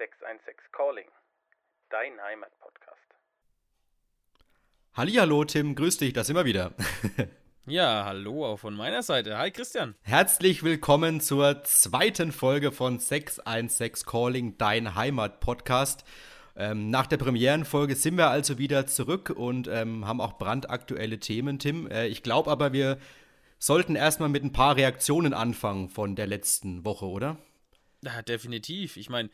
616 0.00 0.54
Calling, 0.72 1.04
dein 1.90 2.18
Heimatpodcast. 2.22 2.96
Hallihallo 4.94 5.44
Tim, 5.44 5.74
grüß 5.74 5.98
dich, 5.98 6.14
das 6.14 6.32
wir 6.32 6.46
wieder. 6.46 6.72
ja, 7.66 8.06
hallo 8.06 8.46
auch 8.46 8.56
von 8.56 8.74
meiner 8.74 9.02
Seite. 9.02 9.36
Hi 9.36 9.50
Christian. 9.50 9.94
Herzlich 10.00 10.62
willkommen 10.62 11.20
zur 11.20 11.64
zweiten 11.64 12.32
Folge 12.32 12.72
von 12.72 12.98
616 12.98 14.06
Calling, 14.06 14.56
dein 14.56 14.94
Heimatpodcast. 14.94 16.04
Ähm, 16.56 16.88
nach 16.88 17.06
der 17.06 17.18
Premierenfolge 17.18 17.94
sind 17.94 18.16
wir 18.16 18.30
also 18.30 18.56
wieder 18.56 18.86
zurück 18.86 19.28
und 19.28 19.68
ähm, 19.68 20.06
haben 20.06 20.22
auch 20.22 20.38
brandaktuelle 20.38 21.20
Themen, 21.20 21.58
Tim. 21.58 21.86
Äh, 21.90 22.06
ich 22.06 22.22
glaube 22.22 22.50
aber, 22.50 22.72
wir 22.72 22.96
sollten 23.58 23.96
erstmal 23.96 24.30
mit 24.30 24.44
ein 24.44 24.52
paar 24.52 24.76
Reaktionen 24.76 25.34
anfangen 25.34 25.90
von 25.90 26.16
der 26.16 26.26
letzten 26.26 26.86
Woche, 26.86 27.04
oder? 27.04 27.36
Ja, 28.02 28.22
definitiv. 28.22 28.96
Ich 28.96 29.10
meine, 29.10 29.28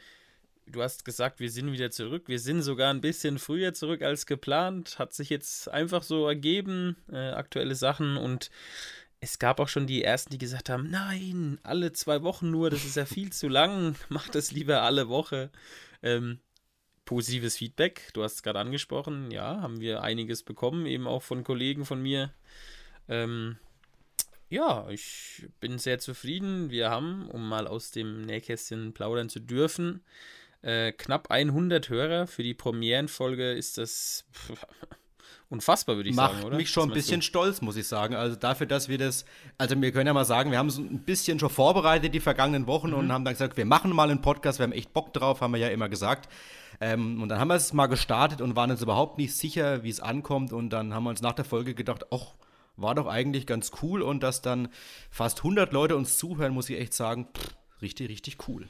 du 0.66 0.82
hast 0.82 1.04
gesagt, 1.04 1.40
wir 1.40 1.50
sind 1.50 1.72
wieder 1.72 1.90
zurück. 1.90 2.24
Wir 2.26 2.38
sind 2.38 2.62
sogar 2.62 2.92
ein 2.92 3.00
bisschen 3.00 3.38
früher 3.38 3.72
zurück 3.72 4.02
als 4.02 4.26
geplant. 4.26 4.98
Hat 4.98 5.12
sich 5.12 5.30
jetzt 5.30 5.70
einfach 5.70 6.02
so 6.02 6.26
ergeben, 6.26 6.96
äh, 7.10 7.30
aktuelle 7.30 7.74
Sachen. 7.74 8.16
Und 8.16 8.50
es 9.20 9.38
gab 9.38 9.60
auch 9.60 9.68
schon 9.68 9.86
die 9.86 10.02
ersten, 10.04 10.30
die 10.30 10.38
gesagt 10.38 10.68
haben: 10.68 10.90
Nein, 10.90 11.58
alle 11.62 11.92
zwei 11.92 12.22
Wochen 12.22 12.50
nur, 12.50 12.70
das 12.70 12.84
ist 12.84 12.96
ja 12.96 13.06
viel 13.06 13.32
zu 13.32 13.48
lang. 13.48 13.96
Mach 14.08 14.28
das 14.28 14.52
lieber 14.52 14.82
alle 14.82 15.08
Woche. 15.08 15.50
Ähm, 16.02 16.40
positives 17.04 17.56
Feedback, 17.56 18.10
du 18.14 18.24
hast 18.24 18.34
es 18.34 18.42
gerade 18.42 18.58
angesprochen. 18.58 19.30
Ja, 19.30 19.60
haben 19.60 19.80
wir 19.80 20.02
einiges 20.02 20.42
bekommen, 20.42 20.86
eben 20.86 21.06
auch 21.06 21.22
von 21.22 21.44
Kollegen 21.44 21.84
von 21.84 22.02
mir. 22.02 22.32
Ähm, 23.08 23.56
ja, 24.48 24.88
ich 24.90 25.46
bin 25.60 25.78
sehr 25.78 25.98
zufrieden. 25.98 26.70
Wir 26.70 26.90
haben, 26.90 27.28
um 27.28 27.48
mal 27.48 27.66
aus 27.66 27.90
dem 27.90 28.22
Nähkästchen 28.22 28.92
plaudern 28.92 29.28
zu 29.28 29.40
dürfen, 29.40 30.02
äh, 30.62 30.92
knapp 30.92 31.30
100 31.30 31.88
Hörer. 31.88 32.26
Für 32.26 32.42
die 32.42 32.54
Premierenfolge 32.54 33.52
ist 33.52 33.78
das 33.78 34.24
pff, 34.32 34.66
unfassbar, 35.48 35.96
würde 35.96 36.10
ich 36.10 36.16
Macht 36.16 36.32
sagen, 36.32 36.40
oder? 36.40 36.50
Macht 36.50 36.58
mich 36.58 36.70
schon 36.70 36.90
ein 36.90 36.94
bisschen 36.94 37.20
so? 37.20 37.26
stolz, 37.26 37.60
muss 37.60 37.76
ich 37.76 37.86
sagen. 37.86 38.14
Also 38.14 38.36
dafür, 38.36 38.66
dass 38.66 38.88
wir 38.88 38.98
das, 38.98 39.24
also 39.58 39.80
wir 39.80 39.92
können 39.92 40.06
ja 40.06 40.14
mal 40.14 40.24
sagen, 40.24 40.50
wir 40.50 40.58
haben 40.58 40.70
so 40.70 40.82
ein 40.82 41.00
bisschen 41.00 41.38
schon 41.38 41.50
vorbereitet 41.50 42.14
die 42.14 42.20
vergangenen 42.20 42.66
Wochen 42.66 42.88
mhm. 42.88 42.94
und 42.94 43.12
haben 43.12 43.24
dann 43.24 43.34
gesagt, 43.34 43.56
wir 43.56 43.66
machen 43.66 43.92
mal 43.94 44.10
einen 44.10 44.22
Podcast, 44.22 44.58
wir 44.58 44.64
haben 44.64 44.72
echt 44.72 44.92
Bock 44.92 45.12
drauf, 45.12 45.40
haben 45.40 45.52
wir 45.52 45.60
ja 45.60 45.68
immer 45.68 45.88
gesagt. 45.88 46.28
Ähm, 46.80 47.22
und 47.22 47.28
dann 47.28 47.38
haben 47.38 47.48
wir 47.48 47.54
es 47.54 47.72
mal 47.72 47.86
gestartet 47.86 48.40
und 48.40 48.56
waren 48.56 48.70
uns 48.70 48.82
überhaupt 48.82 49.18
nicht 49.18 49.34
sicher, 49.34 49.82
wie 49.82 49.90
es 49.90 50.00
ankommt. 50.00 50.52
Und 50.52 50.70
dann 50.70 50.92
haben 50.92 51.04
wir 51.04 51.10
uns 51.10 51.22
nach 51.22 51.32
der 51.32 51.44
Folge 51.44 51.74
gedacht, 51.74 52.06
ach, 52.10 52.34
war 52.76 52.94
doch 52.94 53.06
eigentlich 53.06 53.46
ganz 53.46 53.70
cool 53.82 54.02
und 54.02 54.22
dass 54.22 54.42
dann 54.42 54.68
fast 55.10 55.38
100 55.38 55.72
Leute 55.72 55.96
uns 55.96 56.18
zuhören, 56.18 56.52
muss 56.52 56.68
ich 56.68 56.78
echt 56.78 56.92
sagen, 56.92 57.28
pff, 57.34 57.54
richtig, 57.80 58.10
richtig 58.10 58.48
cool. 58.48 58.68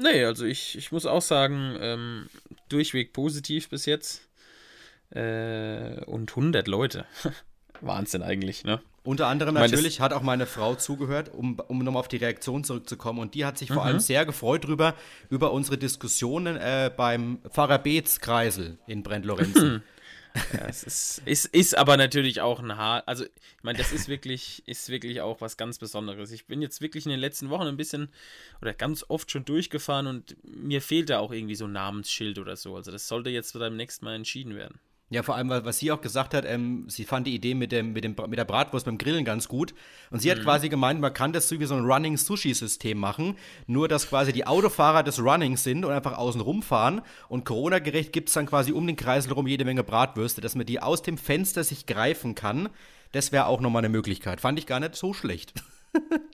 Nee, 0.00 0.24
also 0.24 0.44
ich, 0.44 0.78
ich 0.78 0.92
muss 0.92 1.06
auch 1.06 1.22
sagen, 1.22 1.76
ähm, 1.80 2.26
durchweg 2.68 3.12
positiv 3.12 3.68
bis 3.68 3.84
jetzt. 3.84 4.22
Äh, 5.10 6.04
und 6.04 6.30
100 6.30 6.68
Leute. 6.68 7.04
Wahnsinn 7.80 8.22
eigentlich, 8.22 8.64
ne? 8.64 8.80
Unter 9.02 9.26
anderem 9.26 9.54
meine, 9.54 9.68
natürlich 9.68 10.00
hat 10.00 10.12
auch 10.12 10.22
meine 10.22 10.46
Frau 10.46 10.74
zugehört, 10.74 11.32
um, 11.32 11.58
um 11.66 11.78
nochmal 11.78 12.00
auf 12.00 12.08
die 12.08 12.18
Reaktion 12.18 12.62
zurückzukommen. 12.62 13.18
Und 13.18 13.34
die 13.34 13.44
hat 13.44 13.58
sich 13.58 13.68
vor 13.68 13.82
mhm. 13.82 13.88
allem 13.88 14.00
sehr 14.00 14.24
gefreut 14.24 14.66
drüber, 14.66 14.94
über 15.30 15.52
unsere 15.52 15.78
Diskussionen 15.78 16.56
äh, 16.56 16.92
beim 16.94 17.38
Pfarrer 17.50 17.78
Beetz 17.78 18.20
Kreisel 18.20 18.78
in 18.86 19.02
Brent-Lorenzen. 19.02 19.82
Es 20.68 20.82
ist, 20.82 21.22
ist, 21.24 21.46
ist 21.46 21.76
aber 21.76 21.96
natürlich 21.96 22.40
auch 22.40 22.60
ein 22.60 22.76
Haar. 22.76 23.02
Also, 23.06 23.24
ich 23.24 23.62
meine, 23.62 23.78
das 23.78 23.92
ist 23.92 24.08
wirklich, 24.08 24.62
ist 24.66 24.88
wirklich 24.88 25.20
auch 25.20 25.40
was 25.40 25.56
ganz 25.56 25.78
Besonderes. 25.78 26.32
Ich 26.32 26.46
bin 26.46 26.62
jetzt 26.62 26.80
wirklich 26.80 27.06
in 27.06 27.10
den 27.10 27.20
letzten 27.20 27.50
Wochen 27.50 27.66
ein 27.66 27.76
bisschen 27.76 28.08
oder 28.60 28.74
ganz 28.74 29.04
oft 29.08 29.30
schon 29.30 29.44
durchgefahren 29.44 30.06
und 30.06 30.36
mir 30.44 30.82
fehlt 30.82 31.10
da 31.10 31.18
auch 31.18 31.32
irgendwie 31.32 31.54
so 31.54 31.66
ein 31.66 31.72
Namensschild 31.72 32.38
oder 32.38 32.56
so. 32.56 32.76
Also, 32.76 32.90
das 32.90 33.08
sollte 33.08 33.30
jetzt 33.30 33.52
beim 33.58 33.76
nächsten 33.76 34.04
Mal 34.04 34.14
entschieden 34.14 34.54
werden. 34.54 34.78
Ja, 35.10 35.22
vor 35.22 35.36
allem, 35.36 35.48
was 35.48 35.78
sie 35.78 35.90
auch 35.90 36.02
gesagt 36.02 36.34
hat, 36.34 36.44
ähm, 36.44 36.84
sie 36.88 37.04
fand 37.04 37.26
die 37.26 37.34
Idee 37.34 37.54
mit, 37.54 37.72
dem, 37.72 37.94
mit, 37.94 38.04
dem, 38.04 38.14
mit 38.28 38.38
der 38.38 38.44
Bratwurst 38.44 38.84
beim 38.84 38.98
Grillen 38.98 39.24
ganz 39.24 39.48
gut. 39.48 39.74
Und 40.10 40.20
sie 40.20 40.28
mhm. 40.28 40.32
hat 40.32 40.42
quasi 40.42 40.68
gemeint, 40.68 41.00
man 41.00 41.14
kann 41.14 41.32
das 41.32 41.48
so 41.48 41.58
wie 41.58 41.64
so 41.64 41.74
ein 41.74 41.86
Running-Sushi-System 41.86 42.98
machen. 42.98 43.38
Nur, 43.66 43.88
dass 43.88 44.08
quasi 44.08 44.34
die 44.34 44.46
Autofahrer 44.46 45.02
des 45.02 45.18
Runnings 45.18 45.64
sind 45.64 45.86
und 45.86 45.92
einfach 45.92 46.18
außen 46.18 46.42
rumfahren. 46.42 47.00
Und 47.30 47.46
Corona-gerecht 47.46 48.12
gibt 48.12 48.28
es 48.28 48.34
dann 48.34 48.44
quasi 48.44 48.72
um 48.72 48.86
den 48.86 48.96
Kreisel 48.96 49.32
rum 49.32 49.46
jede 49.46 49.64
Menge 49.64 49.82
Bratwürste, 49.82 50.42
dass 50.42 50.54
man 50.54 50.66
die 50.66 50.80
aus 50.80 51.00
dem 51.00 51.16
Fenster 51.16 51.64
sich 51.64 51.86
greifen 51.86 52.34
kann. 52.34 52.68
Das 53.12 53.32
wäre 53.32 53.46
auch 53.46 53.62
nochmal 53.62 53.80
eine 53.80 53.88
Möglichkeit. 53.88 54.42
Fand 54.42 54.58
ich 54.58 54.66
gar 54.66 54.80
nicht 54.80 54.94
so 54.94 55.14
schlecht. 55.14 55.54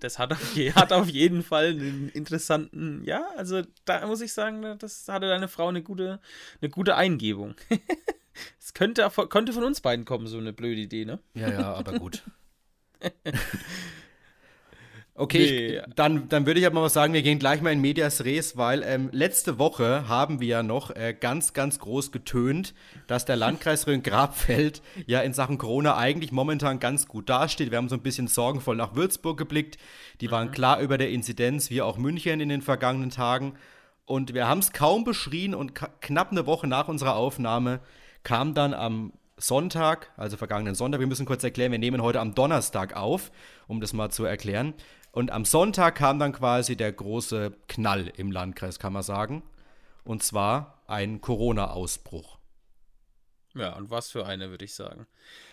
Das 0.01 0.19
hat 0.19 0.33
auf, 0.33 0.57
je, 0.57 0.73
hat 0.73 0.93
auf 0.93 1.09
jeden 1.09 1.43
Fall 1.43 1.69
einen 1.69 2.09
interessanten, 2.11 3.03
ja, 3.05 3.23
also 3.37 3.63
da 3.85 4.05
muss 4.07 4.21
ich 4.21 4.33
sagen, 4.33 4.77
das 4.79 5.07
hatte 5.09 5.29
deine 5.29 5.47
Frau 5.49 5.69
eine 5.69 5.83
gute, 5.83 6.21
eine 6.61 6.71
gute 6.71 6.97
Eingebung. 6.97 7.55
Es 8.59 8.75
könnte, 8.75 9.09
könnte 9.29 9.53
von 9.53 9.65
uns 9.65 9.81
beiden 9.81 10.05
kommen, 10.05 10.27
so 10.27 10.39
eine 10.39 10.53
blöde 10.53 10.81
Idee, 10.81 11.05
ne? 11.05 11.21
Ja, 11.35 11.51
ja, 11.51 11.75
aber 11.75 11.99
gut. 11.99 12.23
Okay, 15.17 15.39
nee. 15.39 15.77
ich, 15.77 15.95
dann, 15.95 16.29
dann 16.29 16.45
würde 16.45 16.59
ich 16.59 16.67
aber 16.67 16.81
mal 16.81 16.89
sagen, 16.89 17.13
wir 17.13 17.23
gehen 17.23 17.39
gleich 17.39 17.63
mal 17.63 17.73
in 17.73 17.81
Medias 17.81 18.25
Res, 18.25 18.57
weil 18.57 18.83
ähm, 18.83 19.11
letzte 19.13 19.61
Woche 19.61 20.09
haben 20.09 20.41
wir 20.41 20.49
ja 20.49 20.63
noch 20.65 20.91
äh, 20.91 21.15
ganz, 21.19 21.53
ganz 21.53 21.79
groß 21.79 22.11
getönt, 22.11 22.75
dass 23.07 23.25
der 23.25 23.37
Landkreis 23.37 23.87
Rhön-Grabfeld 23.87 24.83
ja 25.07 25.21
in 25.21 25.33
Sachen 25.33 25.57
Corona 25.57 25.97
eigentlich 25.97 26.33
momentan 26.33 26.81
ganz 26.81 27.07
gut 27.07 27.29
dasteht. 27.29 27.71
Wir 27.71 27.79
haben 27.79 27.89
so 27.89 27.95
ein 27.95 28.03
bisschen 28.03 28.27
sorgenvoll 28.27 28.75
nach 28.75 28.97
Würzburg 28.97 29.39
geblickt. 29.39 29.79
Die 30.21 30.33
waren 30.33 30.49
mhm. 30.49 30.53
klar 30.53 30.81
über 30.81 30.99
der 30.99 31.11
Inzidenz, 31.11 31.71
wie 31.71 31.81
auch 31.81 31.97
München 31.97 32.41
in 32.41 32.49
den 32.49 32.63
vergangenen 32.63 33.11
Tagen. 33.11 33.55
Und 34.07 34.35
wir 34.35 34.49
haben 34.49 34.59
es 34.59 34.73
kaum 34.73 35.05
beschrien 35.05 35.55
und 35.55 35.75
knapp 36.01 36.33
eine 36.33 36.47
Woche 36.47 36.67
nach 36.67 36.89
unserer 36.89 37.15
Aufnahme 37.15 37.79
kam 38.25 38.55
dann 38.55 38.75
am 38.75 39.13
Sonntag, 39.37 40.11
also 40.17 40.37
vergangenen 40.37 40.75
Sonntag, 40.75 41.01
wir 41.01 41.07
müssen 41.07 41.27
kurz 41.27 41.45
erklären, 41.45 41.73
wir 41.73 41.79
nehmen 41.79 42.03
heute 42.03 42.21
am 42.21 42.35
Donnerstag 42.35 42.97
auf, 42.97 43.31
um 43.67 43.81
das 43.81 43.93
mal 43.93 44.11
zu 44.11 44.25
erklären. 44.25 44.75
Und 45.13 45.31
am 45.31 45.45
Sonntag 45.45 45.95
kam 45.95 46.19
dann 46.19 46.33
quasi 46.33 46.77
der 46.77 46.93
große 46.93 47.53
Knall 47.69 48.13
im 48.17 48.33
Landkreis, 48.33 48.79
kann 48.79 48.93
man 48.93 49.03
sagen. 49.03 49.43
Und 50.05 50.23
zwar 50.23 50.83
ein 50.87 51.21
Corona-Ausbruch. 51.21 52.39
Ja, 53.55 53.77
und 53.77 53.91
was 53.91 54.11
für 54.11 54.27
eine, 54.27 54.51
würde 54.51 54.65
ich 54.65 54.75
sagen. 54.75 55.07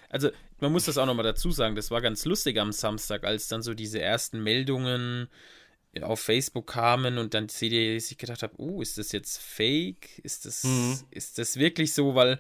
Also, 0.09 0.29
man 0.59 0.71
muss 0.71 0.85
das 0.85 0.97
auch 0.97 1.05
nochmal 1.05 1.23
dazu 1.23 1.51
sagen, 1.51 1.75
das 1.75 1.91
war 1.91 2.01
ganz 2.01 2.25
lustig 2.25 2.59
am 2.59 2.71
Samstag, 2.71 3.23
als 3.23 3.47
dann 3.47 3.61
so 3.61 3.73
diese 3.73 4.01
ersten 4.01 4.43
Meldungen 4.43 5.29
auf 6.01 6.21
Facebook 6.21 6.67
kamen 6.67 7.17
und 7.17 7.33
dann 7.33 7.49
CD 7.49 7.99
sich 7.99 8.17
gedacht 8.17 8.43
habe, 8.43 8.53
oh, 8.57 8.81
ist 8.81 8.97
das 8.97 9.11
jetzt 9.11 9.41
fake? 9.41 10.19
Ist 10.19 10.45
das, 10.45 10.63
mhm. 10.63 10.99
ist 11.11 11.37
das 11.37 11.57
wirklich 11.57 11.93
so? 11.93 12.15
Weil, 12.15 12.39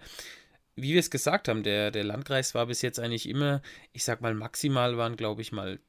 wie 0.75 0.93
wir 0.93 0.99
es 0.99 1.11
gesagt 1.11 1.47
haben, 1.47 1.63
der, 1.63 1.91
der 1.91 2.05
Landkreis 2.05 2.55
war 2.55 2.67
bis 2.67 2.81
jetzt 2.81 2.99
eigentlich 2.99 3.27
immer, 3.27 3.61
ich 3.91 4.05
sag 4.05 4.21
mal, 4.21 4.33
maximal 4.33 4.97
waren, 4.97 5.17
glaube 5.17 5.41
ich, 5.41 5.51
mal 5.51 5.79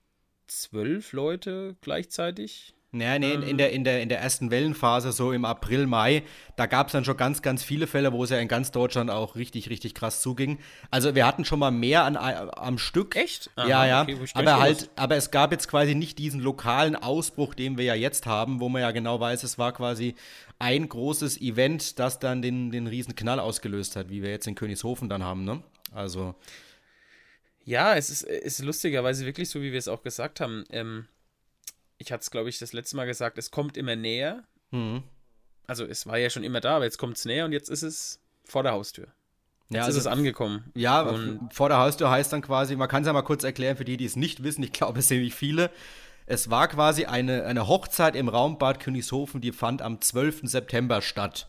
zwölf 0.49 1.13
Leute 1.13 1.77
gleichzeitig 1.81 2.75
naja, 2.95 3.19
nee, 3.19 3.33
in, 3.33 3.43
in, 3.43 3.57
der, 3.57 3.73
in, 3.73 3.85
der, 3.85 4.03
in 4.03 4.11
der 4.11 4.21
ersten 4.21 4.51
Wellenphase, 4.51 5.13
so 5.13 5.33
im 5.33 5.47
April, 5.47 5.87
Mai, 5.87 6.25
da 6.57 6.67
gab 6.67 6.89
es 6.89 6.93
dann 6.93 7.07
schon 7.07 7.17
ganz, 7.17 7.41
ganz 7.41 7.65
viele 7.65 7.87
Fälle, 7.87 8.13
wo 8.13 8.23
es 8.23 8.29
ja 8.29 8.37
in 8.37 8.49
ganz 8.49 8.71
Deutschland 8.71 9.11
auch 9.11 9.35
richtig, 9.35 9.71
richtig 9.71 9.95
krass 9.95 10.21
zuging. 10.21 10.59
Also 10.91 11.15
wir 11.15 11.27
hatten 11.27 11.47
schon 11.47 11.59
mal 11.59 11.71
mehr 11.71 12.05
an, 12.05 12.19
am 12.19 12.77
Stück. 12.77 13.17
Echt? 13.17 13.51
Aha, 13.57 13.67
ja, 13.67 13.87
ja. 13.87 14.03
Okay, 14.03 14.19
aber 14.35 14.61
halt, 14.61 14.91
aber 14.97 15.17
es 15.17 15.31
gab 15.31 15.53
jetzt 15.53 15.69
quasi 15.69 15.95
nicht 15.95 16.19
diesen 16.19 16.41
lokalen 16.41 16.95
Ausbruch, 16.95 17.55
den 17.55 17.79
wir 17.79 17.85
ja 17.87 17.95
jetzt 17.95 18.27
haben, 18.27 18.61
wo 18.61 18.69
man 18.69 18.83
ja 18.83 18.91
genau 18.91 19.19
weiß, 19.19 19.43
es 19.43 19.57
war 19.57 19.73
quasi 19.73 20.15
ein 20.59 20.87
großes 20.87 21.41
Event, 21.41 21.99
das 21.99 22.19
dann 22.19 22.43
den, 22.43 22.71
den 22.71 22.87
riesen 22.87 23.17
Knall 23.17 23.41
ausgelöst 23.41 23.97
hat, 23.97 24.11
wie 24.11 24.23
wir 24.23 24.29
jetzt 24.29 24.47
in 24.47 24.55
Königshofen 24.55 25.09
dann 25.09 25.25
haben, 25.25 25.45
ne? 25.45 25.63
Also. 25.95 26.35
Ja, 27.65 27.95
es 27.95 28.11
ist, 28.11 28.23
ist 28.23 28.63
lustigerweise 28.63 29.25
wirklich 29.25 29.49
so, 29.49 29.63
wie 29.63 29.73
wir 29.73 29.79
es 29.79 29.89
auch 29.89 30.03
gesagt 30.03 30.41
haben. 30.41 30.65
Ähm, 30.71 31.07
ich 32.03 32.13
hatte 32.13 32.23
es, 32.23 32.31
glaube 32.31 32.49
ich, 32.49 32.59
das 32.59 32.73
letzte 32.73 32.97
Mal 32.97 33.07
gesagt, 33.07 33.39
es 33.39 33.51
kommt 33.51 33.77
immer 33.77 33.97
näher. 33.97 34.43
Mhm. 34.71 35.03
Also 35.67 35.85
es 35.85 36.07
war 36.07 36.19
ja 36.19 36.29
schon 36.29 36.45
immer 36.45 36.61
da, 36.61 36.77
aber 36.77 36.85
jetzt 36.85 36.99
kommt 36.99 37.17
es 37.17 37.25
näher 37.25 37.45
und 37.45 37.53
jetzt 37.53 37.71
ist 37.71 37.83
es 37.83 38.21
vor 38.45 38.63
der 38.63 38.73
Haustür. 38.73 39.07
Jetzt 39.69 39.77
ja, 39.77 39.85
also, 39.85 39.99
ist 39.99 40.05
es 40.05 40.13
angekommen. 40.13 40.71
Ja, 40.75 41.01
und 41.03 41.55
vor 41.55 41.69
der 41.69 41.79
Haustür 41.79 42.11
heißt 42.11 42.33
dann 42.33 42.43
quasi, 42.43 42.77
man 42.77 42.89
kann 42.89 43.03
es 43.03 43.07
ja 43.07 43.13
mal 43.13 43.23
kurz 43.23 43.45
erklären 43.45 43.77
für 43.77 43.85
die, 43.85 43.97
die 43.97 44.05
es 44.05 44.17
nicht 44.17 44.43
wissen, 44.43 44.63
ich 44.63 44.73
glaube, 44.73 44.99
es 44.99 45.09
sind 45.09 45.21
nicht 45.21 45.35
viele. 45.35 45.71
Es 46.27 46.51
war 46.51 46.69
quasi 46.69 47.07
eine, 47.07 47.45
eine 47.45 47.69
Hochzeit 47.69 48.17
im 48.17 48.29
Raumbad 48.29 48.81
Königshofen, 48.81 49.41
die 49.41 49.53
fand 49.53 49.81
am 49.81 50.01
12. 50.01 50.41
September 50.45 51.01
statt. 51.01 51.49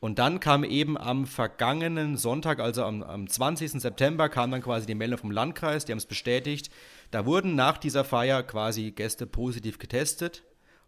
Und 0.00 0.18
dann 0.18 0.40
kam 0.40 0.64
eben 0.64 0.98
am 0.98 1.26
vergangenen 1.26 2.16
Sonntag, 2.16 2.60
also 2.60 2.84
am, 2.84 3.02
am 3.02 3.26
20. 3.26 3.70
September, 3.80 4.28
kam 4.28 4.50
dann 4.50 4.60
quasi 4.60 4.86
die 4.86 4.94
Meldung 4.94 5.18
vom 5.18 5.30
Landkreis, 5.30 5.84
die 5.84 5.92
haben 5.92 5.98
es 5.98 6.06
bestätigt, 6.06 6.70
da 7.10 7.26
wurden 7.26 7.54
nach 7.54 7.78
dieser 7.78 8.04
Feier 8.04 8.42
quasi 8.42 8.90
Gäste 8.90 9.26
positiv 9.26 9.78
getestet 9.78 10.42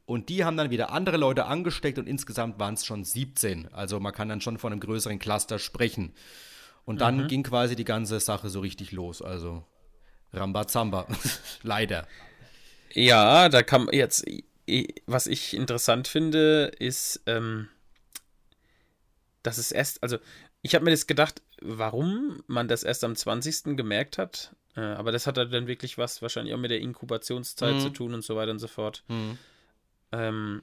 und 0.06 0.28
die 0.28 0.44
haben 0.44 0.56
dann 0.56 0.70
wieder 0.70 0.92
andere 0.92 1.16
Leute 1.16 1.46
angesteckt 1.46 1.98
und 1.98 2.06
insgesamt 2.06 2.60
waren 2.60 2.74
es 2.74 2.86
schon 2.86 3.04
17. 3.04 3.72
Also 3.72 3.98
man 3.98 4.12
kann 4.12 4.28
dann 4.28 4.40
schon 4.40 4.56
von 4.58 4.72
einem 4.72 4.80
größeren 4.80 5.18
Cluster 5.18 5.58
sprechen. 5.58 6.14
Und 6.84 7.00
dann 7.00 7.24
mhm. 7.24 7.28
ging 7.28 7.42
quasi 7.42 7.74
die 7.74 7.84
ganze 7.84 8.20
Sache 8.20 8.48
so 8.48 8.60
richtig 8.60 8.92
los. 8.92 9.20
Also 9.20 9.64
Rambazamba. 10.32 11.08
Leider. 11.62 12.06
Ja, 12.92 13.48
da 13.48 13.64
kam 13.64 13.88
jetzt, 13.90 14.24
was 15.06 15.26
ich 15.26 15.54
interessant 15.54 16.06
finde, 16.06 16.70
ist, 16.78 17.20
ähm, 17.26 17.68
dass 19.42 19.58
es 19.58 19.72
erst, 19.72 20.02
also 20.04 20.18
ich 20.66 20.74
habe 20.74 20.84
mir 20.84 20.90
das 20.90 21.06
gedacht, 21.06 21.42
warum 21.62 22.42
man 22.48 22.66
das 22.66 22.82
erst 22.82 23.04
am 23.04 23.14
20. 23.14 23.76
gemerkt 23.76 24.18
hat. 24.18 24.52
Äh, 24.74 24.80
aber 24.80 25.12
das 25.12 25.28
hat 25.28 25.36
dann 25.36 25.68
wirklich 25.68 25.96
was 25.96 26.22
wahrscheinlich 26.22 26.54
auch 26.54 26.58
mit 26.58 26.72
der 26.72 26.80
Inkubationszeit 26.80 27.76
mhm. 27.76 27.80
zu 27.80 27.90
tun 27.90 28.14
und 28.14 28.24
so 28.24 28.34
weiter 28.34 28.50
und 28.50 28.58
so 28.58 28.66
fort. 28.66 29.04
Mhm. 29.06 29.38
Ähm, 30.10 30.62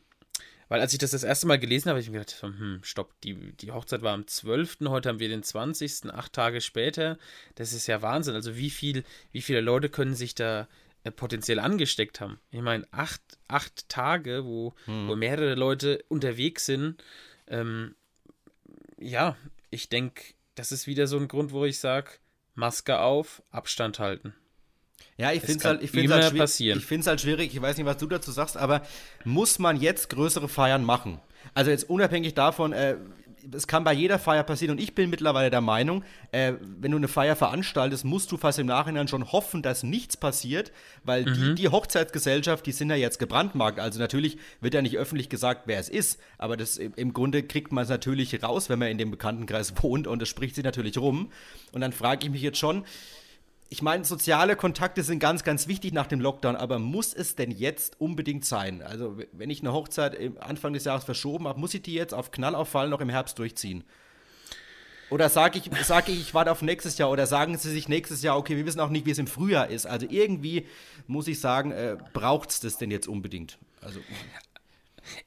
weil 0.68 0.82
als 0.82 0.92
ich 0.92 1.00
das 1.00 1.12
das 1.12 1.24
erste 1.24 1.48
Mal 1.48 1.58
gelesen 1.58 1.86
habe, 1.86 1.92
habe 1.96 2.02
ich 2.02 2.10
mir 2.10 2.20
gedacht, 2.20 2.42
hm, 2.42 2.80
stopp, 2.84 3.14
die, 3.22 3.54
die 3.54 3.72
Hochzeit 3.72 4.02
war 4.02 4.14
am 4.14 4.28
12., 4.28 4.80
heute 4.88 5.08
haben 5.08 5.20
wir 5.20 5.30
den 5.30 5.42
20., 5.42 6.12
acht 6.12 6.34
Tage 6.34 6.60
später. 6.60 7.18
Das 7.56 7.72
ist 7.72 7.88
ja 7.88 8.02
Wahnsinn. 8.02 8.36
Also 8.36 8.58
wie 8.58 8.72
viel, 8.72 9.06
wie 9.32 9.42
viele 9.42 9.62
Leute 9.62 9.88
können 9.88 10.16
sich 10.16 10.36
da 10.36 10.68
äh, 11.06 11.12
potenziell 11.12 11.60
angesteckt 11.60 12.20
haben? 12.20 12.40
Ich 12.52 12.62
meine, 12.62 12.86
acht, 12.92 13.22
acht 13.48 13.88
Tage, 13.88 14.44
wo, 14.44 14.74
hm. 14.84 15.08
wo 15.08 15.16
mehrere 15.16 15.56
Leute 15.56 16.04
unterwegs 16.10 16.66
sind. 16.66 17.02
Ähm, 17.48 17.96
ja, 19.00 19.38
ich 19.74 19.90
denke, 19.90 20.24
das 20.56 20.72
ist 20.72 20.88
wieder 20.88 21.08
so 21.08 21.18
ein 21.18 21.28
Grund, 21.28 21.52
wo 21.52 21.66
ich 21.66 21.80
sage, 21.80 22.12
Maske 22.56 23.00
auf, 23.00 23.42
Abstand 23.50 24.00
halten. 24.00 24.34
Ja, 25.18 25.32
ich 25.32 25.42
finde 25.42 25.60
es 25.60 25.66
halt, 25.66 25.84
ich 25.84 26.12
halt, 26.12 26.38
passieren. 26.38 26.80
ich 26.80 26.86
find's 26.86 27.08
halt 27.08 27.22
schwierig, 27.22 27.54
ich 27.54 27.62
weiß 27.62 27.78
nicht, 27.78 27.86
was 27.86 27.98
du 27.98 28.08
dazu 28.08 28.32
sagst, 28.32 28.58
aber 28.58 28.84
muss 29.26 29.60
man 29.60 29.80
jetzt 29.80 30.10
größere 30.10 30.48
Feiern 30.48 30.84
machen? 30.84 31.20
Also 31.54 31.72
jetzt 31.72 31.90
unabhängig 31.90 32.34
davon, 32.34 32.74
äh, 32.74 32.98
es 33.52 33.68
kann 33.68 33.84
bei 33.84 33.94
jeder 33.94 34.20
Feier 34.20 34.44
passieren 34.44 34.78
und 34.78 34.82
ich 34.82 34.96
bin 34.96 35.10
mittlerweile 35.10 35.50
der 35.50 35.62
Meinung, 35.62 36.04
äh, 36.32 36.54
wenn 36.62 36.92
du 36.92 36.98
eine 36.98 37.08
Feier 37.08 37.36
veranstaltest, 37.36 38.06
musst 38.06 38.32
du 38.32 38.38
fast 38.38 38.60
im 38.60 38.68
Nachhinein 38.68 39.08
schon 39.08 39.32
hoffen, 39.32 39.62
dass 39.62 39.84
nichts 39.84 40.18
passiert, 40.18 40.72
weil 41.04 41.26
mhm. 41.26 41.34
die, 41.34 41.56
die, 41.56 41.70
Hochzeitsgesellschaft, 41.70 42.66
die 42.66 42.72
sind 42.72 42.90
ja 42.90 42.96
jetzt 42.96 43.20
gebrandmarkt. 43.20 43.80
Also 43.80 44.00
natürlich 44.00 44.38
wird 44.62 44.74
ja 44.74 44.82
nicht 44.82 44.98
öffentlich 44.98 45.30
gesagt, 45.30 45.64
wer 45.66 45.80
es 45.80 45.90
ist, 45.90 46.20
aber 46.38 46.58
das 46.58 46.78
im 46.78 47.14
Grunde 47.14 47.44
kriegt 47.44 47.72
man 47.72 47.84
es 47.84 47.90
natürlich 47.90 48.44
raus, 48.44 48.70
wenn 48.70 48.80
man 48.80 48.90
in 48.90 48.98
dem 48.98 49.12
Bekanntenkreis 49.12 49.74
wohnt 49.82 50.08
und 50.08 50.22
es 50.22 50.30
spricht 50.30 50.56
sich 50.56 50.64
natürlich 50.64 50.98
rum. 50.98 51.32
Und 51.72 51.82
dann 51.82 51.92
frage 51.92 52.26
ich 52.26 52.32
mich 52.32 52.42
jetzt 52.42 52.58
schon, 52.58 52.86
ich 53.70 53.82
meine, 53.82 54.06
soziale 54.06 54.56
Kontakte 54.56 55.04
sind 55.04 55.20
ganz, 55.20 55.44
ganz 55.44 55.68
wichtig 55.68 55.94
nach 55.94 56.08
dem 56.08 56.22
Lockdown, 56.22 56.56
aber 56.56 56.80
muss 56.80 57.14
es 57.14 57.36
denn 57.36 57.52
jetzt 57.52 58.00
unbedingt 58.00 58.46
sein? 58.46 58.82
Also, 58.82 59.18
wenn 59.32 59.50
ich 59.50 59.62
eine 59.62 59.74
Hochzeit 59.74 60.18
Anfang 60.40 60.74
des 60.74 60.86
Jahres 60.86 61.04
verschoben 61.04 61.48
habe, 61.48 61.60
muss 61.60 61.74
ich 61.74 61.82
die 61.82 61.94
jetzt 61.94 62.14
auf 62.14 62.32
Knallauffall 62.32 62.90
noch 62.90 63.02
im 63.02 63.10
Herbst 63.10 63.40
durchziehen? 63.40 63.84
Oder 65.10 65.30
sage 65.30 65.60
ich, 65.60 65.70
sag 65.86 66.10
ich, 66.10 66.20
ich 66.20 66.34
warte 66.34 66.52
auf 66.52 66.62
nächstes 66.62 66.98
Jahr? 66.98 67.12
Oder 67.12 67.28
sagen 67.28 67.56
sie 67.58 67.70
sich 67.70 67.88
nächstes 67.88 68.24
Jahr, 68.24 68.38
okay, 68.38 68.58
wir 68.58 68.66
wissen 68.66 68.80
auch 68.80 68.90
nicht, 68.90 69.06
wie 69.06 69.12
es 69.12 69.20
im 69.20 69.28
Frühjahr 69.28 69.70
ist. 69.70 69.86
Also 69.86 70.08
irgendwie 70.10 70.66
muss 71.06 71.28
ich 71.28 71.40
sagen, 71.40 71.72
äh, 71.72 71.98
braucht 72.14 72.50
es 72.50 72.60
das 72.62 72.78
denn 72.78 72.90
jetzt 72.90 73.08
unbedingt? 73.08 73.60
Also. 73.82 74.00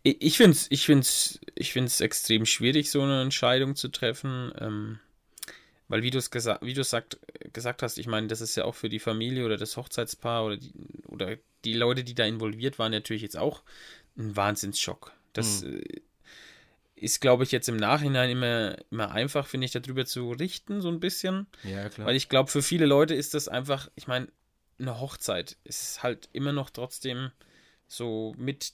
Ich 0.03 0.39
finde 0.39 0.53
es 0.53 0.67
ich 0.71 0.87
find's, 0.87 1.39
ich 1.55 1.73
find's 1.73 2.01
extrem 2.01 2.47
schwierig, 2.47 2.91
so 2.91 3.03
eine 3.03 3.23
Entscheidung 3.23 3.77
zu 3.77 3.89
treffen. 3.89 4.53
Ähm, 4.59 4.99
weil 5.89 6.03
wie 6.03 6.11
du 6.11 6.19
es 6.19 6.31
gesagt, 6.31 6.65
wie 6.65 6.75
du 6.75 6.83
sagt, 6.83 7.19
gesagt 7.53 7.83
hast, 7.83 7.99
ich 7.99 8.07
meine, 8.07 8.27
das 8.27 8.41
ist 8.41 8.57
ja 8.57 8.65
auch 8.65 8.75
für 8.75 8.89
die 8.89 8.99
Familie 8.99 9.45
oder 9.45 9.57
das 9.57 9.77
Hochzeitspaar 9.77 10.45
oder 10.45 10.57
die, 10.57 10.73
oder 11.07 11.37
die 11.65 11.75
Leute, 11.75 12.05
die 12.05 12.15
da 12.15 12.25
involviert 12.25 12.79
waren, 12.79 12.93
natürlich 12.93 13.23
jetzt 13.23 13.37
auch 13.37 13.63
ein 14.17 14.37
Wahnsinnsschock. 14.37 15.13
Das 15.33 15.63
mhm. 15.63 15.83
ist, 16.97 17.21
glaube 17.21 17.45
ich, 17.45 17.53
jetzt 17.53 17.69
im 17.69 17.77
Nachhinein 17.77 18.31
immer, 18.31 18.77
immer 18.91 19.11
einfach, 19.13 19.47
finde 19.47 19.67
ich, 19.67 19.73
darüber 19.73 20.07
zu 20.07 20.33
richten, 20.33 20.81
so 20.81 20.89
ein 20.89 21.01
bisschen. 21.01 21.47
Ja, 21.63 21.89
klar. 21.89 22.09
Weil 22.09 22.17
ich 22.17 22.29
glaube, 22.29 22.51
für 22.51 22.63
viele 22.63 22.87
Leute 22.87 23.15
ist 23.15 23.35
das 23.35 23.49
einfach, 23.49 23.91
ich 23.95 24.07
meine, 24.07 24.29
eine 24.79 25.01
Hochzeit 25.01 25.57
ist 25.65 26.03
halt 26.03 26.29
immer 26.33 26.53
noch 26.53 26.71
trotzdem 26.71 27.31
so 27.87 28.35
mit 28.37 28.73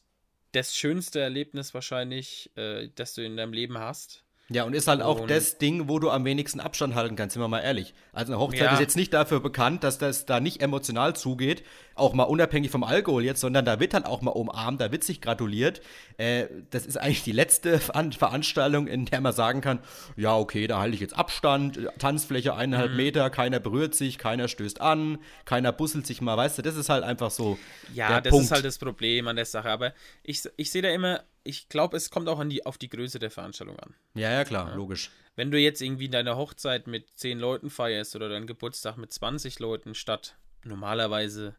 das 0.52 0.74
schönste 0.74 1.20
Erlebnis 1.20 1.74
wahrscheinlich, 1.74 2.50
äh, 2.56 2.88
das 2.94 3.14
du 3.14 3.24
in 3.24 3.36
deinem 3.36 3.52
Leben 3.52 3.78
hast. 3.78 4.24
Ja, 4.52 4.64
und 4.64 4.74
ist 4.74 4.88
halt 4.88 5.02
auch 5.02 5.20
und 5.20 5.30
das 5.30 5.58
Ding, 5.58 5.88
wo 5.88 5.98
du 5.98 6.10
am 6.10 6.24
wenigsten 6.24 6.60
Abstand 6.60 6.94
halten 6.94 7.16
kannst, 7.16 7.34
sind 7.34 7.42
wir 7.42 7.48
mal 7.48 7.60
ehrlich. 7.60 7.94
Also 8.12 8.32
eine 8.32 8.40
Hochzeit 8.40 8.60
ja. 8.60 8.72
ist 8.74 8.80
jetzt 8.80 8.96
nicht 8.96 9.12
dafür 9.14 9.40
bekannt, 9.40 9.84
dass 9.84 9.98
das 9.98 10.26
da 10.26 10.40
nicht 10.40 10.62
emotional 10.62 11.16
zugeht, 11.16 11.62
auch 11.94 12.12
mal 12.12 12.24
unabhängig 12.24 12.70
vom 12.70 12.84
Alkohol 12.84 13.24
jetzt, 13.24 13.40
sondern 13.40 13.64
da 13.64 13.80
wird 13.80 13.94
dann 13.94 14.04
auch 14.04 14.20
mal 14.20 14.30
umarmt, 14.30 14.80
da 14.80 14.92
wird 14.92 15.04
sich 15.04 15.20
gratuliert. 15.20 15.80
Äh, 16.18 16.46
das 16.70 16.86
ist 16.86 16.96
eigentlich 16.96 17.22
die 17.22 17.32
letzte 17.32 17.78
Veranstaltung, 17.80 18.86
in 18.86 19.06
der 19.06 19.20
man 19.20 19.32
sagen 19.32 19.60
kann, 19.60 19.80
ja, 20.16 20.36
okay, 20.36 20.66
da 20.66 20.80
halte 20.80 20.94
ich 20.94 21.00
jetzt 21.00 21.16
Abstand, 21.16 21.78
Tanzfläche 21.98 22.54
eineinhalb 22.54 22.90
mhm. 22.90 22.96
Meter, 22.96 23.30
keiner 23.30 23.60
berührt 23.60 23.94
sich, 23.94 24.18
keiner 24.18 24.48
stößt 24.48 24.80
an, 24.80 25.18
keiner 25.44 25.72
busselt 25.72 26.06
sich 26.06 26.20
mal, 26.20 26.36
weißt 26.36 26.58
du, 26.58 26.62
das 26.62 26.76
ist 26.76 26.88
halt 26.88 27.04
einfach 27.04 27.30
so. 27.30 27.58
Ja, 27.94 28.20
das 28.20 28.30
Punkt. 28.30 28.46
ist 28.46 28.52
halt 28.52 28.64
das 28.64 28.78
Problem 28.78 29.28
an 29.28 29.36
der 29.36 29.46
Sache. 29.46 29.70
Aber 29.70 29.92
ich, 30.22 30.42
ich 30.56 30.70
sehe 30.70 30.82
da 30.82 30.88
immer, 30.88 31.20
ich 31.44 31.68
glaube, 31.68 31.96
es 31.96 32.10
kommt 32.10 32.28
auch 32.28 32.38
an 32.38 32.50
die, 32.50 32.66
auf 32.66 32.78
die 32.78 32.88
Größe 32.88 33.18
der 33.18 33.30
Veranstaltung 33.30 33.78
an. 33.78 33.94
Ja, 34.14 34.30
ja, 34.30 34.44
klar, 34.44 34.68
ja. 34.70 34.74
logisch. 34.74 35.10
Wenn 35.34 35.50
du 35.50 35.58
jetzt 35.58 35.80
irgendwie 35.80 36.08
deine 36.08 36.36
Hochzeit 36.36 36.86
mit 36.86 37.08
10 37.18 37.38
Leuten 37.38 37.70
feierst 37.70 38.14
oder 38.16 38.28
deinen 38.28 38.46
Geburtstag 38.46 38.96
mit 38.96 39.12
20 39.12 39.58
Leuten 39.58 39.94
statt 39.94 40.36
normalerweise 40.64 41.56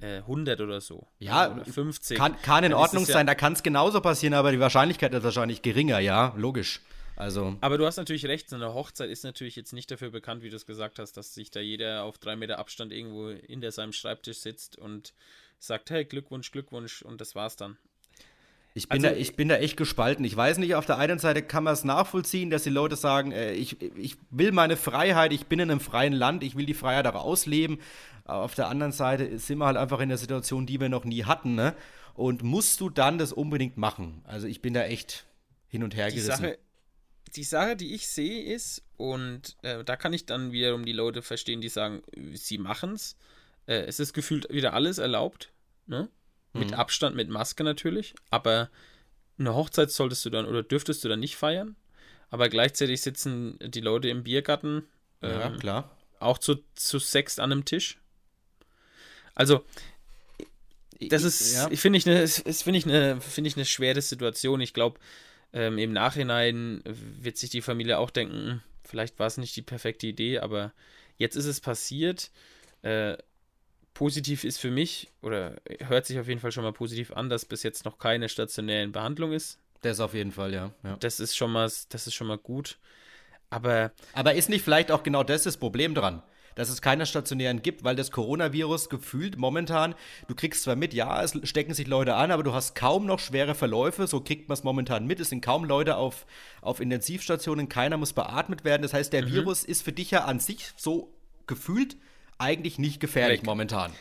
äh, 0.00 0.18
100 0.18 0.60
oder 0.60 0.80
so. 0.80 1.06
Ja, 1.18 1.52
oder 1.52 1.64
50. 1.64 2.16
Kann, 2.16 2.40
kann 2.42 2.64
in 2.64 2.74
Ordnung 2.74 3.04
sein, 3.04 3.26
ja, 3.26 3.32
da 3.32 3.34
kann 3.34 3.54
es 3.54 3.62
genauso 3.62 4.00
passieren, 4.00 4.34
aber 4.34 4.52
die 4.52 4.60
Wahrscheinlichkeit 4.60 5.12
ist 5.14 5.24
wahrscheinlich 5.24 5.62
geringer, 5.62 5.98
ja, 5.98 6.34
logisch. 6.36 6.80
Also. 7.16 7.56
Aber 7.62 7.78
du 7.78 7.86
hast 7.86 7.96
natürlich 7.96 8.26
recht, 8.26 8.50
so 8.50 8.56
eine 8.56 8.74
Hochzeit 8.74 9.08
ist 9.08 9.24
natürlich 9.24 9.56
jetzt 9.56 9.72
nicht 9.72 9.90
dafür 9.90 10.10
bekannt, 10.10 10.42
wie 10.42 10.50
du 10.50 10.56
es 10.56 10.66
gesagt 10.66 10.98
hast, 10.98 11.16
dass 11.16 11.34
sich 11.34 11.50
da 11.50 11.60
jeder 11.60 12.04
auf 12.04 12.18
drei 12.18 12.36
Meter 12.36 12.58
Abstand 12.58 12.92
irgendwo 12.92 13.30
hinter 13.30 13.72
seinem 13.72 13.92
Schreibtisch 13.92 14.38
sitzt 14.38 14.76
und 14.76 15.14
sagt, 15.58 15.90
hey, 15.90 16.04
Glückwunsch, 16.04 16.50
Glückwunsch 16.50 17.00
und 17.00 17.22
das 17.22 17.34
war's 17.34 17.56
dann. 17.56 17.78
Ich 18.76 18.90
bin, 18.90 19.02
also, 19.02 19.14
da, 19.14 19.20
ich 19.20 19.36
bin 19.36 19.48
da 19.48 19.56
echt 19.56 19.78
gespalten. 19.78 20.22
Ich 20.26 20.36
weiß 20.36 20.58
nicht, 20.58 20.74
auf 20.74 20.84
der 20.84 20.98
einen 20.98 21.18
Seite 21.18 21.40
kann 21.40 21.64
man 21.64 21.72
es 21.72 21.82
nachvollziehen, 21.82 22.50
dass 22.50 22.62
die 22.62 22.70
Leute 22.70 22.94
sagen, 22.94 23.32
äh, 23.32 23.54
ich, 23.54 23.80
ich 23.96 24.18
will 24.28 24.52
meine 24.52 24.76
Freiheit, 24.76 25.32
ich 25.32 25.46
bin 25.46 25.60
in 25.60 25.70
einem 25.70 25.80
freien 25.80 26.12
Land, 26.12 26.42
ich 26.42 26.56
will 26.56 26.66
die 26.66 26.74
Freiheit 26.74 27.06
auch 27.06 27.14
ausleben. 27.14 27.78
Aber 28.24 28.42
auf 28.42 28.54
der 28.54 28.68
anderen 28.68 28.92
Seite 28.92 29.38
sind 29.38 29.56
wir 29.56 29.64
halt 29.64 29.78
einfach 29.78 29.98
in 30.00 30.10
der 30.10 30.18
Situation, 30.18 30.66
die 30.66 30.78
wir 30.78 30.90
noch 30.90 31.06
nie 31.06 31.24
hatten. 31.24 31.54
Ne? 31.54 31.74
Und 32.12 32.42
musst 32.42 32.82
du 32.82 32.90
dann 32.90 33.16
das 33.16 33.32
unbedingt 33.32 33.78
machen? 33.78 34.20
Also 34.24 34.46
ich 34.46 34.60
bin 34.60 34.74
da 34.74 34.82
echt 34.82 35.24
hin 35.68 35.82
und 35.82 35.96
her 35.96 36.10
die 36.10 36.16
gerissen. 36.16 36.42
Sache, 36.42 36.58
die 37.34 37.44
Sache, 37.44 37.76
die 37.76 37.94
ich 37.94 38.06
sehe, 38.06 38.42
ist, 38.42 38.82
und 38.98 39.56
äh, 39.62 39.84
da 39.84 39.96
kann 39.96 40.12
ich 40.12 40.26
dann 40.26 40.52
wiederum 40.52 40.84
die 40.84 40.92
Leute 40.92 41.22
verstehen, 41.22 41.62
die 41.62 41.70
sagen, 41.70 42.02
sie 42.34 42.58
machen 42.58 42.92
es. 42.92 43.16
Äh, 43.64 43.86
es 43.86 44.00
ist 44.00 44.12
gefühlt 44.12 44.52
wieder 44.52 44.74
alles 44.74 44.98
erlaubt. 44.98 45.50
Ne? 45.86 46.10
Mit 46.58 46.70
mhm. 46.70 46.74
Abstand, 46.74 47.16
mit 47.16 47.28
Maske 47.28 47.64
natürlich. 47.64 48.14
Aber 48.30 48.70
eine 49.38 49.54
Hochzeit 49.54 49.90
solltest 49.90 50.24
du 50.24 50.30
dann 50.30 50.46
oder 50.46 50.62
dürftest 50.62 51.04
du 51.04 51.08
dann 51.08 51.20
nicht 51.20 51.36
feiern. 51.36 51.76
Aber 52.30 52.48
gleichzeitig 52.48 53.02
sitzen 53.02 53.58
die 53.60 53.80
Leute 53.80 54.08
im 54.08 54.24
Biergarten. 54.24 54.84
Ja, 55.22 55.46
ähm, 55.46 55.58
klar. 55.58 55.90
Auch 56.18 56.38
zu, 56.38 56.56
zu 56.74 56.98
sechs 56.98 57.38
an 57.38 57.52
einem 57.52 57.64
Tisch. 57.64 57.98
Also, 59.34 59.64
das 61.00 61.22
ist, 61.22 61.54
ja. 61.54 61.68
ich 61.70 61.80
finde 61.80 61.98
ich 61.98 62.08
eine, 62.08 62.26
finde 62.26 62.78
ich 62.78 62.86
eine, 62.86 63.20
finde 63.20 63.48
ich 63.48 63.56
eine 63.56 63.66
schwere 63.66 64.00
Situation. 64.00 64.60
Ich 64.60 64.72
glaube, 64.72 64.98
ähm, 65.52 65.78
im 65.78 65.92
Nachhinein 65.92 66.82
wird 66.84 67.36
sich 67.36 67.50
die 67.50 67.62
Familie 67.62 67.98
auch 67.98 68.10
denken, 68.10 68.34
hm, 68.34 68.60
vielleicht 68.84 69.18
war 69.18 69.26
es 69.26 69.36
nicht 69.36 69.54
die 69.56 69.62
perfekte 69.62 70.06
Idee, 70.06 70.38
aber 70.38 70.72
jetzt 71.18 71.36
ist 71.36 71.46
es 71.46 71.60
passiert. 71.60 72.30
Äh, 72.82 73.16
positiv 73.96 74.44
ist 74.44 74.58
für 74.58 74.70
mich, 74.70 75.10
oder 75.22 75.56
hört 75.86 76.04
sich 76.04 76.18
auf 76.18 76.28
jeden 76.28 76.38
Fall 76.38 76.52
schon 76.52 76.64
mal 76.64 76.72
positiv 76.74 77.12
an, 77.12 77.30
dass 77.30 77.46
bis 77.46 77.62
jetzt 77.62 77.86
noch 77.86 77.98
keine 77.98 78.28
stationäre 78.28 78.86
Behandlung 78.88 79.32
ist. 79.32 79.58
Das 79.80 80.00
auf 80.00 80.12
jeden 80.12 80.32
Fall, 80.32 80.52
ja. 80.52 80.70
ja. 80.84 80.98
Das 81.00 81.18
ist 81.18 81.34
schon 81.34 81.50
mal, 81.50 81.64
das 81.64 82.06
ist 82.06 82.12
schon 82.12 82.26
mal 82.26 82.36
gut. 82.36 82.78
Aber. 83.48 83.92
Aber 84.12 84.34
ist 84.34 84.50
nicht 84.50 84.62
vielleicht 84.62 84.90
auch 84.90 85.02
genau 85.02 85.22
das 85.22 85.44
das 85.44 85.56
Problem 85.56 85.94
dran? 85.94 86.22
dass 86.54 86.70
es 86.70 86.80
keine 86.80 87.04
stationären 87.04 87.60
gibt, 87.60 87.84
weil 87.84 87.96
das 87.96 88.10
Coronavirus 88.10 88.88
gefühlt 88.88 89.36
momentan, 89.36 89.94
du 90.26 90.34
kriegst 90.34 90.62
zwar 90.62 90.74
mit, 90.74 90.94
ja, 90.94 91.22
es 91.22 91.38
stecken 91.42 91.74
sich 91.74 91.86
Leute 91.86 92.14
an, 92.14 92.30
aber 92.30 92.42
du 92.44 92.54
hast 92.54 92.74
kaum 92.74 93.04
noch 93.04 93.18
schwere 93.18 93.54
Verläufe, 93.54 94.06
so 94.06 94.22
kriegt 94.22 94.48
man 94.48 94.54
es 94.54 94.64
momentan 94.64 95.06
mit. 95.06 95.20
Es 95.20 95.28
sind 95.28 95.42
kaum 95.42 95.66
Leute 95.66 95.98
auf, 95.98 96.24
auf 96.62 96.80
Intensivstationen, 96.80 97.68
keiner 97.68 97.98
muss 97.98 98.14
beatmet 98.14 98.64
werden. 98.64 98.80
Das 98.80 98.94
heißt, 98.94 99.12
der 99.12 99.24
mhm. 99.24 99.32
Virus 99.32 99.64
ist 99.64 99.82
für 99.82 99.92
dich 99.92 100.12
ja 100.12 100.24
an 100.24 100.40
sich 100.40 100.72
so 100.78 101.12
gefühlt 101.46 101.98
eigentlich 102.38 102.78
nicht 102.78 103.00
gefährlich 103.00 103.40
Weg. 103.40 103.46
momentan. 103.46 103.92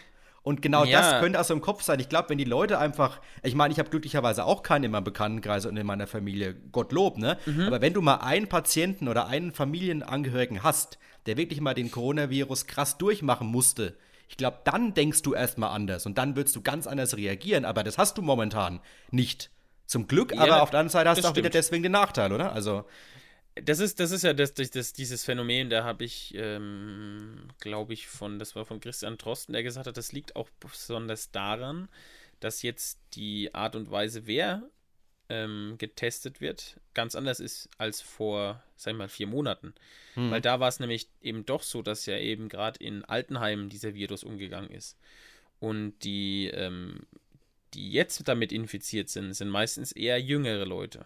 Und 0.45 0.61
genau 0.61 0.85
ja. 0.85 1.01
das 1.01 1.19
könnte 1.21 1.39
also 1.39 1.55
im 1.55 1.61
Kopf 1.61 1.81
sein. 1.81 1.99
Ich 1.99 2.07
glaube, 2.07 2.29
wenn 2.29 2.37
die 2.37 2.43
Leute 2.43 2.77
einfach, 2.77 3.19
ich 3.41 3.55
meine, 3.55 3.71
ich 3.71 3.79
habe 3.79 3.89
glücklicherweise 3.89 4.45
auch 4.45 4.61
keinen 4.61 4.83
in 4.83 4.91
meinem 4.91 5.03
Bekanntenkreis 5.03 5.65
und 5.65 5.75
in 5.75 5.87
meiner 5.87 6.05
Familie, 6.05 6.53
Gottlob, 6.71 7.17
ne? 7.17 7.39
Mhm. 7.47 7.61
Aber 7.61 7.81
wenn 7.81 7.93
du 7.93 8.01
mal 8.03 8.17
einen 8.17 8.47
Patienten 8.47 9.07
oder 9.07 9.25
einen 9.25 9.51
Familienangehörigen 9.51 10.61
hast, 10.61 10.99
der 11.25 11.37
wirklich 11.37 11.61
mal 11.61 11.73
den 11.73 11.89
Coronavirus 11.89 12.67
krass 12.67 12.99
durchmachen 12.99 13.47
musste, 13.47 13.97
ich 14.29 14.37
glaube, 14.37 14.59
dann 14.65 14.93
denkst 14.93 15.23
du 15.23 15.33
erstmal 15.33 15.71
anders 15.71 16.05
und 16.05 16.19
dann 16.19 16.35
würdest 16.35 16.55
du 16.55 16.61
ganz 16.61 16.85
anders 16.85 17.17
reagieren. 17.17 17.65
Aber 17.65 17.83
das 17.83 17.97
hast 17.97 18.19
du 18.19 18.21
momentan 18.21 18.81
nicht. 19.09 19.49
Zum 19.87 20.07
Glück, 20.07 20.31
ja, 20.31 20.41
aber 20.41 20.61
auf 20.61 20.69
der 20.69 20.81
anderen 20.81 20.91
Seite 20.91 21.09
hast 21.09 21.17
du 21.17 21.21
auch 21.23 21.31
stimmt. 21.31 21.37
wieder 21.37 21.49
deswegen 21.49 21.81
den 21.81 21.91
Nachteil, 21.91 22.31
oder? 22.31 22.53
Also. 22.53 22.85
Das 23.63 23.79
ist, 23.79 24.01
das 24.01 24.11
ist 24.11 24.23
ja 24.23 24.33
das, 24.33 24.53
das, 24.53 24.91
dieses 24.91 25.23
Phänomen, 25.23 25.69
da 25.69 25.85
habe 25.85 26.03
ich, 26.03 26.33
ähm, 26.35 27.47
glaube 27.61 27.93
ich, 27.93 28.07
von, 28.07 28.37
das 28.37 28.53
war 28.55 28.65
von 28.65 28.81
Christian 28.81 29.17
Trosten, 29.17 29.53
der 29.53 29.63
gesagt 29.63 29.87
hat, 29.87 29.95
das 29.95 30.11
liegt 30.11 30.35
auch 30.35 30.49
besonders 30.59 31.31
daran, 31.31 31.87
dass 32.41 32.63
jetzt 32.63 32.99
die 33.13 33.53
Art 33.55 33.77
und 33.77 33.89
Weise, 33.89 34.27
wer 34.27 34.69
ähm, 35.29 35.75
getestet 35.77 36.41
wird, 36.41 36.79
ganz 36.93 37.15
anders 37.15 37.39
ist 37.39 37.69
als 37.77 38.01
vor, 38.01 38.61
sag 38.75 38.91
ich 38.91 38.97
mal, 38.97 39.09
vier 39.09 39.27
Monaten. 39.27 39.73
Hm. 40.15 40.31
Weil 40.31 40.41
da 40.41 40.59
war 40.59 40.67
es 40.67 40.79
nämlich 40.79 41.07
eben 41.21 41.45
doch 41.45 41.63
so, 41.63 41.81
dass 41.81 42.05
ja 42.05 42.17
eben 42.17 42.49
gerade 42.49 42.83
in 42.83 43.05
Altenheimen 43.05 43.69
dieser 43.69 43.93
Virus 43.93 44.23
umgegangen 44.23 44.69
ist. 44.69 44.97
Und 45.59 45.97
die, 46.03 46.47
ähm, 46.53 47.07
die 47.73 47.91
jetzt 47.91 48.27
damit 48.27 48.51
infiziert 48.51 49.09
sind, 49.09 49.33
sind 49.33 49.49
meistens 49.49 49.91
eher 49.91 50.21
jüngere 50.21 50.65
Leute. 50.65 51.05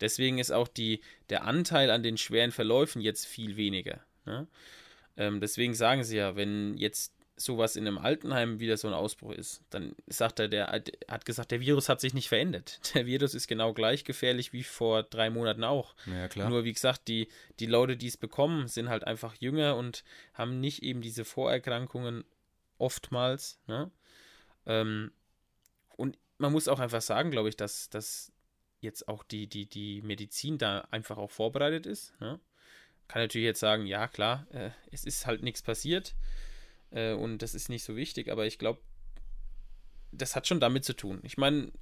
Deswegen 0.00 0.38
ist 0.38 0.50
auch 0.50 0.68
die, 0.68 1.00
der 1.30 1.44
Anteil 1.44 1.90
an 1.90 2.02
den 2.02 2.16
schweren 2.16 2.52
Verläufen 2.52 3.00
jetzt 3.00 3.26
viel 3.26 3.56
weniger. 3.56 4.00
Ne? 4.26 4.46
Ähm, 5.16 5.40
deswegen 5.40 5.74
sagen 5.74 6.04
sie 6.04 6.16
ja, 6.16 6.36
wenn 6.36 6.76
jetzt 6.76 7.14
sowas 7.36 7.74
in 7.76 7.86
einem 7.86 7.98
Altenheim 7.98 8.60
wieder 8.60 8.76
so 8.76 8.86
ein 8.86 8.94
Ausbruch 8.94 9.32
ist, 9.32 9.62
dann 9.70 9.94
sagt 10.06 10.38
er, 10.38 10.48
der 10.48 10.82
hat 11.08 11.24
gesagt, 11.24 11.50
der 11.50 11.60
Virus 11.60 11.88
hat 11.88 12.00
sich 12.00 12.14
nicht 12.14 12.28
verändert. 12.28 12.80
Der 12.94 13.06
Virus 13.06 13.34
ist 13.34 13.48
genau 13.48 13.72
gleich 13.72 14.04
gefährlich 14.04 14.52
wie 14.52 14.62
vor 14.62 15.02
drei 15.02 15.30
Monaten 15.30 15.64
auch. 15.64 15.94
Ja, 16.06 16.28
klar. 16.28 16.48
Nur 16.48 16.64
wie 16.64 16.72
gesagt, 16.72 17.08
die, 17.08 17.28
die 17.58 17.66
Leute, 17.66 17.96
die 17.96 18.06
es 18.06 18.16
bekommen, 18.16 18.68
sind 18.68 18.88
halt 18.88 19.04
einfach 19.04 19.34
jünger 19.34 19.76
und 19.76 20.04
haben 20.32 20.60
nicht 20.60 20.82
eben 20.82 21.00
diese 21.00 21.24
Vorerkrankungen 21.24 22.24
oftmals. 22.78 23.58
Ne? 23.66 23.90
Ähm, 24.66 25.10
und 25.96 26.18
man 26.38 26.52
muss 26.52 26.68
auch 26.68 26.78
einfach 26.78 27.02
sagen, 27.02 27.30
glaube 27.30 27.48
ich, 27.48 27.56
dass, 27.56 27.90
dass 27.90 28.32
jetzt 28.84 29.08
auch 29.08 29.24
die, 29.24 29.48
die, 29.48 29.66
die 29.66 30.02
Medizin 30.02 30.58
da 30.58 30.86
einfach 30.90 31.16
auch 31.16 31.30
vorbereitet 31.30 31.86
ist. 31.86 32.18
Ne? 32.20 32.38
Kann 33.08 33.22
natürlich 33.22 33.46
jetzt 33.46 33.60
sagen, 33.60 33.86
ja 33.86 34.06
klar, 34.06 34.46
äh, 34.52 34.70
es 34.92 35.04
ist 35.04 35.26
halt 35.26 35.42
nichts 35.42 35.62
passiert 35.62 36.14
äh, 36.90 37.12
und 37.12 37.38
das 37.38 37.54
ist 37.54 37.68
nicht 37.68 37.84
so 37.84 37.96
wichtig, 37.96 38.30
aber 38.30 38.46
ich 38.46 38.58
glaube, 38.58 38.80
das 40.12 40.36
hat 40.36 40.46
schon 40.46 40.60
damit 40.60 40.84
zu 40.84 40.94
tun. 40.94 41.20
Ich 41.22 41.36
meine, 41.36 41.72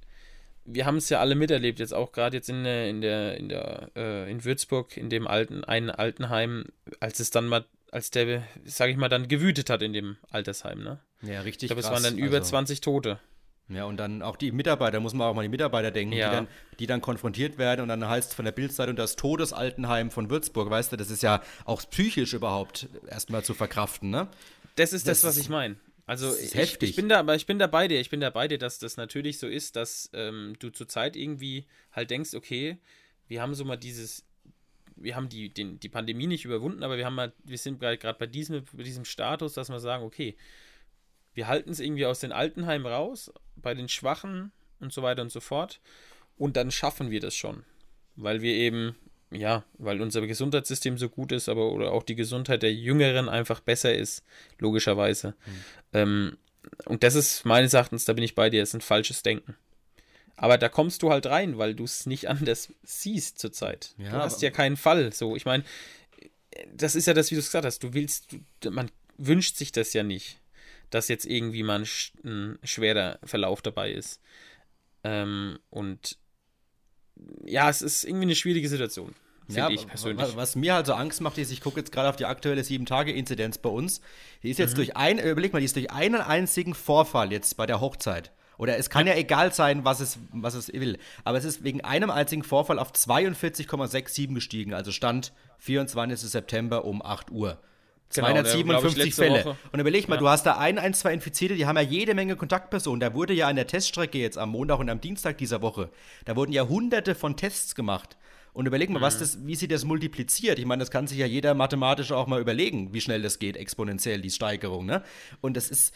wir 0.65 0.85
haben 0.85 0.97
es 0.97 1.09
ja 1.09 1.19
alle 1.19 1.35
miterlebt, 1.35 1.79
jetzt 1.79 1.93
auch 1.93 2.11
gerade 2.11 2.37
jetzt 2.37 2.49
in 2.49 2.63
der, 2.63 2.89
in 2.89 3.01
der, 3.01 3.37
in 3.37 3.49
der, 3.49 3.91
äh, 3.95 4.31
in 4.31 4.43
Würzburg, 4.43 4.97
in 4.97 5.09
dem 5.09 5.27
alten, 5.27 5.63
einen 5.63 5.89
Altenheim, 5.89 6.65
als 6.99 7.19
es 7.19 7.29
dann 7.29 7.47
mal, 7.47 7.65
als 7.91 8.11
der, 8.11 8.43
sage 8.65 8.91
ich 8.91 8.97
mal, 8.97 9.09
dann 9.09 9.27
gewütet 9.27 9.69
hat 9.69 9.81
in 9.81 9.93
dem 9.93 10.17
Altersheim, 10.31 10.81
ne? 10.83 10.99
Ja, 11.21 11.41
richtig. 11.41 11.63
Ich 11.63 11.67
glaube, 11.69 11.81
es 11.81 11.91
waren 11.91 12.03
dann 12.03 12.17
über 12.17 12.37
also, 12.37 12.49
20 12.49 12.81
Tote. 12.81 13.19
Ja, 13.69 13.85
und 13.85 13.97
dann 13.97 14.21
auch 14.21 14.35
die 14.35 14.51
Mitarbeiter, 14.51 14.99
muss 14.99 15.13
man 15.13 15.27
auch 15.27 15.33
mal 15.33 15.41
die 15.41 15.49
Mitarbeiter 15.49 15.89
denken, 15.89 16.13
ja. 16.13 16.29
die, 16.29 16.35
dann, 16.35 16.47
die 16.79 16.87
dann 16.87 17.01
konfrontiert 17.01 17.57
werden 17.57 17.81
und 17.81 17.87
dann 17.87 18.07
heißt 18.07 18.31
es 18.31 18.35
von 18.35 18.45
der 18.45 18.51
Bildzeitung 18.51 18.95
das 18.95 19.15
Todesaltenheim 19.15 20.11
von 20.11 20.29
Würzburg, 20.29 20.69
weißt 20.69 20.91
du, 20.91 20.97
das 20.97 21.09
ist 21.09 21.23
ja 21.23 21.41
auch 21.63 21.81
psychisch 21.89 22.33
überhaupt 22.33 22.89
erstmal 23.09 23.43
zu 23.43 23.53
verkraften, 23.53 24.09
ne? 24.09 24.27
Das 24.75 24.91
ist 24.91 25.07
das, 25.07 25.21
das 25.21 25.29
was 25.29 25.37
ich 25.37 25.49
meine. 25.49 25.77
Also 26.05 26.35
ich, 26.35 26.53
heftig. 26.55 26.89
ich 26.89 26.95
bin 26.95 27.07
da, 27.07 27.19
aber 27.19 27.35
ich 27.35 27.45
bin 27.45 27.59
da 27.59 27.67
bei 27.67 27.87
dir. 27.87 28.01
Ich 28.01 28.09
bin 28.09 28.19
da 28.19 28.29
bei 28.29 28.47
dir, 28.47 28.57
dass 28.57 28.79
das 28.79 28.97
natürlich 28.97 29.39
so 29.39 29.47
ist, 29.47 29.75
dass 29.75 30.09
ähm, 30.13 30.55
du 30.59 30.69
zurzeit 30.69 31.15
irgendwie 31.15 31.65
halt 31.93 32.09
denkst, 32.09 32.33
okay, 32.33 32.77
wir 33.27 33.41
haben 33.41 33.53
so 33.53 33.63
mal 33.63 33.77
dieses, 33.77 34.25
wir 34.97 35.15
haben 35.15 35.29
die, 35.29 35.53
den, 35.53 35.79
die 35.79 35.89
Pandemie 35.89 36.27
nicht 36.27 36.43
überwunden, 36.43 36.83
aber 36.83 36.97
wir 36.97 37.05
haben 37.05 37.15
mal, 37.15 37.31
wir 37.45 37.57
sind 37.57 37.79
gerade 37.79 38.19
bei 38.19 38.27
diesem, 38.27 38.65
bei 38.73 38.83
diesem 38.83 39.05
Status, 39.05 39.53
dass 39.53 39.69
wir 39.69 39.79
sagen, 39.79 40.03
okay, 40.03 40.35
wir 41.33 41.47
halten 41.47 41.71
es 41.71 41.79
irgendwie 41.79 42.05
aus 42.05 42.19
den 42.19 42.31
Altenheimen 42.31 42.87
raus, 42.87 43.31
bei 43.55 43.73
den 43.73 43.89
Schwachen 43.89 44.51
und 44.79 44.93
so 44.93 45.01
weiter 45.01 45.21
und 45.21 45.31
so 45.31 45.39
fort. 45.39 45.79
Und 46.37 46.57
dann 46.57 46.71
schaffen 46.71 47.11
wir 47.11 47.19
das 47.19 47.35
schon. 47.35 47.63
Weil 48.15 48.41
wir 48.41 48.53
eben 48.53 48.95
ja, 49.37 49.63
weil 49.77 50.01
unser 50.01 50.25
Gesundheitssystem 50.25 50.97
so 50.97 51.09
gut 51.09 51.31
ist, 51.31 51.49
aber 51.49 51.71
oder 51.71 51.91
auch 51.91 52.03
die 52.03 52.15
Gesundheit 52.15 52.63
der 52.63 52.73
Jüngeren 52.73 53.29
einfach 53.29 53.59
besser 53.59 53.93
ist, 53.93 54.23
logischerweise. 54.59 55.29
Mhm. 55.45 55.63
Ähm, 55.93 56.37
und 56.85 57.03
das 57.03 57.15
ist 57.15 57.45
meines 57.45 57.73
Erachtens, 57.73 58.05
da 58.05 58.13
bin 58.13 58.23
ich 58.23 58.35
bei 58.35 58.49
dir, 58.49 58.63
ist 58.63 58.73
ein 58.73 58.81
falsches 58.81 59.23
Denken. 59.23 59.55
Aber 60.35 60.57
da 60.57 60.69
kommst 60.69 61.03
du 61.03 61.11
halt 61.11 61.25
rein, 61.25 61.57
weil 61.57 61.75
du 61.75 61.83
es 61.83 62.05
nicht 62.05 62.29
anders 62.29 62.71
siehst 62.83 63.39
zurzeit. 63.39 63.93
Ja, 63.97 64.11
du 64.11 64.17
hast 64.17 64.41
ja 64.41 64.49
keinen 64.49 64.77
Fall. 64.77 65.13
So, 65.13 65.35
ich 65.35 65.45
meine, 65.45 65.63
das 66.73 66.95
ist 66.95 67.05
ja 67.05 67.13
das, 67.13 67.31
wie 67.31 67.35
du 67.35 67.39
es 67.39 67.47
gesagt 67.47 67.65
hast. 67.65 67.83
Du 67.83 67.93
willst, 67.93 68.35
du, 68.61 68.71
man 68.71 68.89
wünscht 69.17 69.57
sich 69.57 69.71
das 69.71 69.93
ja 69.93 70.03
nicht, 70.03 70.39
dass 70.93 71.07
jetzt 71.07 71.25
irgendwie 71.25 71.63
mal 71.63 71.79
ein, 71.79 71.87
ein 72.23 72.59
schwerer 72.63 73.19
Verlauf 73.23 73.61
dabei 73.61 73.91
ist. 73.91 74.21
Ähm, 75.03 75.59
und 75.69 76.17
ja, 77.45 77.69
es 77.69 77.81
ist 77.81 78.03
irgendwie 78.03 78.23
eine 78.23 78.35
schwierige 78.35 78.69
Situation. 78.69 79.15
Ja, 79.49 79.69
ich 79.69 79.87
persönlich. 79.87 80.35
Was 80.35 80.55
mir 80.55 80.75
halt 80.75 80.85
so 80.85 80.93
Angst 80.93 81.19
macht, 81.21 81.37
ist, 81.37 81.51
ich 81.51 81.61
gucke 81.61 81.79
jetzt 81.79 81.91
gerade 81.91 82.09
auf 82.09 82.15
die 82.15 82.25
aktuelle 82.25 82.61
7-Tage-Inzidenz 82.61 83.57
bei 83.57 83.69
uns. 83.69 84.01
Die 84.41 84.49
ist 84.49 84.57
jetzt 84.57 84.71
mhm. 84.71 84.77
durch 84.77 84.95
ein, 84.95 85.19
überleg 85.19 85.51
mal, 85.51 85.59
die 85.59 85.65
ist 85.65 85.75
durch 85.75 85.91
einen 85.91 86.21
einzigen 86.21 86.73
Vorfall 86.73 87.31
jetzt 87.31 87.57
bei 87.57 87.65
der 87.65 87.81
Hochzeit. 87.81 88.31
Oder 88.57 88.77
es 88.77 88.89
kann 88.89 89.07
ja, 89.07 89.13
ja 89.13 89.19
egal 89.19 89.51
sein, 89.51 89.83
was 89.83 89.99
es, 89.99 90.19
was 90.31 90.53
es 90.53 90.71
will. 90.71 90.97
Aber 91.23 91.37
es 91.37 91.43
ist 91.43 91.63
wegen 91.63 91.81
einem 91.81 92.09
einzigen 92.11 92.43
Vorfall 92.43 92.79
auf 92.79 92.91
42,67 92.91 94.33
gestiegen. 94.33 94.73
Also 94.73 94.91
Stand 94.91 95.33
24. 95.57 96.19
September 96.19 96.85
um 96.85 97.01
8 97.01 97.31
Uhr. 97.31 97.59
257 98.13 99.15
genau, 99.15 99.15
Fälle. 99.15 99.45
Woche. 99.45 99.57
Und 99.71 99.79
überleg 99.79 100.07
mal, 100.07 100.15
ja. 100.15 100.21
du 100.21 100.29
hast 100.29 100.43
da 100.43 100.57
ein, 100.57 100.77
ein, 100.77 100.93
zwei 100.93 101.13
Infizierte, 101.13 101.55
die 101.55 101.65
haben 101.65 101.75
ja 101.75 101.81
jede 101.81 102.13
Menge 102.13 102.35
Kontaktpersonen. 102.35 102.99
Da 102.99 103.13
wurde 103.13 103.33
ja 103.33 103.47
an 103.47 103.55
der 103.55 103.67
Teststrecke 103.67 104.17
jetzt 104.17 104.37
am 104.37 104.49
Montag 104.49 104.79
und 104.79 104.89
am 104.89 105.01
Dienstag 105.01 105.37
dieser 105.37 105.61
Woche, 105.61 105.89
da 106.25 106.35
wurden 106.35 106.51
ja 106.51 106.67
hunderte 106.67 107.15
von 107.15 107.35
Tests 107.35 107.75
gemacht. 107.75 108.17
Und 108.53 108.67
überleg 108.67 108.89
mal, 108.89 108.99
mhm. 108.99 109.03
was 109.03 109.17
das, 109.17 109.45
wie 109.45 109.55
sich 109.55 109.67
das 109.67 109.83
multipliziert. 109.83 110.59
Ich 110.59 110.65
meine, 110.65 110.81
das 110.81 110.91
kann 110.91 111.07
sich 111.07 111.17
ja 111.17 111.25
jeder 111.25 111.55
mathematisch 111.55 112.11
auch 112.11 112.27
mal 112.27 112.39
überlegen, 112.39 112.93
wie 112.93 113.01
schnell 113.01 113.21
das 113.21 113.39
geht, 113.39 113.57
exponentiell, 113.57 114.21
die 114.21 114.29
Steigerung. 114.29 114.85
Ne? 114.85 115.01
Und 115.41 115.57
das 115.57 115.69
ist, 115.69 115.93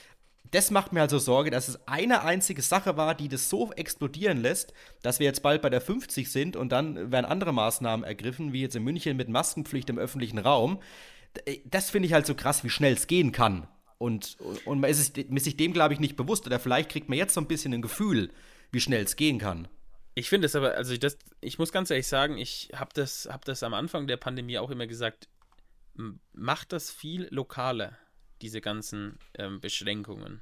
das 0.51 0.71
macht 0.71 0.93
mir 0.93 1.01
also 1.01 1.19
Sorge, 1.19 1.51
dass 1.51 1.67
es 1.67 1.87
eine 1.87 2.23
einzige 2.23 2.61
Sache 2.61 2.97
war, 2.97 3.13
die 3.15 3.27
das 3.27 3.49
so 3.49 3.71
explodieren 3.73 4.41
lässt, 4.41 4.73
dass 5.01 5.19
wir 5.19 5.25
jetzt 5.25 5.43
bald 5.43 5.61
bei 5.61 5.69
der 5.69 5.81
50 5.81 6.31
sind 6.31 6.55
und 6.55 6.71
dann 6.71 7.11
werden 7.11 7.25
andere 7.25 7.53
Maßnahmen 7.53 8.05
ergriffen, 8.05 8.53
wie 8.53 8.61
jetzt 8.61 8.75
in 8.75 8.83
München 8.83 9.17
mit 9.17 9.29
Maskenpflicht 9.29 9.89
im 9.89 9.99
öffentlichen 9.99 10.39
Raum. 10.39 10.79
Das 11.65 11.89
finde 11.89 12.07
ich 12.07 12.13
halt 12.13 12.25
so 12.25 12.35
krass, 12.35 12.63
wie 12.63 12.69
schnell 12.69 12.93
es 12.93 13.07
gehen 13.07 13.31
kann. 13.31 13.67
Und, 13.97 14.37
und 14.65 14.79
man 14.79 14.89
ist, 14.89 15.15
sich 15.15 15.57
dem, 15.57 15.73
glaube 15.73 15.93
ich, 15.93 15.99
nicht 15.99 16.15
bewusst. 16.15 16.45
Oder 16.45 16.59
vielleicht 16.59 16.89
kriegt 16.89 17.09
man 17.09 17.17
jetzt 17.17 17.33
so 17.33 17.41
ein 17.41 17.47
bisschen 17.47 17.73
ein 17.73 17.81
Gefühl, 17.81 18.31
wie 18.71 18.79
schnell 18.79 19.03
es 19.03 19.15
gehen 19.15 19.39
kann. 19.39 19.67
Ich 20.13 20.29
finde 20.29 20.47
es 20.47 20.55
aber, 20.55 20.75
also 20.75 20.97
das, 20.97 21.17
ich 21.41 21.59
muss 21.59 21.71
ganz 21.71 21.91
ehrlich 21.91 22.07
sagen, 22.07 22.37
ich 22.37 22.69
habe 22.73 22.89
das, 22.93 23.27
hab 23.31 23.45
das 23.45 23.63
am 23.63 23.73
Anfang 23.73 24.07
der 24.07 24.17
Pandemie 24.17 24.57
auch 24.57 24.71
immer 24.71 24.87
gesagt, 24.87 25.27
macht 26.33 26.73
das 26.73 26.91
viel 26.91 27.27
lokaler, 27.31 27.97
diese 28.41 28.61
ganzen 28.61 29.19
ähm, 29.35 29.59
Beschränkungen. 29.59 30.41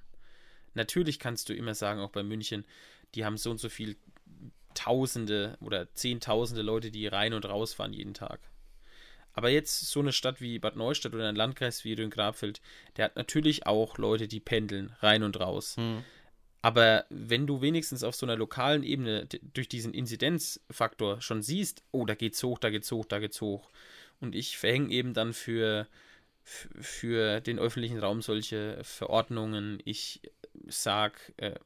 Natürlich 0.73 1.19
kannst 1.19 1.49
du 1.49 1.53
immer 1.53 1.75
sagen, 1.75 2.01
auch 2.01 2.11
bei 2.11 2.23
München, 2.23 2.65
die 3.15 3.25
haben 3.25 3.37
so 3.37 3.51
und 3.51 3.59
so 3.59 3.69
viel 3.69 3.97
Tausende 4.73 5.57
oder 5.61 5.93
Zehntausende 5.93 6.61
Leute, 6.61 6.91
die 6.91 7.07
rein 7.07 7.33
und 7.33 7.45
raus 7.45 7.73
fahren 7.73 7.93
jeden 7.93 8.13
Tag. 8.13 8.41
Aber 9.35 9.49
jetzt 9.49 9.81
so 9.81 9.99
eine 9.99 10.13
Stadt 10.13 10.39
wie 10.39 10.59
Bad 10.59 10.77
Neustadt 10.77 11.13
oder 11.13 11.27
ein 11.27 11.35
Landkreis 11.35 11.83
wie 11.83 11.93
Rhön-Grabfeld, 11.93 12.61
der 12.95 13.05
hat 13.05 13.17
natürlich 13.17 13.67
auch 13.67 13.97
Leute, 13.97 14.27
die 14.27 14.39
pendeln 14.39 14.95
rein 15.01 15.23
und 15.23 15.39
raus. 15.39 15.75
Hm. 15.75 16.03
Aber 16.61 17.05
wenn 17.09 17.45
du 17.45 17.61
wenigstens 17.61 18.03
auf 18.03 18.15
so 18.15 18.25
einer 18.25 18.37
lokalen 18.37 18.81
Ebene 18.81 19.27
durch 19.53 19.69
diesen 19.69 19.93
Inzidenzfaktor 19.93 21.21
schon 21.21 21.43
siehst, 21.43 21.83
oh, 21.91 22.05
da 22.05 22.15
geht's 22.15 22.41
hoch, 22.41 22.57
da 22.57 22.71
geht's 22.71 22.91
hoch, 22.91 23.05
da 23.05 23.19
geht's 23.19 23.39
hoch. 23.41 23.69
Und 24.19 24.33
ich 24.33 24.57
verhänge 24.57 24.89
eben 24.91 25.13
dann 25.13 25.33
für, 25.33 25.85
für 26.43 27.41
den 27.41 27.59
öffentlichen 27.59 27.99
Raum 27.99 28.23
solche 28.23 28.79
Verordnungen. 28.83 29.79
Ich 29.85 30.21
sag 30.67 31.33
äh, 31.37 31.59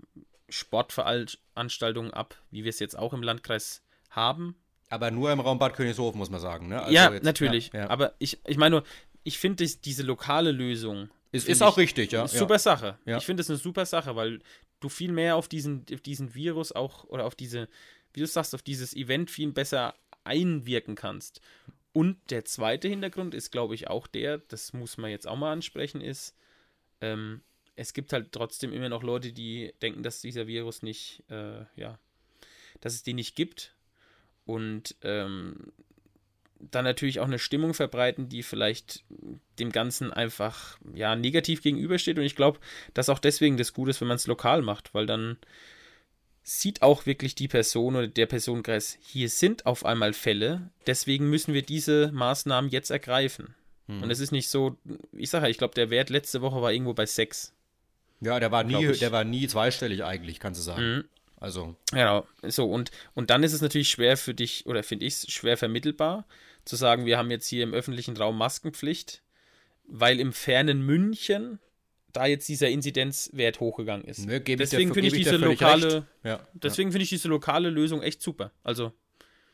Sportveranstaltungen 0.50 2.14
ab, 2.14 2.36
wie 2.52 2.64
wir 2.64 2.70
es 2.70 2.80
jetzt 2.80 2.98
auch 2.98 3.14
im 3.14 3.24
Landkreis 3.24 3.84
haben. 4.10 4.56
Aber 4.90 5.12
nur 5.12 5.32
im 5.32 5.40
Raum 5.40 5.60
Bad 5.60 5.76
Königshofen, 5.76 6.18
muss 6.18 6.30
man 6.30 6.42
sagen. 6.42 6.68
Ne? 6.68 6.82
Also 6.82 6.94
ja, 6.94 7.12
jetzt, 7.12 7.24
natürlich. 7.24 7.72
Ja, 7.74 7.82
ja. 7.82 7.90
Aber 7.90 8.14
ich, 8.20 8.40
ich 8.48 8.58
meine 8.58 8.78
nur, 8.78 8.84
ich 9.24 9.38
finde 9.38 9.66
diese 9.66 10.04
lokale 10.04 10.52
Lösung. 10.52 11.10
Ist, 11.32 11.48
ist 11.48 11.62
auch 11.62 11.78
richtig, 11.78 12.12
ja. 12.12 12.28
Super 12.28 12.56
ja. 12.56 12.60
Sache. 12.60 12.98
Ich 13.06 13.24
finde 13.24 13.42
es 13.42 13.50
eine 13.50 13.60
super 13.60 13.86
Sache, 13.86 14.16
weil 14.16 14.40
du 14.80 14.90
viel 14.90 15.12
mehr 15.12 15.36
auf 15.36 15.48
diesen, 15.48 15.86
auf 15.94 16.02
diesen 16.02 16.34
Virus 16.34 16.72
auch 16.72 17.04
oder 17.06 17.26
auf 17.26 17.36
diese, 17.36 17.68
wie 18.14 18.22
du 18.22 18.26
sagst, 18.26 18.56
auf 18.56 18.64
dieses 18.64 18.96
Event 18.96 19.30
viel 19.30 19.52
besser 19.52 19.94
einwirken 20.24 20.96
kannst. 20.96 21.42
Und 21.92 22.18
der 22.32 22.46
zweite 22.46 22.88
Hintergrund 22.88 23.34
ist, 23.34 23.52
glaube 23.52 23.76
ich, 23.76 23.88
auch 23.88 24.08
der, 24.08 24.40
das 24.40 24.74
muss 24.74 24.98
man 24.98 25.12
jetzt 25.12 25.28
auch 25.28 25.38
mal 25.38 25.52
ansprechen, 25.52 26.02
ist, 26.02 26.36
ähm, 27.02 27.42
es 27.76 27.94
gibt 27.94 28.14
halt 28.14 28.32
trotzdem 28.32 28.74
immer 28.74 28.90
noch 28.90 29.04
Leute, 29.04 29.32
die 29.32 29.74
denken, 29.82 30.04
dass 30.04 30.22
dieser 30.22 30.48
Virus 30.48 30.82
nicht, 30.82 31.24
äh, 31.30 31.64
ja, 31.76 31.98
dass 32.82 32.94
es 32.94 33.04
die 33.04 33.14
nicht 33.14 33.36
gibt. 33.36 33.76
Und 34.50 34.96
ähm, 35.04 35.72
dann 36.60 36.84
natürlich 36.84 37.20
auch 37.20 37.28
eine 37.28 37.38
Stimmung 37.38 37.76
verbreiten, 37.76 38.30
die 38.30 38.42
vielleicht 38.42 39.04
dem 39.60 39.72
Ganzen 39.72 40.12
einfach 40.12 40.80
ja 40.92 41.16
negativ 41.16 41.62
gegenübersteht. 41.62 42.18
Und 42.18 42.26
ich 42.26 42.36
glaube, 42.36 42.60
dass 42.96 43.10
auch 43.10 43.20
deswegen 43.20 43.58
das 43.58 43.74
gut 43.74 43.90
ist, 43.90 44.02
wenn 44.02 44.08
man 44.08 44.16
es 44.16 44.26
lokal 44.26 44.64
macht, 44.64 44.96
weil 44.96 45.06
dann 45.06 45.38
sieht 46.42 46.82
auch 46.82 47.06
wirklich 47.06 47.36
die 47.36 47.48
Person 47.48 47.96
oder 47.96 48.08
der 48.08 48.26
Personenkreis, 48.26 48.98
hier 49.02 49.30
sind 49.30 49.68
auf 49.68 49.86
einmal 49.86 50.14
Fälle, 50.14 50.72
deswegen 50.88 51.30
müssen 51.30 51.54
wir 51.54 51.62
diese 51.62 52.12
Maßnahmen 52.12 52.72
jetzt 52.72 52.90
ergreifen. 52.90 53.54
Hm. 53.86 54.02
Und 54.02 54.10
es 54.10 54.20
ist 54.20 54.32
nicht 54.32 54.50
so, 54.50 54.76
ich 55.14 55.30
sage 55.30 55.46
ja, 55.46 55.52
ich 55.52 55.60
glaube, 55.60 55.76
der 55.76 55.92
Wert 55.92 56.10
letzte 56.10 56.42
Woche 56.42 56.60
war 56.60 56.74
irgendwo 56.74 56.96
bei 56.96 57.06
6. 57.06 57.54
Ja, 58.22 58.40
der 58.40 58.52
war 58.52 58.64
nie, 58.64 58.92
der 58.94 59.12
war 59.12 59.24
nie 59.24 59.48
zweistellig 59.48 60.04
eigentlich, 60.04 60.40
kannst 60.40 60.60
du 60.60 60.64
sagen. 60.64 60.96
Mhm. 60.96 61.04
Also. 61.40 61.76
Genau, 61.92 62.28
so 62.44 62.70
und, 62.70 62.92
und 63.14 63.30
dann 63.30 63.44
ist 63.44 63.54
es 63.54 63.62
natürlich 63.62 63.90
schwer 63.90 64.18
für 64.18 64.34
dich, 64.34 64.66
oder 64.66 64.84
finde 64.84 65.06
ich 65.06 65.14
es 65.16 65.32
schwer 65.32 65.58
vermittelbar, 65.58 66.26
zu 66.66 66.76
sagen, 66.76 67.06
wir 67.06 67.18
haben 67.18 67.32
jetzt 67.32 67.48
hier 67.48 67.64
im 67.64 67.74
öffentlichen 67.74 68.18
Raum 68.18 68.38
Maskenpflicht, 68.38 69.24
weil 69.86 70.20
im 70.20 70.34
fernen 70.34 70.86
München 70.86 71.60
da 72.12 72.26
jetzt 72.26 72.48
dieser 72.50 72.70
Inzidenzwert 72.70 73.60
hochgegangen 73.60 74.06
ist. 74.06 74.26
Nö, 74.26 74.40
deswegen 74.40 74.94
finde 74.94 75.08
ich, 75.08 75.14
ich 75.14 75.24
diese 75.24 75.38
lokale, 75.38 76.08
ja, 76.24 76.46
deswegen 76.54 76.90
ja. 76.90 76.94
finde 76.94 77.04
ich 77.04 77.10
diese 77.10 77.28
lokale 77.28 77.70
Lösung 77.70 78.02
echt 78.02 78.22
super. 78.22 78.52
Also 78.64 78.94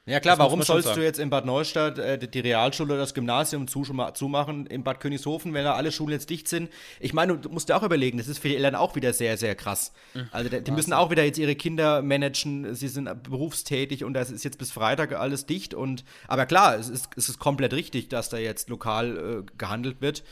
ja 0.05 0.19
klar, 0.19 0.37
warum 0.37 0.61
sollst 0.61 0.95
du 0.95 1.01
jetzt 1.01 1.19
in 1.19 1.29
Bad 1.29 1.45
Neustadt 1.45 1.97
äh, 1.97 2.17
die 2.17 2.39
Realschule 2.39 2.93
oder 2.93 3.01
das 3.01 3.13
Gymnasium 3.13 3.67
zumachen, 3.67 4.67
in 4.67 4.83
Bad 4.83 4.99
Königshofen, 4.99 5.53
wenn 5.53 5.63
da 5.63 5.73
alle 5.73 5.91
Schulen 5.91 6.11
jetzt 6.11 6.29
dicht 6.29 6.47
sind? 6.47 6.69
Ich 6.99 7.13
meine, 7.13 7.37
du 7.37 7.49
musst 7.49 7.69
dir 7.69 7.75
auch 7.75 7.83
überlegen, 7.83 8.17
das 8.17 8.27
ist 8.27 8.37
für 8.37 8.49
die 8.49 8.55
Eltern 8.55 8.75
auch 8.75 8.95
wieder 8.95 9.13
sehr, 9.13 9.37
sehr 9.37 9.55
krass. 9.55 9.93
Mhm. 10.13 10.29
Also 10.31 10.49
die, 10.49 10.61
die 10.61 10.71
müssen 10.71 10.93
auch 10.93 11.09
wieder 11.09 11.23
jetzt 11.23 11.39
ihre 11.39 11.55
Kinder 11.55 12.01
managen, 12.01 12.75
sie 12.75 12.87
sind 12.87 13.23
berufstätig 13.23 14.03
und 14.03 14.13
das 14.13 14.29
ist 14.29 14.43
jetzt 14.43 14.59
bis 14.59 14.71
Freitag 14.71 15.13
alles 15.13 15.45
dicht. 15.45 15.73
Und 15.73 16.03
aber 16.27 16.45
klar, 16.45 16.75
es 16.77 16.89
ist, 16.89 17.09
es 17.15 17.29
ist 17.29 17.39
komplett 17.39 17.73
richtig, 17.73 18.09
dass 18.09 18.29
da 18.29 18.37
jetzt 18.37 18.69
lokal 18.69 19.43
äh, 19.47 19.51
gehandelt 19.57 20.01
wird. 20.01 20.23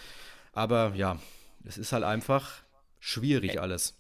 Aber 0.54 0.94
ja, 0.96 1.18
es 1.66 1.80
ist 1.80 1.94
halt 1.94 2.04
einfach 2.04 2.62
schwierig 3.00 3.60
alles 3.60 3.96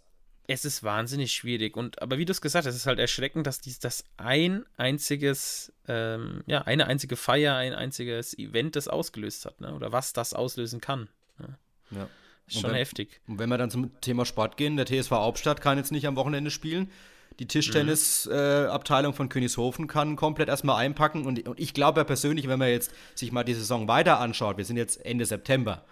es 0.47 0.65
ist 0.65 0.83
wahnsinnig 0.83 1.33
schwierig. 1.33 1.77
Und 1.77 2.01
aber 2.01 2.17
wie 2.17 2.25
du 2.25 2.31
es 2.31 2.41
gesagt 2.41 2.65
hast, 2.65 2.73
es 2.73 2.81
ist 2.81 2.87
halt 2.87 2.99
erschreckend, 2.99 3.47
dass 3.47 3.59
dies 3.59 3.79
das 3.79 4.03
ein 4.17 4.65
einziges, 4.77 5.71
ähm, 5.87 6.43
ja, 6.45 6.61
eine 6.63 6.87
einzige 6.87 7.15
Feier, 7.15 7.55
ein 7.55 7.73
einziges 7.73 8.37
Event 8.37 8.75
das 8.75 8.87
ausgelöst 8.87 9.45
hat, 9.45 9.61
ne? 9.61 9.73
Oder 9.73 9.91
was 9.91 10.13
das 10.13 10.33
auslösen 10.33 10.81
kann. 10.81 11.07
Ne? 11.39 11.57
Ja. 11.91 12.07
Ist 12.47 12.59
schon 12.59 12.71
wenn, 12.71 12.77
heftig. 12.77 13.21
Und 13.27 13.39
wenn 13.39 13.49
wir 13.49 13.57
dann 13.57 13.69
zum 13.69 13.99
Thema 14.01 14.25
Sport 14.25 14.57
gehen, 14.57 14.75
der 14.75 14.85
TSV 14.85 15.11
Hauptstadt 15.11 15.61
kann 15.61 15.77
jetzt 15.77 15.91
nicht 15.91 16.07
am 16.07 16.17
Wochenende 16.17 16.51
spielen. 16.51 16.91
Die 17.39 17.47
Tischtennisabteilung 17.47 19.11
mhm. 19.11 19.13
äh, 19.13 19.17
von 19.17 19.29
Königshofen 19.29 19.87
kann 19.87 20.15
komplett 20.17 20.49
erstmal 20.49 20.75
einpacken. 20.83 21.25
Und, 21.25 21.47
und 21.47 21.59
ich 21.59 21.73
glaube 21.73 22.01
ja 22.01 22.03
persönlich, 22.03 22.47
wenn 22.47 22.59
man 22.59 22.69
jetzt 22.69 22.93
sich 23.15 23.31
mal 23.31 23.43
die 23.43 23.53
Saison 23.53 23.87
weiter 23.87 24.19
anschaut, 24.19 24.57
wir 24.57 24.65
sind 24.65 24.77
jetzt 24.77 25.03
Ende 25.03 25.25
September 25.25 25.85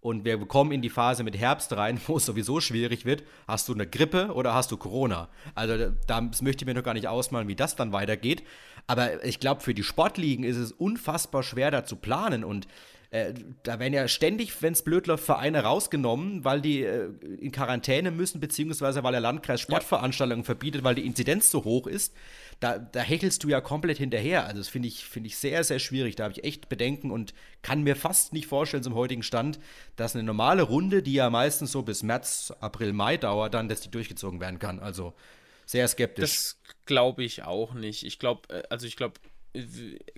und 0.00 0.24
wir 0.24 0.38
kommen 0.46 0.72
in 0.72 0.82
die 0.82 0.90
Phase 0.90 1.24
mit 1.24 1.36
Herbst 1.36 1.72
rein, 1.72 2.00
wo 2.06 2.16
es 2.16 2.26
sowieso 2.26 2.60
schwierig 2.60 3.04
wird. 3.04 3.24
Hast 3.46 3.68
du 3.68 3.74
eine 3.74 3.86
Grippe 3.86 4.32
oder 4.34 4.54
hast 4.54 4.70
du 4.70 4.76
Corona? 4.76 5.28
Also 5.54 5.90
das 6.06 6.42
möchte 6.42 6.64
ich 6.64 6.66
mir 6.66 6.74
noch 6.74 6.84
gar 6.84 6.94
nicht 6.94 7.08
ausmalen, 7.08 7.48
wie 7.48 7.56
das 7.56 7.76
dann 7.76 7.92
weitergeht. 7.92 8.42
Aber 8.86 9.24
ich 9.24 9.40
glaube, 9.40 9.62
für 9.62 9.74
die 9.74 9.82
Sportligen 9.82 10.44
ist 10.44 10.56
es 10.56 10.72
unfassbar 10.72 11.42
schwer, 11.42 11.70
da 11.70 11.84
zu 11.84 11.96
planen. 11.96 12.44
Und 12.44 12.68
äh, 13.10 13.34
da 13.62 13.78
werden 13.78 13.94
ja 13.94 14.08
ständig, 14.08 14.60
wenn 14.62 14.72
es 14.72 14.82
blöd 14.82 15.06
läuft, 15.06 15.24
Vereine 15.24 15.62
rausgenommen, 15.62 16.44
weil 16.44 16.60
die 16.60 16.82
äh, 16.82 17.08
in 17.40 17.52
Quarantäne 17.52 18.10
müssen, 18.10 18.40
beziehungsweise 18.40 19.02
weil 19.04 19.12
der 19.12 19.20
Landkreis 19.20 19.60
Sportveranstaltungen 19.60 20.42
ja. 20.42 20.46
verbietet, 20.46 20.82
weil 20.82 20.94
die 20.94 21.06
Inzidenz 21.06 21.50
so 21.50 21.64
hoch 21.64 21.86
ist. 21.86 22.14
Da, 22.58 22.78
da 22.78 23.00
hechelst 23.00 23.44
du 23.44 23.48
ja 23.48 23.60
komplett 23.60 23.98
hinterher. 23.98 24.46
Also 24.46 24.58
das 24.58 24.68
finde 24.68 24.88
ich, 24.88 25.04
find 25.04 25.26
ich 25.26 25.36
sehr, 25.36 25.62
sehr 25.62 25.78
schwierig. 25.78 26.16
Da 26.16 26.24
habe 26.24 26.32
ich 26.32 26.44
echt 26.44 26.68
Bedenken 26.68 27.10
und 27.10 27.34
kann 27.62 27.82
mir 27.82 27.96
fast 27.96 28.32
nicht 28.32 28.46
vorstellen 28.46 28.82
zum 28.82 28.94
heutigen 28.94 29.22
Stand, 29.22 29.58
dass 29.94 30.14
eine 30.14 30.24
normale 30.24 30.62
Runde, 30.62 31.02
die 31.02 31.12
ja 31.12 31.30
meistens 31.30 31.72
so 31.72 31.82
bis 31.82 32.02
März, 32.02 32.52
April, 32.60 32.92
Mai 32.92 33.18
dauert, 33.18 33.54
dann, 33.54 33.68
dass 33.68 33.82
die 33.82 33.90
durchgezogen 33.90 34.40
werden 34.40 34.58
kann. 34.58 34.80
Also 34.80 35.14
sehr 35.66 35.86
skeptisch. 35.86 36.22
Das 36.22 36.60
glaube 36.86 37.24
ich 37.24 37.42
auch 37.42 37.74
nicht. 37.74 38.04
Ich 38.04 38.18
glaube, 38.18 38.48
äh, 38.48 38.62
also 38.70 38.86
ich 38.86 38.96
glaube, 38.96 39.20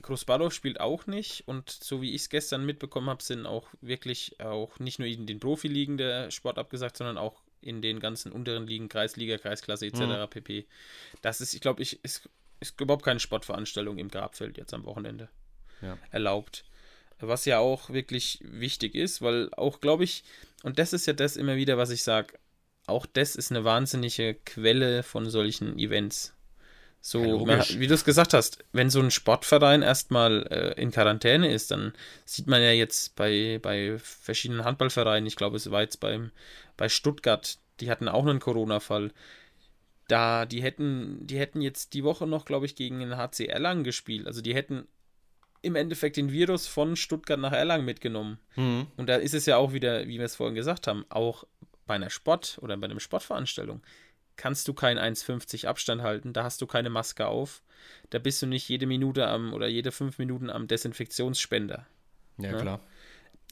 Großbadow 0.03 0.51
spielt 0.51 0.81
auch 0.81 1.07
nicht 1.07 1.47
und 1.47 1.71
so 1.71 2.03
wie 2.03 2.15
ich 2.15 2.23
es 2.23 2.29
gestern 2.29 2.65
mitbekommen 2.65 3.09
habe, 3.09 3.23
sind 3.23 3.47
auch 3.47 3.69
wirklich 3.81 4.41
auch 4.41 4.79
nicht 4.79 4.99
nur 4.99 5.09
in 5.09 5.27
den 5.27 5.41
Profiligen 5.41 5.97
der 5.97 6.31
Sport 6.31 6.59
abgesagt, 6.59 6.97
sondern 6.97 7.19
auch 7.19 7.43
in 7.61 7.83
den 7.83 8.01
ganzen 8.01 8.33
unteren 8.33 8.67
Ligen, 8.67 8.89
Kreisliga, 8.89 9.39
Kreisklasse 9.39 9.87
etc. 9.87 10.01
Mhm. 10.01 10.31
pp. 10.31 10.67
Das 11.23 11.41
ist, 11.41 11.55
ich 11.55 11.61
glaube, 11.61 11.83
ich 11.83 12.03
ist, 12.05 12.29
ist 12.61 12.81
überhaupt 12.81 13.05
keine 13.05 13.21
Sportveranstaltung 13.21 13.99
im 13.99 14.09
Grabfeld 14.09 14.59
jetzt 14.59 14.75
am 14.75 14.85
Wochenende 14.85 15.29
ja. 15.83 15.99
erlaubt. 16.11 16.65
Was 17.21 17.45
ja 17.45 17.59
auch 17.59 17.91
wirklich 17.91 18.39
wichtig 18.43 18.95
ist, 18.95 19.23
weil 19.23 19.53
auch, 19.55 19.81
glaube 19.81 20.05
ich, 20.05 20.23
und 20.63 20.79
das 20.79 20.93
ist 20.93 21.07
ja 21.07 21.13
das 21.13 21.37
immer 21.37 21.57
wieder, 21.57 21.77
was 21.77 21.91
ich 21.91 22.05
sage, 22.05 22.39
auch 22.87 23.07
das 23.07 23.37
ist 23.37 23.51
eine 23.51 23.65
wahnsinnige 23.65 24.35
Quelle 24.35 25.03
von 25.03 25.29
solchen 25.29 25.79
Events. 25.79 26.35
So, 27.01 27.47
ja, 27.47 27.65
wie 27.79 27.87
du 27.87 27.95
es 27.95 28.05
gesagt 28.05 28.35
hast, 28.35 28.59
wenn 28.73 28.91
so 28.91 29.01
ein 29.01 29.11
Sportverein 29.11 29.83
erstmal 29.83 30.47
äh, 30.51 30.81
in 30.81 30.91
Quarantäne 30.91 31.51
ist, 31.53 31.71
dann 31.71 31.93
sieht 32.25 32.49
man 32.49 32.61
ja 32.61 32.73
jetzt 32.73 33.15
bei, 33.17 33.61
bei 33.63 33.99
verschiedenen 33.99 34.65
Handballvereinen, 34.65 35.27
ich 35.27 35.37
glaube, 35.37 35.57
es 35.57 35.71
war 35.71 35.81
jetzt 35.81 36.01
beim, 36.01 36.33
bei 36.77 36.89
Stuttgart, 36.89 37.59
die 37.81 37.91
hatten 37.91 38.09
auch 38.09 38.27
einen 38.27 38.41
Corona-Fall. 38.41 39.13
Da, 40.09 40.47
die 40.47 40.63
hätten, 40.63 41.27
die 41.27 41.39
hätten 41.39 41.61
jetzt 41.61 41.95
die 41.95 42.03
Woche 42.03 42.27
noch, 42.27 42.45
glaube 42.45 42.67
ich, 42.67 42.75
gegen 42.75 42.99
den 42.99 43.17
HC 43.17 43.47
Erlangen 43.47 43.85
gespielt. 43.85 44.27
Also 44.27 44.41
die 44.41 44.55
hätten 44.55 44.89
im 45.63 45.77
Endeffekt 45.77 46.17
den 46.17 46.33
Virus 46.33 46.67
von 46.67 46.97
Stuttgart 46.97 47.39
nach 47.39 47.53
Erlangen 47.53 47.85
mitgenommen. 47.85 48.39
Mhm. 48.57 48.87
Und 48.97 49.09
da 49.09 49.17
ist 49.17 49.35
es 49.35 49.47
ja 49.47 49.57
auch 49.57 49.73
wieder, 49.73 50.07
wie 50.07 50.19
wir 50.19 50.25
es 50.25 50.37
vorhin 50.37 50.55
gesagt 50.55 50.87
haben, 50.87 51.05
auch 51.09 51.45
bei 51.87 51.95
einer 51.95 52.11
Sport- 52.11 52.59
oder 52.63 52.77
bei 52.77 52.87
einer 52.87 53.01
Sportveranstaltung 53.01 53.83
kannst 54.39 54.67
du 54.69 54.73
keinen 54.73 54.99
1,50 54.99 55.67
Abstand 55.67 56.01
halten, 56.01 56.33
da 56.33 56.45
hast 56.45 56.63
du 56.63 56.67
keine 56.67 56.89
Maske 56.89 57.27
auf, 57.27 57.63
da 58.09 58.19
bist 58.19 58.41
du 58.41 58.47
nicht 58.47 58.69
jede 58.69 58.87
Minute 58.87 59.27
am 59.27 59.53
oder 59.53 59.67
jede 59.67 59.93
fünf 59.93 60.19
Minuten 60.19 60.49
am 60.49 60.67
Desinfektionsspender. 60.67 61.87
Ja, 62.39 62.53
ja? 62.53 62.59
klar. 62.59 62.81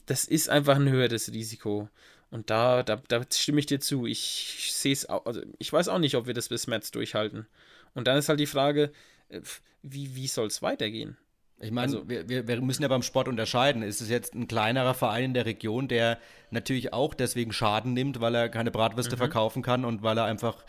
Das 0.07 0.23
ist 0.23 0.49
einfach 0.49 0.77
ein 0.77 0.89
höheres 0.89 1.31
Risiko. 1.31 1.89
Und 2.31 2.49
da, 2.49 2.83
da, 2.83 3.01
da 3.07 3.23
stimme 3.31 3.59
ich 3.59 3.65
dir 3.67 3.79
zu. 3.79 4.05
Ich 4.05 4.69
sehe 4.73 4.93
es 4.93 5.07
auch, 5.07 5.25
also 5.25 5.41
ich 5.59 5.71
weiß 5.71 5.89
auch 5.89 5.99
nicht, 5.99 6.15
ob 6.15 6.27
wir 6.27 6.33
das 6.33 6.49
bis 6.49 6.67
März 6.67 6.91
durchhalten. 6.91 7.45
Und 7.93 8.07
dann 8.07 8.17
ist 8.17 8.29
halt 8.29 8.39
die 8.39 8.47
Frage, 8.47 8.91
äh, 9.29 9.41
wie, 9.83 10.15
wie 10.15 10.27
soll 10.27 10.47
es 10.47 10.61
weitergehen? 10.61 11.17
Ich 11.59 11.71
meine, 11.71 11.91
also, 11.91 12.07
wir, 12.07 12.47
wir, 12.47 12.61
müssen 12.61 12.83
ja 12.83 12.87
beim 12.87 13.01
Sport 13.01 13.27
unterscheiden. 13.27 13.81
Ist 13.81 13.99
es 13.99 14.09
jetzt 14.09 14.35
ein 14.35 14.47
kleinerer 14.47 14.93
Verein 14.93 15.25
in 15.25 15.33
der 15.33 15.45
Region, 15.45 15.87
der 15.87 16.19
natürlich 16.51 16.93
auch 16.93 17.15
deswegen 17.15 17.51
Schaden 17.51 17.93
nimmt, 17.93 18.21
weil 18.21 18.35
er 18.35 18.49
keine 18.49 18.69
Bratwürste 18.69 19.15
mhm. 19.15 19.19
verkaufen 19.19 19.63
kann 19.63 19.83
und 19.83 20.03
weil 20.03 20.17
er 20.17 20.25
einfach 20.25 20.63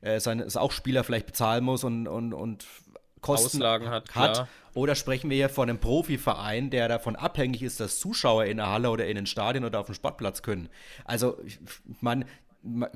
äh, 0.00 0.18
seine 0.18 0.46
auch 0.56 0.72
Spieler 0.72 1.04
vielleicht 1.04 1.26
bezahlen 1.26 1.62
muss 1.62 1.84
und, 1.84 2.08
und, 2.08 2.34
und 2.34 2.66
Kosten 3.20 3.58
Auslagen 3.58 3.88
hat, 3.88 4.14
hat. 4.16 4.48
Oder 4.74 4.96
sprechen 4.96 5.30
wir 5.30 5.36
hier 5.36 5.48
von 5.48 5.68
einem 5.68 5.78
Profiverein, 5.78 6.70
der 6.70 6.88
davon 6.88 7.14
abhängig 7.14 7.62
ist, 7.62 7.78
dass 7.78 8.00
Zuschauer 8.00 8.46
in 8.46 8.56
der 8.56 8.68
Halle 8.68 8.90
oder 8.90 9.06
in 9.06 9.14
den 9.14 9.26
Stadien 9.26 9.64
oder 9.64 9.78
auf 9.78 9.86
dem 9.86 9.94
Sportplatz 9.94 10.42
können. 10.42 10.68
Also, 11.04 11.38
ich 11.44 11.58
meine, 12.00 12.26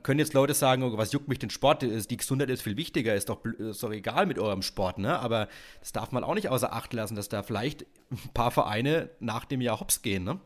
können 0.03 0.21
jetzt 0.21 0.33
Leute 0.33 0.55
sagen, 0.55 0.83
oh, 0.83 0.97
was 0.97 1.13
juckt 1.13 1.29
mich 1.29 1.39
den 1.39 1.51
Sport? 1.51 1.83
Die 1.83 2.17
Gesundheit 2.17 2.51
ist 2.51 2.63
viel 2.63 2.77
wichtiger, 2.77 3.15
ist 3.15 3.29
doch, 3.29 3.45
ist 3.45 3.83
doch 3.83 3.93
egal 3.93 4.27
mit 4.27 4.39
eurem 4.39 4.63
Sport, 4.63 4.99
ne? 4.99 5.19
Aber 5.19 5.49
das 5.81 5.93
darf 5.93 6.13
man 6.13 6.23
auch 6.23 6.35
nicht 6.35 6.49
außer 6.49 6.73
Acht 6.73 6.93
lassen, 6.93 7.17
dass 7.17 7.29
da 7.29 7.43
vielleicht 7.43 7.85
ein 8.11 8.33
paar 8.33 8.53
Vereine 8.53 9.11
nach 9.19 9.45
dem 9.45 9.61
Jahr 9.61 9.81
hops 9.81 10.03
gehen, 10.03 10.25
ne? 10.25 10.41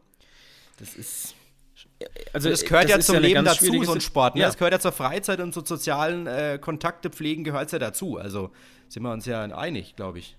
Das 0.78 0.94
ist. 0.94 1.34
Also 2.32 2.48
das 2.48 2.64
gehört 2.64 2.84
das 2.84 2.90
ja 2.90 3.00
zum 3.00 3.14
ja 3.16 3.20
Leben 3.20 3.44
dazu, 3.44 3.84
so 3.84 3.92
ein 3.92 4.00
Sport. 4.00 4.34
Ne? 4.34 4.42
Ja. 4.42 4.46
Das 4.46 4.56
gehört 4.56 4.72
ja 4.72 4.80
zur 4.80 4.92
Freizeit 4.92 5.40
und 5.40 5.52
zu 5.52 5.62
sozialen 5.64 6.26
äh, 6.26 6.58
Kontakte 6.60 7.10
pflegen 7.10 7.44
gehört 7.44 7.66
es 7.66 7.72
ja 7.72 7.78
dazu. 7.78 8.16
Also 8.16 8.50
sind 8.88 9.02
wir 9.02 9.12
uns 9.12 9.26
ja 9.26 9.42
einig, 9.42 9.96
glaube 9.96 10.18
ich. 10.18 10.36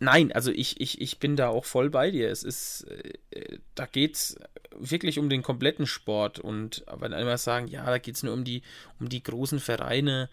Nein, 0.00 0.32
also 0.32 0.52
ich, 0.52 0.80
ich, 0.80 1.00
ich 1.00 1.18
bin 1.18 1.36
da 1.36 1.48
auch 1.48 1.64
voll 1.64 1.90
bei 1.90 2.10
dir. 2.10 2.30
Es 2.30 2.44
ist, 2.44 2.86
äh, 3.30 3.58
da 3.74 3.86
geht 3.86 4.14
es 4.14 4.38
wirklich 4.76 5.18
um 5.18 5.28
den 5.28 5.42
kompletten 5.42 5.86
Sport. 5.86 6.38
Und 6.38 6.84
wenn 6.98 7.12
einmal 7.12 7.38
sagen, 7.38 7.66
ja, 7.68 7.84
da 7.84 7.98
geht 7.98 8.16
es 8.16 8.22
nur 8.22 8.32
um 8.32 8.44
die, 8.44 8.62
um 9.00 9.08
die 9.08 9.22
großen 9.22 9.60
Vereine, 9.60 10.28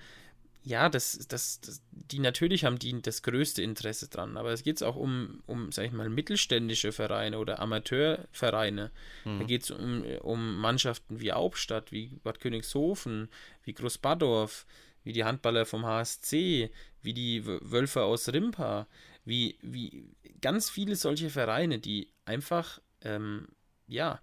ja, 0.65 0.89
das, 0.89 1.19
das, 1.27 1.61
das, 1.61 1.81
die 1.91 2.17
natürlich 2.17 2.65
haben 2.65 2.79
die 2.79 2.99
das 2.99 3.21
größte 3.21 3.61
Interesse 3.61 4.07
dran, 4.07 4.35
aber 4.35 4.51
es 4.51 4.63
geht 4.63 4.81
auch 4.81 4.95
um, 4.95 5.43
um, 5.45 5.71
sag 5.71 5.85
ich 5.85 5.91
mal, 5.91 6.09
mittelständische 6.09 6.91
Vereine 6.91 7.37
oder 7.37 7.59
Amateurvereine. 7.59 8.91
Mhm. 9.25 9.39
Da 9.39 9.45
geht 9.45 9.63
es 9.63 9.71
um, 9.71 10.03
um 10.21 10.57
Mannschaften 10.57 11.21
wie 11.21 11.31
Hauptstadt, 11.31 11.91
wie 11.91 12.19
Bad 12.23 12.39
Königshofen, 12.39 13.29
wie 13.63 13.73
Großbadorf, 13.73 14.65
wie 15.03 15.13
die 15.13 15.23
Handballer 15.23 15.67
vom 15.67 15.85
HSC, 15.85 16.71
wie 17.03 17.13
die 17.13 17.45
Wölfe 17.45 18.03
aus 18.03 18.33
Rimpa 18.33 18.87
wie, 19.25 19.57
wie 19.61 20.15
ganz 20.41 20.69
viele 20.69 20.95
solche 20.95 21.29
Vereine, 21.29 21.79
die 21.79 22.09
einfach, 22.25 22.79
ähm, 23.01 23.47
ja, 23.87 24.21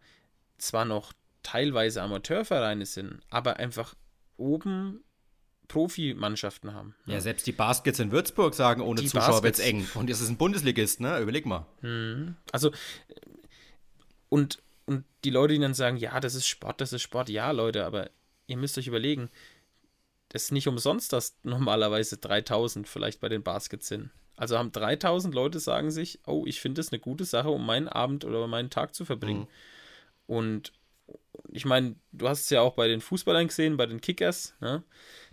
zwar 0.59 0.85
noch 0.85 1.13
teilweise 1.43 2.03
Amateurvereine 2.03 2.87
sind, 2.87 3.21
aber 3.29 3.57
einfach 3.57 3.95
oben 4.37 5.03
Profimannschaften 5.69 6.75
haben. 6.75 6.95
Ja, 7.07 7.15
ja, 7.15 7.21
selbst 7.21 7.47
die 7.47 7.53
Baskets 7.53 7.99
in 7.99 8.13
Würzburg 8.13 8.55
sagen, 8.55 8.81
ohne 8.83 9.01
die 9.01 9.09
Zuschauer 9.09 9.43
wird 9.43 9.55
es 9.55 9.61
eng. 9.61 9.89
Und 9.95 10.11
das 10.11 10.21
ist 10.21 10.29
ein 10.29 10.37
Bundesligist, 10.37 11.01
ne? 11.01 11.19
Überleg 11.19 11.47
mal. 11.47 11.67
Mhm. 11.81 12.37
Also, 12.53 12.73
und, 14.29 14.63
und 14.87 15.05
die 15.25 15.31
Leute, 15.31 15.55
die 15.55 15.61
dann 15.61 15.75
sagen, 15.75 15.97
ja, 15.97 16.21
das 16.21 16.35
ist 16.35 16.47
Sport, 16.47 16.81
das 16.81 16.93
ist 16.93 17.03
Sport, 17.03 17.29
ja, 17.29 17.51
Leute, 17.51 17.85
aber 17.85 18.11
ihr 18.47 18.57
müsst 18.57 18.77
euch 18.79 18.87
überlegen, 18.87 19.31
das 20.29 20.45
ist 20.45 20.53
nicht 20.53 20.69
umsonst, 20.69 21.13
dass 21.13 21.37
normalerweise 21.43 22.19
3000 22.19 22.89
vielleicht 22.89 23.21
bei 23.21 23.29
den 23.29 23.43
Baskets 23.43 23.89
sind. 23.89 24.11
Also 24.43 24.59
haben 24.59 24.73
3000 24.73 25.33
Leute 25.33 25.61
sagen 25.61 25.93
sich, 25.93 26.19
oh, 26.27 26.43
ich 26.49 26.61
finde 26.61 26.81
das 26.81 26.91
eine 26.91 26.99
gute 26.99 27.25
Sache, 27.25 27.49
um 27.51 27.65
meinen 27.65 27.87
Abend 27.87 28.25
oder 28.25 28.45
meinen 28.49 28.71
Tag 28.71 28.93
zu 28.93 29.05
verbringen. 29.05 29.43
Mhm. 29.43 29.47
Und 30.27 30.73
ich 31.53 31.65
meine, 31.65 31.95
du 32.11 32.29
hast 32.29 32.41
es 32.41 32.51
ja 32.51 32.61
auch 32.61 32.75
bei 32.75 32.89
den 32.89 33.01
Fußballern 33.01 33.47
gesehen, 33.47 33.77
bei 33.77 33.87
den 33.87 34.01
Kickers. 34.01 34.57
Ne? 34.59 34.83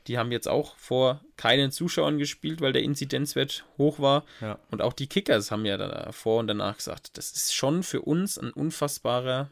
Die 0.05 0.19
haben 0.19 0.31
jetzt 0.31 0.47
auch 0.47 0.75
vor 0.75 1.25
keinen 1.37 1.71
Zuschauern 1.71 2.19
gespielt, 2.19 2.61
weil 2.61 2.71
der 2.71 2.83
Inzidenzwert 2.83 3.65
hoch 3.79 3.97
war. 3.97 4.25
Ja. 4.41 4.59
Und 4.69 4.83
auch 4.83 4.93
die 4.93 5.07
Kickers 5.07 5.49
haben 5.49 5.65
ja 5.65 5.77
davor 5.77 6.41
und 6.41 6.45
danach 6.45 6.77
gesagt, 6.77 7.17
das 7.17 7.31
ist 7.31 7.55
schon 7.55 7.81
für 7.81 8.03
uns 8.03 8.37
ein 8.37 8.51
unfassbarer 8.51 9.49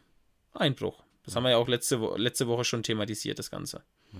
Einbruch. 0.53 1.01
Das 1.25 1.35
haben 1.35 1.45
wir 1.45 1.49
ja 1.49 1.57
auch 1.57 1.67
letzte, 1.67 1.95
letzte 2.15 2.47
Woche 2.47 2.63
schon 2.63 2.83
thematisiert, 2.83 3.39
das 3.39 3.49
Ganze. 3.49 3.81
Ja. 4.13 4.19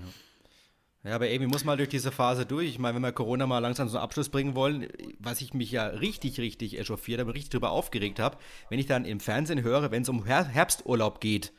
Ja, 1.08 1.14
aber 1.14 1.24
Amy 1.24 1.46
muss 1.46 1.64
mal 1.64 1.78
durch 1.78 1.88
diese 1.88 2.12
Phase 2.12 2.44
durch. 2.44 2.68
Ich 2.68 2.78
meine, 2.78 2.96
wenn 2.96 3.02
wir 3.02 3.12
Corona 3.12 3.46
mal 3.46 3.60
langsam 3.60 3.88
zum 3.88 3.98
Abschluss 3.98 4.28
bringen 4.28 4.54
wollen, 4.54 4.88
was 5.18 5.40
ich 5.40 5.54
mich 5.54 5.70
ja 5.70 5.86
richtig, 5.86 6.38
richtig 6.38 6.78
echauffiert 6.78 7.18
habe, 7.18 7.32
richtig 7.32 7.48
drüber 7.48 7.70
aufgeregt 7.70 8.18
habe, 8.18 8.36
wenn 8.68 8.78
ich 8.78 8.84
dann 8.84 9.06
im 9.06 9.18
Fernsehen 9.18 9.62
höre, 9.62 9.90
wenn 9.90 10.02
es 10.02 10.10
um 10.10 10.26
Herbsturlaub 10.26 11.22
geht, 11.22 11.54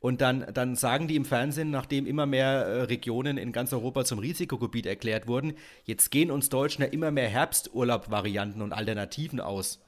und 0.00 0.20
dann, 0.20 0.46
dann 0.52 0.76
sagen 0.76 1.08
die 1.08 1.16
im 1.16 1.24
Fernsehen, 1.24 1.70
nachdem 1.70 2.06
immer 2.06 2.26
mehr 2.26 2.66
äh, 2.66 2.82
Regionen 2.82 3.38
in 3.38 3.52
ganz 3.52 3.72
Europa 3.72 4.04
zum 4.04 4.18
Risikogebiet 4.18 4.86
erklärt 4.86 5.26
wurden, 5.28 5.54
jetzt 5.84 6.10
gehen 6.10 6.30
uns 6.30 6.50
Deutschen 6.50 6.82
ja 6.82 6.88
immer 6.88 7.10
mehr 7.10 7.28
Herbsturlaub-Varianten 7.28 8.62
und 8.62 8.72
Alternativen 8.72 9.40
aus. 9.40 9.82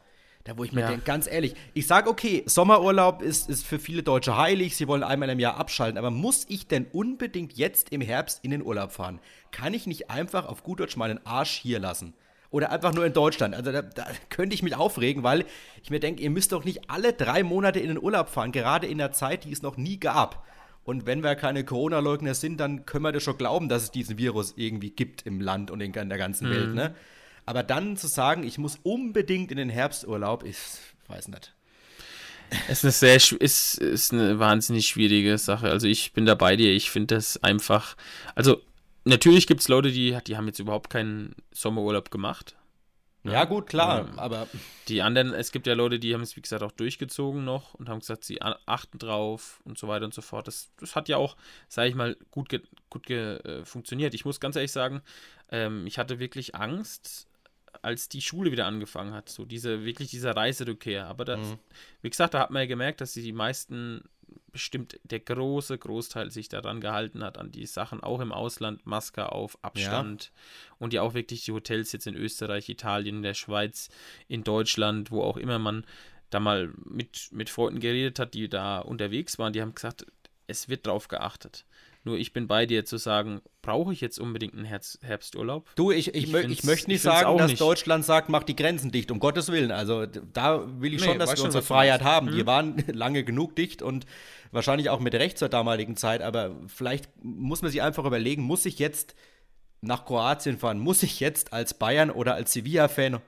Da 0.44 0.58
wo 0.58 0.64
ich 0.64 0.72
mir 0.72 0.80
ja. 0.80 0.88
denke, 0.88 1.04
ganz 1.04 1.28
ehrlich, 1.28 1.54
ich 1.72 1.86
sage, 1.86 2.10
okay, 2.10 2.42
Sommerurlaub 2.46 3.22
ist, 3.22 3.48
ist 3.48 3.64
für 3.64 3.78
viele 3.78 4.02
Deutsche 4.02 4.36
heilig, 4.36 4.76
sie 4.76 4.88
wollen 4.88 5.04
einmal 5.04 5.30
im 5.30 5.38
Jahr 5.38 5.56
abschalten, 5.56 5.98
aber 5.98 6.10
muss 6.10 6.46
ich 6.48 6.66
denn 6.66 6.86
unbedingt 6.92 7.52
jetzt 7.52 7.90
im 7.90 8.00
Herbst 8.00 8.40
in 8.42 8.50
den 8.50 8.62
Urlaub 8.62 8.90
fahren? 8.90 9.20
Kann 9.52 9.72
ich 9.72 9.86
nicht 9.86 10.10
einfach 10.10 10.46
auf 10.46 10.64
gut 10.64 10.80
Deutsch 10.80 10.96
meinen 10.96 11.24
Arsch 11.24 11.52
hier 11.52 11.78
lassen? 11.78 12.14
oder 12.52 12.70
einfach 12.70 12.92
nur 12.92 13.04
in 13.04 13.12
Deutschland. 13.12 13.54
Also 13.54 13.72
da, 13.72 13.82
da 13.82 14.06
könnte 14.28 14.54
ich 14.54 14.62
mich 14.62 14.76
aufregen, 14.76 15.22
weil 15.22 15.46
ich 15.82 15.90
mir 15.90 16.00
denke, 16.00 16.22
ihr 16.22 16.30
müsst 16.30 16.52
doch 16.52 16.64
nicht 16.64 16.90
alle 16.90 17.12
drei 17.12 17.42
Monate 17.42 17.80
in 17.80 17.88
den 17.88 17.98
Urlaub 17.98 18.28
fahren, 18.28 18.52
gerade 18.52 18.86
in 18.86 18.98
der 18.98 19.12
Zeit, 19.12 19.44
die 19.44 19.52
es 19.52 19.62
noch 19.62 19.76
nie 19.76 19.98
gab. 19.98 20.46
Und 20.84 21.06
wenn 21.06 21.22
wir 21.22 21.34
keine 21.34 21.64
Corona-Leugner 21.64 22.34
sind, 22.34 22.58
dann 22.58 22.84
können 22.84 23.04
wir 23.04 23.12
das 23.12 23.22
schon 23.22 23.38
glauben, 23.38 23.68
dass 23.68 23.84
es 23.84 23.90
diesen 23.90 24.18
Virus 24.18 24.54
irgendwie 24.56 24.90
gibt 24.90 25.22
im 25.22 25.40
Land 25.40 25.70
und 25.70 25.80
in 25.80 25.92
der 25.92 26.18
ganzen 26.18 26.48
mhm. 26.48 26.52
Welt. 26.52 26.74
Ne? 26.74 26.94
Aber 27.46 27.62
dann 27.62 27.96
zu 27.96 28.06
sagen, 28.06 28.44
ich 28.44 28.58
muss 28.58 28.78
unbedingt 28.82 29.50
in 29.50 29.56
den 29.56 29.68
Herbsturlaub, 29.68 30.44
ich 30.44 30.56
weiß 31.08 31.28
nicht. 31.28 31.54
Es 32.68 32.84
ist 32.84 33.04
eine 33.04 33.18
sehr 33.18 33.40
ist, 33.40 33.78
ist 33.78 34.12
eine 34.12 34.38
wahnsinnig 34.38 34.86
schwierige 34.86 35.38
Sache. 35.38 35.70
Also 35.70 35.86
ich 35.86 36.12
bin 36.12 36.26
da 36.26 36.34
bei 36.34 36.56
dir. 36.56 36.72
Ich 36.72 36.90
finde 36.90 37.14
das 37.14 37.42
einfach. 37.42 37.96
Also 38.34 38.60
natürlich 39.04 39.46
gibt 39.46 39.62
es 39.62 39.68
Leute, 39.68 39.90
die, 39.90 40.18
die 40.26 40.36
haben 40.36 40.46
jetzt 40.46 40.58
überhaupt 40.58 40.90
keinen 40.90 41.34
Sommerurlaub 41.52 42.10
gemacht. 42.10 42.56
Ja, 43.24 43.44
gut, 43.44 43.68
klar, 43.68 44.08
ähm, 44.08 44.18
aber. 44.18 44.48
Die 44.88 45.00
anderen, 45.00 45.32
es 45.32 45.52
gibt 45.52 45.68
ja 45.68 45.74
Leute, 45.74 46.00
die 46.00 46.12
haben 46.12 46.22
es, 46.22 46.36
wie 46.36 46.42
gesagt, 46.42 46.62
auch 46.62 46.72
durchgezogen 46.72 47.44
noch 47.44 47.72
und 47.74 47.88
haben 47.88 48.00
gesagt, 48.00 48.24
sie 48.24 48.42
achten 48.42 48.98
drauf 48.98 49.60
und 49.64 49.78
so 49.78 49.86
weiter 49.86 50.04
und 50.04 50.12
so 50.12 50.22
fort. 50.22 50.48
Das, 50.48 50.72
das 50.80 50.96
hat 50.96 51.08
ja 51.08 51.18
auch, 51.18 51.36
sage 51.68 51.88
ich 51.88 51.94
mal, 51.94 52.16
gut, 52.32 52.48
ge, 52.48 52.62
gut 52.90 53.06
ge, 53.06 53.36
äh, 53.36 53.64
funktioniert. 53.64 54.14
Ich 54.14 54.24
muss 54.24 54.40
ganz 54.40 54.56
ehrlich 54.56 54.72
sagen, 54.72 55.02
ähm, 55.50 55.86
ich 55.86 55.98
hatte 55.98 56.18
wirklich 56.18 56.56
Angst, 56.56 57.28
als 57.80 58.08
die 58.08 58.20
Schule 58.20 58.52
wieder 58.52 58.66
angefangen 58.66 59.14
hat. 59.14 59.28
So 59.28 59.44
diese, 59.44 59.84
wirklich 59.84 60.10
dieser 60.10 60.36
Reiserückkehr. 60.36 61.06
Aber 61.06 61.24
das, 61.24 61.40
mhm. 61.40 61.58
wie 62.02 62.10
gesagt, 62.10 62.34
da 62.34 62.40
hat 62.40 62.50
man 62.50 62.62
ja 62.62 62.66
gemerkt, 62.66 63.00
dass 63.00 63.12
die 63.14 63.32
meisten 63.32 64.04
bestimmt 64.50 65.00
der 65.04 65.20
große 65.20 65.78
Großteil 65.78 66.30
sich 66.30 66.48
daran 66.48 66.80
gehalten 66.80 67.24
hat, 67.24 67.38
an 67.38 67.50
die 67.50 67.66
Sachen, 67.66 68.02
auch 68.02 68.20
im 68.20 68.32
Ausland, 68.32 68.86
Maske 68.86 69.32
auf, 69.32 69.58
Abstand 69.62 70.24
ja. 70.24 70.76
und 70.78 70.92
ja 70.92 71.02
auch 71.02 71.14
wirklich 71.14 71.44
die 71.44 71.52
Hotels 71.52 71.92
jetzt 71.92 72.06
in 72.06 72.14
Österreich, 72.14 72.68
Italien, 72.68 73.16
in 73.16 73.22
der 73.22 73.34
Schweiz, 73.34 73.88
in 74.28 74.44
Deutschland, 74.44 75.10
wo 75.10 75.22
auch 75.22 75.36
immer 75.36 75.58
man 75.58 75.84
da 76.30 76.40
mal 76.40 76.72
mit, 76.84 77.28
mit 77.32 77.50
Freunden 77.50 77.80
geredet 77.80 78.18
hat, 78.18 78.34
die 78.34 78.48
da 78.48 78.80
unterwegs 78.80 79.38
waren, 79.38 79.52
die 79.52 79.60
haben 79.60 79.74
gesagt, 79.74 80.06
es 80.46 80.68
wird 80.68 80.86
drauf 80.86 81.08
geachtet. 81.08 81.64
Nur 82.04 82.18
ich 82.18 82.32
bin 82.32 82.48
bei 82.48 82.66
dir 82.66 82.84
zu 82.84 82.96
sagen, 82.96 83.42
brauche 83.60 83.92
ich 83.92 84.00
jetzt 84.00 84.18
unbedingt 84.18 84.54
einen 84.54 84.64
Herz 84.64 84.98
Herbsturlaub? 85.02 85.70
Du, 85.76 85.92
ich, 85.92 86.08
ich, 86.08 86.24
ich, 86.24 86.32
mö 86.32 86.40
ich 86.40 86.64
möchte 86.64 86.90
nicht 86.90 87.00
sagen, 87.00 87.38
dass 87.38 87.52
nicht. 87.52 87.60
Deutschland 87.60 88.04
sagt, 88.04 88.28
macht 88.28 88.48
die 88.48 88.56
Grenzen 88.56 88.90
dicht, 88.90 89.12
um 89.12 89.20
Gottes 89.20 89.52
Willen. 89.52 89.70
Also 89.70 90.06
da 90.06 90.66
will 90.80 90.94
ich 90.94 91.00
nee, 91.00 91.06
schon, 91.06 91.18
dass 91.20 91.36
wir 91.36 91.44
unsere 91.44 91.62
Freiheit 91.62 92.02
haben. 92.02 92.26
Mhm. 92.26 92.36
Die 92.36 92.46
waren 92.46 92.84
lange 92.92 93.22
genug 93.22 93.54
dicht 93.54 93.82
und 93.82 94.04
wahrscheinlich 94.50 94.90
auch 94.90 94.98
mit 94.98 95.14
Recht 95.14 95.38
zur 95.38 95.48
damaligen 95.48 95.96
Zeit, 95.96 96.22
aber 96.22 96.56
vielleicht 96.66 97.08
muss 97.22 97.62
man 97.62 97.70
sich 97.70 97.82
einfach 97.82 98.04
überlegen, 98.04 98.42
muss 98.42 98.66
ich 98.66 98.80
jetzt 98.80 99.14
nach 99.80 100.04
Kroatien 100.04 100.58
fahren? 100.58 100.78
Muss 100.78 101.02
ich 101.02 101.20
jetzt 101.20 101.52
als 101.52 101.74
Bayern 101.74 102.10
oder 102.10 102.34
als 102.34 102.52
Sevilla-Fan 102.52 103.20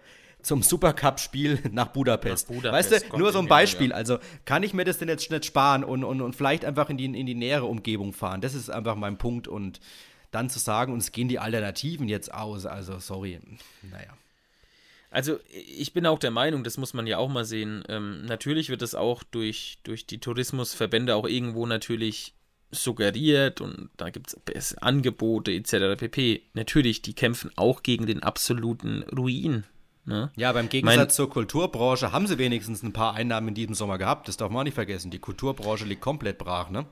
zum 0.45 0.63
Supercup-Spiel 0.63 1.59
nach 1.73 1.89
Budapest. 1.89 2.49
nach 2.49 2.57
Budapest. 2.57 2.93
Weißt 2.93 3.13
du, 3.13 3.19
nur 3.19 3.33
so 3.33 3.39
ein 3.39 3.49
Beispiel. 3.49 3.91
Ja. 3.91 3.97
Also 3.97 4.19
kann 4.45 4.63
ich 4.63 4.75
mir 4.75 4.85
das 4.85 4.99
denn 4.99 5.09
jetzt 5.09 5.31
nicht 5.31 5.45
sparen 5.45 5.83
und, 5.85 6.05
und, 6.05 6.21
und 6.21 6.37
vielleicht 6.37 6.65
einfach 6.65 6.91
in 6.91 6.97
die, 6.97 7.07
in 7.07 7.27
die 7.27 7.35
nähere 7.35 7.67
Umgebung 7.67 8.13
fahren? 8.13 8.41
Das 8.41 8.55
ist 8.55 8.71
einfach 8.71 8.95
mein 8.95 9.19
Punkt. 9.19 9.49
Und 9.49 9.81
dann 10.31 10.51
zu 10.51 10.59
sagen, 10.59 10.93
uns 10.93 11.13
gehen 11.13 11.29
die 11.29 11.39
Alternativen 11.39 12.09
jetzt 12.09 12.33
aus. 12.33 12.67
Also, 12.67 12.99
sorry. 12.99 13.41
Naja. 13.83 14.11
Also 15.11 15.39
ich 15.53 15.93
bin 15.93 16.07
auch 16.07 16.19
der 16.19 16.33
Meinung, 16.33 16.65
das 16.65 16.77
muss 16.77 16.93
man 16.93 17.07
ja 17.07 17.19
auch 17.19 17.29
mal 17.29 17.45
sehen. 17.45 17.85
Ähm, 17.89 18.25
natürlich 18.25 18.69
wird 18.69 18.83
es 18.83 18.97
auch 18.97 19.23
durch, 19.23 19.79
durch 19.85 20.07
die 20.07 20.19
Tourismusverbände 20.19 21.15
auch 21.15 21.29
irgendwo 21.29 21.67
natürlich 21.67 22.35
suggeriert 22.73 23.61
und 23.61 23.91
da 23.97 24.11
gibt 24.11 24.35
es 24.53 24.77
Angebote 24.77 25.53
etc. 25.53 25.97
pp. 25.97 26.43
Natürlich, 26.55 27.01
die 27.01 27.15
kämpfen 27.15 27.53
auch 27.55 27.85
gegen 27.85 28.07
den 28.07 28.25
absoluten 28.25 29.05
Ruin 29.05 29.63
Ne? 30.07 30.31
Ja, 30.37 30.53
beim 30.53 30.69
Gegensatz 30.69 30.97
mein, 30.97 31.11
zur 31.11 31.31
Kulturbranche 31.31 32.13
haben 32.13 32.27
sie 32.27 32.39
wenigstens 32.39 32.83
ein 32.83 32.93
paar 32.93 33.15
Einnahmen 33.15 33.49
in 33.49 33.55
diesem 33.55 33.75
Sommer 33.75 33.97
gehabt. 33.97 34.29
Das 34.29 34.37
darf 34.37 34.51
man 34.51 34.61
auch 34.61 34.65
nicht 34.65 34.75
vergessen. 34.75 35.11
Die 35.11 35.19
Kulturbranche 35.19 35.85
liegt 35.87 36.03
komplett 36.03 36.39
brach, 36.39 36.69
ne? 36.71 36.87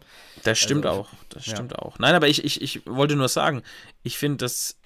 Das 0.45 0.59
stimmt 0.59 0.87
also, 0.87 1.01
auch. 1.01 1.09
Das 1.29 1.47
ja. 1.47 1.55
stimmt 1.55 1.79
auch. 1.79 1.99
Nein, 1.99 2.15
aber 2.15 2.29
ich, 2.29 2.43
ich, 2.45 2.63
ich 2.63 2.87
wollte 2.87 3.17
nur 3.17 3.29
sagen, 3.29 3.63
ich 4.03 4.17
finde, 4.17 4.39
das 4.39 4.79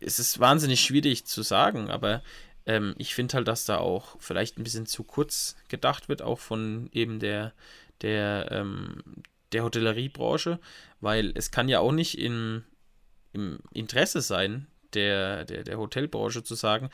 es 0.00 0.18
ist 0.18 0.40
wahnsinnig 0.40 0.80
schwierig 0.80 1.26
zu 1.26 1.42
sagen, 1.42 1.90
aber 1.90 2.22
ähm, 2.66 2.94
ich 2.98 3.14
finde 3.14 3.34
halt, 3.34 3.48
dass 3.48 3.64
da 3.64 3.78
auch 3.78 4.16
vielleicht 4.20 4.58
ein 4.58 4.64
bisschen 4.64 4.86
zu 4.86 5.04
kurz 5.04 5.56
gedacht 5.68 6.08
wird, 6.08 6.22
auch 6.22 6.38
von 6.38 6.88
eben 6.92 7.18
der, 7.18 7.52
der, 8.02 8.48
ähm, 8.50 9.02
der 9.52 9.64
Hotelleriebranche, 9.64 10.58
weil 11.00 11.32
es 11.34 11.50
kann 11.50 11.68
ja 11.68 11.80
auch 11.80 11.92
nicht 11.92 12.18
in, 12.18 12.64
im 13.32 13.58
Interesse 13.72 14.20
sein, 14.20 14.66
der, 14.92 15.44
der, 15.44 15.64
der 15.64 15.78
Hotelbranche 15.78 16.42
zu 16.42 16.54
sagen, 16.54 16.90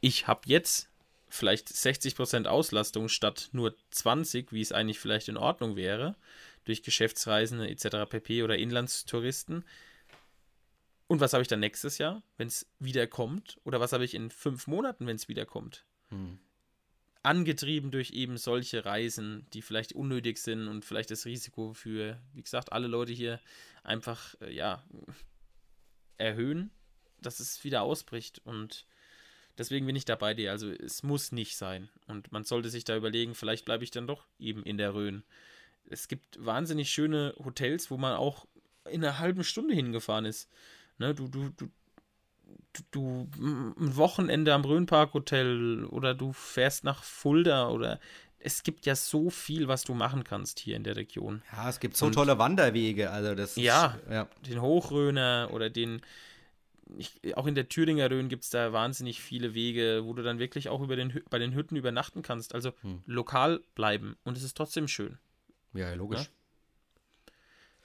ich 0.00 0.26
habe 0.26 0.42
jetzt 0.46 0.88
vielleicht 1.28 1.68
60% 1.68 2.46
Auslastung 2.46 3.08
statt 3.08 3.48
nur 3.52 3.74
20, 3.90 4.52
wie 4.52 4.60
es 4.60 4.72
eigentlich 4.72 4.98
vielleicht 4.98 5.28
in 5.28 5.36
Ordnung 5.36 5.76
wäre, 5.76 6.16
durch 6.64 6.82
Geschäftsreisende 6.82 7.68
etc. 7.68 8.08
pp. 8.08 8.42
oder 8.42 8.58
Inlandstouristen. 8.58 9.64
Und 11.06 11.20
was 11.20 11.32
habe 11.32 11.42
ich 11.42 11.48
dann 11.48 11.60
nächstes 11.60 11.98
Jahr, 11.98 12.22
wenn 12.36 12.48
es 12.48 12.66
wieder 12.78 13.06
kommt? 13.06 13.58
Oder 13.64 13.80
was 13.80 13.92
habe 13.92 14.04
ich 14.04 14.14
in 14.14 14.30
fünf 14.30 14.66
Monaten, 14.66 15.06
wenn 15.06 15.16
es 15.16 15.28
wieder 15.28 15.46
kommt? 15.46 15.84
Hm. 16.10 16.38
Angetrieben 17.22 17.90
durch 17.90 18.12
eben 18.12 18.36
solche 18.36 18.84
Reisen, 18.84 19.46
die 19.52 19.62
vielleicht 19.62 19.92
unnötig 19.92 20.38
sind 20.38 20.68
und 20.68 20.84
vielleicht 20.84 21.10
das 21.10 21.26
Risiko 21.26 21.74
für, 21.74 22.20
wie 22.32 22.42
gesagt, 22.42 22.72
alle 22.72 22.86
Leute 22.86 23.12
hier 23.12 23.40
einfach, 23.82 24.34
äh, 24.40 24.54
ja, 24.54 24.84
erhöhen, 26.16 26.70
dass 27.20 27.40
es 27.40 27.64
wieder 27.64 27.82
ausbricht. 27.82 28.40
Und 28.44 28.86
Deswegen 29.60 29.84
bin 29.84 29.94
ich 29.94 30.06
da 30.06 30.16
bei 30.16 30.32
dir. 30.32 30.52
Also 30.52 30.70
es 30.70 31.02
muss 31.02 31.32
nicht 31.32 31.54
sein. 31.54 31.90
Und 32.06 32.32
man 32.32 32.44
sollte 32.44 32.70
sich 32.70 32.84
da 32.84 32.96
überlegen, 32.96 33.34
vielleicht 33.34 33.66
bleibe 33.66 33.84
ich 33.84 33.90
dann 33.90 34.06
doch 34.06 34.24
eben 34.38 34.62
in 34.62 34.78
der 34.78 34.94
Rhön. 34.94 35.22
Es 35.90 36.08
gibt 36.08 36.42
wahnsinnig 36.42 36.90
schöne 36.90 37.34
Hotels, 37.44 37.90
wo 37.90 37.98
man 37.98 38.14
auch 38.14 38.46
in 38.90 39.04
einer 39.04 39.18
halben 39.18 39.44
Stunde 39.44 39.74
hingefahren 39.74 40.24
ist. 40.24 40.48
Ne, 40.96 41.14
du, 41.14 41.28
du, 41.28 41.50
du, 41.58 41.68
du, 42.90 43.28
ein 43.38 43.96
Wochenende 43.96 44.54
am 44.54 44.64
Rhönpark 44.64 45.12
Hotel 45.12 45.84
oder 45.84 46.14
du 46.14 46.32
fährst 46.32 46.84
nach 46.84 47.02
Fulda 47.02 47.68
oder 47.68 48.00
es 48.38 48.62
gibt 48.62 48.86
ja 48.86 48.96
so 48.96 49.28
viel, 49.28 49.68
was 49.68 49.84
du 49.84 49.92
machen 49.92 50.24
kannst 50.24 50.58
hier 50.58 50.74
in 50.74 50.84
der 50.84 50.96
Region. 50.96 51.42
Ja, 51.52 51.68
es 51.68 51.80
gibt 51.80 51.98
so 51.98 52.06
Und, 52.06 52.12
tolle 52.12 52.38
Wanderwege. 52.38 53.10
Also 53.10 53.34
das 53.34 53.56
ja, 53.56 53.98
ist, 54.06 54.10
ja, 54.10 54.26
den 54.46 54.62
Hochröner 54.62 55.50
oder 55.52 55.68
den, 55.68 56.00
ich, 56.98 57.36
auch 57.36 57.46
in 57.46 57.54
der 57.54 57.68
Thüringer 57.68 58.10
Rhön 58.10 58.28
gibt 58.28 58.44
es 58.44 58.50
da 58.50 58.72
wahnsinnig 58.72 59.20
viele 59.20 59.54
Wege, 59.54 60.02
wo 60.04 60.12
du 60.12 60.22
dann 60.22 60.38
wirklich 60.38 60.68
auch 60.68 60.80
über 60.80 60.96
den, 60.96 61.22
bei 61.30 61.38
den 61.38 61.54
Hütten 61.54 61.76
übernachten 61.76 62.22
kannst. 62.22 62.54
Also 62.54 62.72
hm. 62.82 63.02
lokal 63.06 63.60
bleiben. 63.74 64.16
Und 64.24 64.36
es 64.36 64.42
ist 64.42 64.56
trotzdem 64.56 64.88
schön. 64.88 65.18
Ja, 65.72 65.92
logisch. 65.94 66.22
Ja? 66.22 67.32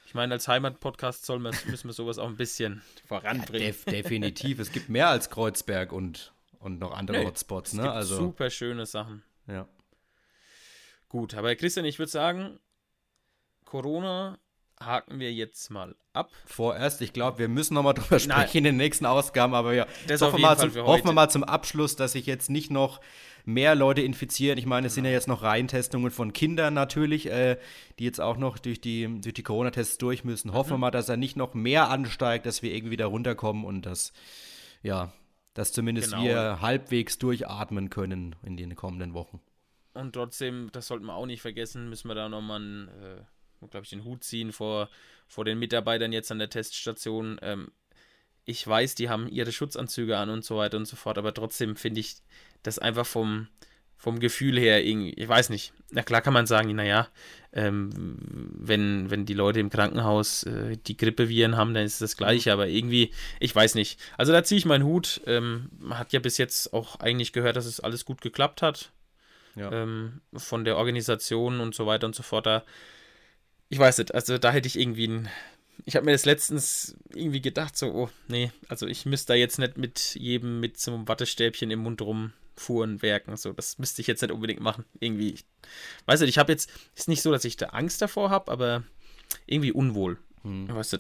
Ich 0.06 0.14
meine, 0.14 0.34
als 0.34 0.48
Heimatpodcast 0.48 1.26
soll 1.26 1.40
müssen 1.40 1.84
wir 1.84 1.94
sowas 1.94 2.18
auch 2.18 2.28
ein 2.28 2.38
bisschen 2.38 2.82
voranbringen. 3.08 3.68
Ja, 3.68 3.72
def 3.72 3.86
definitiv. 3.86 4.60
es 4.60 4.72
gibt 4.72 4.90
mehr 4.90 5.10
als 5.10 5.30
Kreuzberg 5.30 5.92
und, 5.92 6.34
und 6.60 6.80
noch 6.80 6.94
andere 6.94 7.20
nee, 7.20 7.26
Hotspots. 7.26 7.74
Ne? 7.74 7.92
also, 7.92 8.18
super 8.18 8.50
schöne 8.50 8.86
Sachen. 8.86 9.24
Ja. 9.48 9.68
Gut, 11.10 11.34
aber 11.36 11.56
Christian, 11.56 11.86
ich 11.86 12.00
würde 12.00 12.12
sagen, 12.12 12.60
Corona 13.64 14.40
haken 14.80 15.20
wir 15.20 15.34
jetzt 15.34 15.70
mal 15.70 15.96
ab. 16.14 16.32
Vorerst, 16.46 17.02
ich 17.02 17.14
glaube, 17.14 17.40
wir 17.40 17.48
müssen 17.48 17.74
nochmal 17.74 17.94
drüber 17.94 18.20
sprechen 18.20 18.30
Nein. 18.30 18.50
in 18.54 18.64
den 18.64 18.78
nächsten 18.78 19.06
Ausgaben, 19.06 19.54
aber 19.54 19.74
ja, 19.74 19.86
hoffen, 20.10 20.34
wir 20.34 20.40
mal 20.40 20.58
zum, 20.58 20.76
hoffen 20.76 21.06
wir 21.06 21.14
mal 21.14 21.30
zum 21.30 21.44
Abschluss, 21.44 21.96
dass 21.96 22.14
sich 22.14 22.26
jetzt 22.26 22.50
nicht 22.50 22.72
noch 22.72 23.00
mehr 23.46 23.76
Leute 23.76 24.02
infizieren. 24.02 24.58
Ich 24.58 24.66
meine, 24.66 24.88
es 24.88 24.96
sind 24.96 25.06
ja 25.06 25.12
jetzt 25.12 25.28
noch 25.28 25.44
Reihentestungen 25.44 26.12
von 26.12 26.34
Kindern 26.34 26.74
natürlich, 26.74 27.28
äh, 27.28 27.58
die 28.00 28.04
jetzt 28.04 28.20
auch 28.20 28.38
noch 28.38 28.58
durch 28.58 28.82
die, 28.82 29.22
durch 29.22 29.34
die 29.34 29.44
Corona-Tests 29.44 29.98
durch 29.98 30.24
müssen. 30.24 30.54
Hoffen 30.54 30.72
wir 30.72 30.78
mhm. 30.78 30.82
mal, 30.82 30.92
dass 30.92 31.10
er 31.10 31.18
nicht 31.18 31.38
noch 31.38 31.54
mehr 31.54 31.90
ansteigt, 31.90 32.46
dass 32.46 32.62
wir 32.62 32.74
irgendwie 32.74 32.92
wieder 32.92 33.06
runterkommen 33.06 33.64
und 33.64 33.86
dass, 33.86 34.14
ja, 34.82 35.14
dass 35.54 35.72
zumindest 35.72 36.12
genau. 36.12 36.24
wir 36.24 36.62
halbwegs 36.62 37.18
durchatmen 37.20 37.90
können 37.90 38.36
in 38.44 38.58
den 38.58 38.76
kommenden 38.76 39.14
Wochen. 39.14 39.40
Und 39.94 40.14
trotzdem, 40.14 40.70
das 40.74 40.88
sollten 40.88 41.06
wir 41.06 41.14
auch 41.14 41.26
nicht 41.26 41.42
vergessen, 41.42 41.90
müssen 41.90 42.10
wir 42.10 42.16
da 42.16 42.28
nochmal 42.28 42.60
einen, 42.60 42.88
äh, 42.90 43.22
glaube 43.60 43.84
ich, 43.84 43.90
den 43.90 44.04
Hut 44.04 44.24
ziehen 44.24 44.52
vor, 44.52 44.90
vor 45.28 45.46
den 45.46 45.60
Mitarbeitern 45.60 46.14
jetzt 46.14 46.32
an 46.32 46.40
der 46.40 46.50
Teststation. 46.50 47.38
Ähm, 47.42 47.72
ich 48.46 48.66
weiß, 48.66 48.96
die 48.96 49.10
haben 49.10 49.28
ihre 49.28 49.52
Schutzanzüge 49.52 50.18
an 50.18 50.30
und 50.30 50.46
so 50.46 50.58
weiter 50.58 50.78
und 50.78 50.86
so 50.86 50.96
fort, 50.96 51.18
aber 51.18 51.34
trotzdem 51.34 51.76
finde 51.76 52.02
ich 52.02 52.18
das 52.62 52.80
einfach 52.80 53.06
vom, 53.06 53.48
vom 53.98 54.20
Gefühl 54.20 54.60
her 54.60 54.86
irgendwie, 54.86 55.14
ich 55.14 55.28
weiß 55.28 55.50
nicht. 55.50 55.74
Na 55.92 56.04
klar 56.04 56.22
kann 56.22 56.34
man 56.34 56.46
sagen, 56.46 56.76
naja, 56.76 57.08
ähm, 57.54 57.90
wenn, 58.60 59.10
wenn 59.10 59.26
die 59.26 59.34
Leute 59.34 59.60
im 59.60 59.70
Krankenhaus 59.70 60.44
äh, 60.44 60.78
die 60.78 60.98
Grippeviren 60.98 61.58
haben, 61.58 61.74
dann 61.74 61.86
ist 61.86 62.02
das 62.02 62.18
Gleiche, 62.18 62.54
aber 62.54 62.68
irgendwie, 62.68 63.12
ich 63.40 63.56
weiß 63.56 63.76
nicht. 63.76 64.00
Also 64.18 64.32
da 64.32 64.44
ziehe 64.44 64.60
ich 64.60 64.66
meinen 64.66 64.84
Hut. 64.84 65.22
Ähm, 65.26 65.70
man 65.80 65.98
hat 65.98 66.14
ja 66.14 66.20
bis 66.20 66.38
jetzt 66.38 66.74
auch 66.74 67.00
eigentlich 67.00 67.34
gehört, 67.34 67.56
dass 67.56 67.66
es 67.66 67.80
alles 67.80 68.06
gut 68.06 68.22
geklappt 68.22 68.62
hat. 68.62 68.92
Ja. 69.56 69.72
Ähm, 69.72 70.22
von 70.36 70.66
der 70.66 70.78
Organisation 70.78 71.62
und 71.62 71.74
so 71.74 71.88
weiter 71.88 72.06
und 72.06 72.16
so 72.16 72.24
fort. 72.24 72.46
Da, 72.46 72.64
ich 73.76 73.80
weiß 73.80 73.98
nicht, 73.98 74.16
also 74.16 74.38
da 74.38 74.54
hätte 74.54 74.70
ich 74.70 74.80
irgendwie 74.80 75.10
ein. 75.10 75.30
Ich 75.84 75.98
habe 75.98 76.06
mir 76.06 76.14
das 76.14 76.24
letztens 76.24 76.96
irgendwie 77.14 77.42
gedacht, 77.42 77.76
so, 77.76 77.88
oh, 77.88 78.10
nee, 78.30 78.50
also 78.70 78.88
ich 78.88 79.06
müsste 79.06 79.34
da 79.34 79.36
jetzt 79.36 79.60
nicht 79.60 79.78
mit 79.78 80.16
jedem 80.16 80.62
mit 80.62 80.80
so 80.80 80.94
einem 80.94 81.10
Wattestäbchen 81.10 81.70
im 81.72 81.80
Mund 81.80 82.02
rumfuhren 82.02 83.02
werken. 83.02 83.36
So, 83.36 83.52
das 83.52 83.78
müsste 83.78 84.00
ich 84.00 84.08
jetzt 84.08 84.22
nicht 84.22 84.32
unbedingt 84.32 84.62
machen. 84.62 84.86
Irgendwie, 85.02 85.32
ich, 85.32 85.44
weiß 86.06 86.22
nicht, 86.22 86.30
ich 86.30 86.38
habe 86.38 86.54
jetzt, 86.54 86.72
ist 86.96 87.10
nicht 87.10 87.22
so, 87.22 87.34
dass 87.34 87.44
ich 87.44 87.58
da 87.58 87.68
Angst 87.68 88.02
davor 88.02 88.30
habe, 88.30 88.50
aber 88.50 88.84
irgendwie 89.46 89.74
unwohl. 89.74 90.20
Hm. 90.44 90.74
Weißt 90.74 90.94
du, 90.94 91.00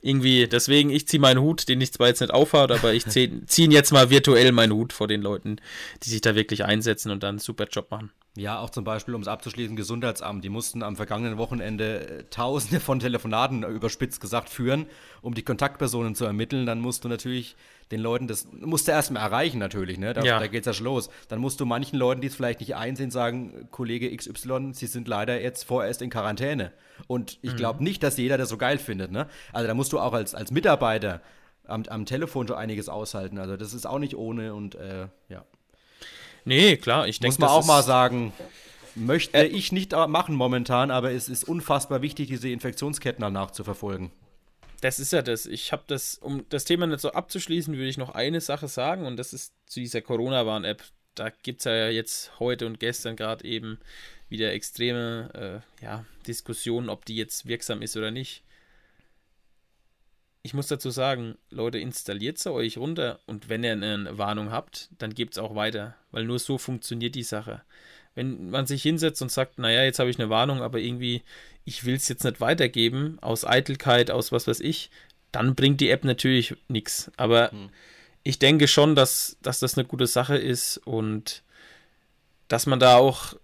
irgendwie, 0.00 0.48
deswegen, 0.48 0.88
ich 0.88 1.06
ziehe 1.06 1.20
meinen 1.20 1.42
Hut, 1.42 1.68
den 1.68 1.82
ich 1.82 1.92
zwar 1.92 2.08
jetzt 2.08 2.22
nicht 2.22 2.32
aufhaut, 2.32 2.70
aber 2.70 2.94
ich 2.94 3.04
ziehe 3.04 3.44
zieh 3.44 3.66
jetzt 3.70 3.92
mal 3.92 4.08
virtuell 4.08 4.52
meinen 4.52 4.72
Hut 4.72 4.94
vor 4.94 5.06
den 5.06 5.20
Leuten, 5.20 5.56
die 6.02 6.08
sich 6.08 6.22
da 6.22 6.34
wirklich 6.34 6.64
einsetzen 6.64 7.10
und 7.10 7.22
dann 7.22 7.34
einen 7.34 7.38
super 7.40 7.66
Job 7.70 7.90
machen. 7.90 8.10
Ja, 8.36 8.60
auch 8.60 8.70
zum 8.70 8.84
Beispiel, 8.84 9.14
um 9.14 9.22
es 9.22 9.28
abzuschließen, 9.28 9.76
Gesundheitsamt. 9.76 10.44
Die 10.44 10.50
mussten 10.50 10.82
am 10.82 10.94
vergangenen 10.94 11.38
Wochenende 11.38 12.08
äh, 12.08 12.24
tausende 12.30 12.80
von 12.80 13.00
Telefonaten 13.00 13.62
überspitzt 13.62 14.20
gesagt 14.20 14.50
führen, 14.50 14.86
um 15.22 15.34
die 15.34 15.42
Kontaktpersonen 15.42 16.14
zu 16.14 16.26
ermitteln. 16.26 16.66
Dann 16.66 16.80
musst 16.80 17.04
du 17.04 17.08
natürlich 17.08 17.56
den 17.90 18.00
Leuten 18.00 18.26
das, 18.26 18.46
musst 18.52 18.88
du 18.88 18.92
erstmal 18.92 19.22
erreichen 19.22 19.58
natürlich, 19.58 19.98
ne? 19.98 20.12
Da, 20.12 20.22
ja. 20.22 20.38
da 20.38 20.46
geht 20.48 20.60
es 20.60 20.66
ja 20.66 20.72
schon 20.74 20.84
los. 20.84 21.08
Dann 21.28 21.38
musst 21.38 21.60
du 21.60 21.66
manchen 21.66 21.98
Leuten, 21.98 22.20
die 22.20 22.26
es 22.26 22.34
vielleicht 22.34 22.60
nicht 22.60 22.76
einsehen, 22.76 23.10
sagen, 23.10 23.68
Kollege 23.70 24.14
XY, 24.14 24.72
sie 24.72 24.86
sind 24.86 25.08
leider 25.08 25.40
jetzt 25.40 25.64
vorerst 25.64 26.02
in 26.02 26.10
Quarantäne. 26.10 26.72
Und 27.06 27.38
ich 27.42 27.52
mhm. 27.52 27.56
glaube 27.56 27.84
nicht, 27.84 28.02
dass 28.02 28.18
jeder 28.18 28.36
das 28.36 28.48
so 28.50 28.58
geil 28.58 28.78
findet, 28.78 29.12
ne? 29.12 29.28
Also 29.52 29.66
da 29.66 29.74
musst 29.74 29.92
du 29.92 29.98
auch 29.98 30.12
als, 30.12 30.34
als 30.34 30.50
Mitarbeiter 30.50 31.22
am, 31.66 31.84
am 31.88 32.04
Telefon 32.04 32.46
schon 32.48 32.56
einiges 32.56 32.88
aushalten. 32.88 33.38
Also 33.38 33.56
das 33.56 33.72
ist 33.72 33.86
auch 33.86 33.98
nicht 33.98 34.16
ohne 34.16 34.54
und 34.54 34.74
äh, 34.74 35.08
ja. 35.28 35.44
Nee, 36.46 36.76
klar, 36.76 37.08
ich 37.08 37.18
denke. 37.18 37.34
Muss 37.34 37.38
man 37.40 37.50
auch 37.50 37.66
mal 37.66 37.82
sagen, 37.82 38.32
möchte 38.94 39.36
äh, 39.36 39.46
ich 39.46 39.72
nicht 39.72 39.92
machen 39.92 40.34
momentan, 40.36 40.90
aber 40.90 41.10
es 41.10 41.28
ist 41.28 41.44
unfassbar 41.44 42.02
wichtig, 42.02 42.28
diese 42.28 42.48
Infektionsketten 42.48 43.20
danach 43.20 43.50
zu 43.50 43.64
verfolgen. 43.64 44.12
Das 44.80 45.00
ist 45.00 45.12
ja 45.12 45.22
das. 45.22 45.46
Ich 45.46 45.72
habe 45.72 45.82
das, 45.88 46.18
um 46.18 46.44
das 46.48 46.64
Thema 46.64 46.86
nicht 46.86 47.00
so 47.00 47.12
abzuschließen, 47.12 47.74
würde 47.74 47.88
ich 47.88 47.98
noch 47.98 48.10
eine 48.10 48.40
Sache 48.40 48.68
sagen 48.68 49.06
und 49.06 49.16
das 49.16 49.32
ist 49.32 49.52
zu 49.66 49.80
dieser 49.80 50.00
Corona-Warn-App. 50.02 50.84
Da 51.16 51.30
gibt 51.30 51.60
es 51.60 51.64
ja 51.64 51.88
jetzt 51.88 52.38
heute 52.38 52.66
und 52.66 52.78
gestern 52.78 53.16
gerade 53.16 53.44
eben 53.44 53.78
wieder 54.28 54.52
extreme 54.52 55.62
äh, 55.80 55.84
ja, 55.84 56.04
Diskussionen, 56.28 56.90
ob 56.90 57.04
die 57.06 57.16
jetzt 57.16 57.46
wirksam 57.46 57.82
ist 57.82 57.96
oder 57.96 58.12
nicht. 58.12 58.44
Ich 60.46 60.54
muss 60.54 60.68
dazu 60.68 60.90
sagen, 60.90 61.34
Leute, 61.50 61.80
installiert 61.80 62.38
sie 62.38 62.52
euch 62.52 62.78
runter 62.78 63.18
und 63.26 63.48
wenn 63.48 63.64
ihr 63.64 63.72
eine 63.72 64.16
Warnung 64.16 64.52
habt, 64.52 64.90
dann 64.96 65.12
gebt 65.12 65.32
es 65.32 65.38
auch 65.38 65.56
weiter, 65.56 65.96
weil 66.12 66.22
nur 66.22 66.38
so 66.38 66.56
funktioniert 66.56 67.16
die 67.16 67.24
Sache. 67.24 67.62
Wenn 68.14 68.50
man 68.50 68.64
sich 68.64 68.80
hinsetzt 68.80 69.20
und 69.22 69.32
sagt, 69.32 69.58
naja, 69.58 69.82
jetzt 69.82 69.98
habe 69.98 70.08
ich 70.08 70.20
eine 70.20 70.30
Warnung, 70.30 70.62
aber 70.62 70.78
irgendwie, 70.78 71.24
ich 71.64 71.84
will 71.84 71.96
es 71.96 72.08
jetzt 72.08 72.22
nicht 72.22 72.40
weitergeben, 72.40 73.18
aus 73.22 73.44
Eitelkeit, 73.44 74.12
aus 74.12 74.30
was 74.30 74.46
weiß 74.46 74.60
ich, 74.60 74.88
dann 75.32 75.56
bringt 75.56 75.80
die 75.80 75.90
App 75.90 76.04
natürlich 76.04 76.54
nichts. 76.68 77.10
Aber 77.16 77.50
hm. 77.50 77.70
ich 78.22 78.38
denke 78.38 78.68
schon, 78.68 78.94
dass, 78.94 79.38
dass 79.42 79.58
das 79.58 79.76
eine 79.76 79.84
gute 79.84 80.06
Sache 80.06 80.36
ist 80.36 80.78
und 80.86 81.42
dass 82.46 82.66
man 82.66 82.78
da 82.78 82.98
auch 82.98 83.34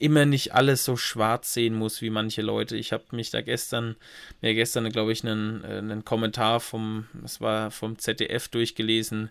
immer 0.00 0.24
nicht 0.24 0.54
alles 0.54 0.84
so 0.84 0.96
schwarz 0.96 1.52
sehen 1.52 1.74
muss 1.74 2.00
wie 2.00 2.10
manche 2.10 2.42
Leute. 2.42 2.76
Ich 2.76 2.92
habe 2.92 3.04
mich 3.12 3.30
da 3.30 3.42
gestern, 3.42 3.96
mir 4.40 4.54
gestern, 4.54 4.90
glaube 4.90 5.12
ich, 5.12 5.22
einen, 5.24 5.62
äh, 5.62 5.78
einen 5.78 6.04
Kommentar 6.04 6.58
vom, 6.60 7.06
das 7.12 7.40
war 7.40 7.70
vom 7.70 7.98
ZDF 7.98 8.48
durchgelesen. 8.48 9.30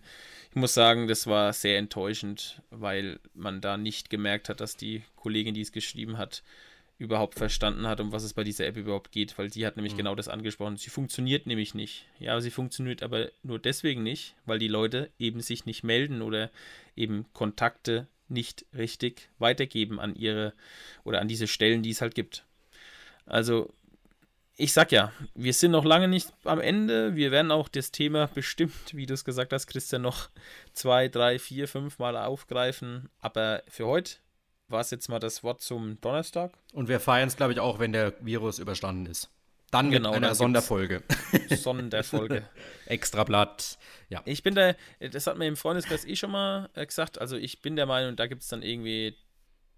Ich 0.52 0.56
muss 0.56 0.74
sagen, 0.74 1.08
das 1.08 1.28
war 1.28 1.54
sehr 1.54 1.80
enttäuschend, 1.80 2.62
weil 2.70 3.20
man 3.34 3.62
da 3.62 3.78
nicht 3.78 4.10
gemerkt 4.10 4.48
hat, 4.48 4.62
dass 4.62 4.78
die 4.78 5.04
Kollegin, 5.16 5.56
die 5.56 5.62
es 5.62 5.72
geschrieben 5.72 6.18
hat, 6.18 6.44
überhaupt 7.00 7.36
verstanden 7.36 7.88
hat, 7.88 8.00
um 8.00 8.12
was 8.12 8.24
es 8.24 8.34
bei 8.34 8.44
dieser 8.44 8.68
App 8.68 8.78
überhaupt 8.78 9.12
geht, 9.12 9.38
weil 9.38 9.50
die 9.50 9.66
hat 9.66 9.76
nämlich 9.76 9.94
mhm. 9.94 10.00
genau 10.00 10.16
das 10.16 10.28
angesprochen. 10.28 10.78
Sie 10.78 10.90
funktioniert 10.90 11.48
nämlich 11.48 11.74
nicht. 11.74 12.06
Ja, 12.20 12.40
sie 12.42 12.52
funktioniert 12.52 13.02
aber 13.02 13.30
nur 13.42 13.58
deswegen 13.58 14.04
nicht, 14.04 14.36
weil 14.46 14.60
die 14.60 14.68
Leute 14.68 15.10
eben 15.18 15.42
sich 15.42 15.66
nicht 15.66 15.84
melden 15.84 16.22
oder 16.22 16.52
eben 16.96 17.26
Kontakte 17.34 18.08
nicht 18.30 18.66
richtig 18.76 19.30
weitergeben 19.40 20.00
an 20.00 20.16
ihre 20.16 20.54
oder 21.04 21.22
an 21.22 21.28
diese 21.28 21.48
Stellen, 21.48 21.84
die 21.84 21.92
es 21.92 22.02
halt 22.02 22.16
gibt. 22.16 22.46
Also, 23.26 23.74
ich 24.56 24.74
sag 24.74 24.92
ja, 24.92 25.14
wir 25.36 25.54
sind 25.54 25.72
noch 25.72 25.86
lange 25.86 26.08
nicht 26.08 26.34
am 26.44 26.60
Ende. 26.60 27.16
Wir 27.16 27.32
werden 27.32 27.52
auch 27.52 27.70
das 27.70 27.92
Thema 27.92 28.28
bestimmt, 28.28 28.94
wie 28.94 29.06
du 29.06 29.14
es 29.14 29.24
gesagt 29.24 29.54
hast, 29.54 29.68
Christian, 29.68 30.02
noch 30.02 30.30
zwei, 30.74 31.08
drei, 31.08 31.40
vier, 31.40 31.68
fünf 31.68 31.98
Mal 31.98 32.18
aufgreifen. 32.18 33.10
Aber 33.20 33.64
für 33.70 33.88
heute 33.88 34.16
war 34.68 34.82
es 34.82 34.92
jetzt 34.92 35.08
mal 35.08 35.20
das 35.20 35.44
Wort 35.44 35.62
zum 35.62 36.00
Donnerstag. 36.02 36.52
Und 36.74 36.90
wir 36.90 37.00
feiern 37.00 37.30
es, 37.30 37.38
glaube 37.38 37.54
ich, 37.54 37.60
auch, 37.60 37.80
wenn 37.80 37.94
der 37.94 38.14
Virus 38.20 38.60
überstanden 38.60 39.06
ist. 39.06 39.30
Dann 39.72 39.92
genau, 39.92 40.10
mit 40.10 40.24
einer 40.24 40.36
Sonderfolge. 40.36 41.04
Sonderfolge. 41.50 42.44
Extrablatt. 42.86 43.78
Ja. 44.10 44.22
Ich 44.26 44.44
bin 44.44 44.56
da, 44.56 44.74
das 45.00 45.28
hat 45.28 45.38
mir 45.38 45.48
im 45.48 45.56
Freundeskreis 45.56 46.06
eh 46.06 46.16
schon 46.16 46.32
mal 46.32 46.70
äh, 46.74 46.86
gesagt. 46.86 47.20
Also 47.22 47.38
ich 47.38 47.62
bin 47.62 47.76
der 47.76 47.86
Meinung, 47.86 48.16
da 48.16 48.28
gibt 48.28 48.42
es 48.42 48.48
dann 48.48 48.64
irgendwie 48.64 49.16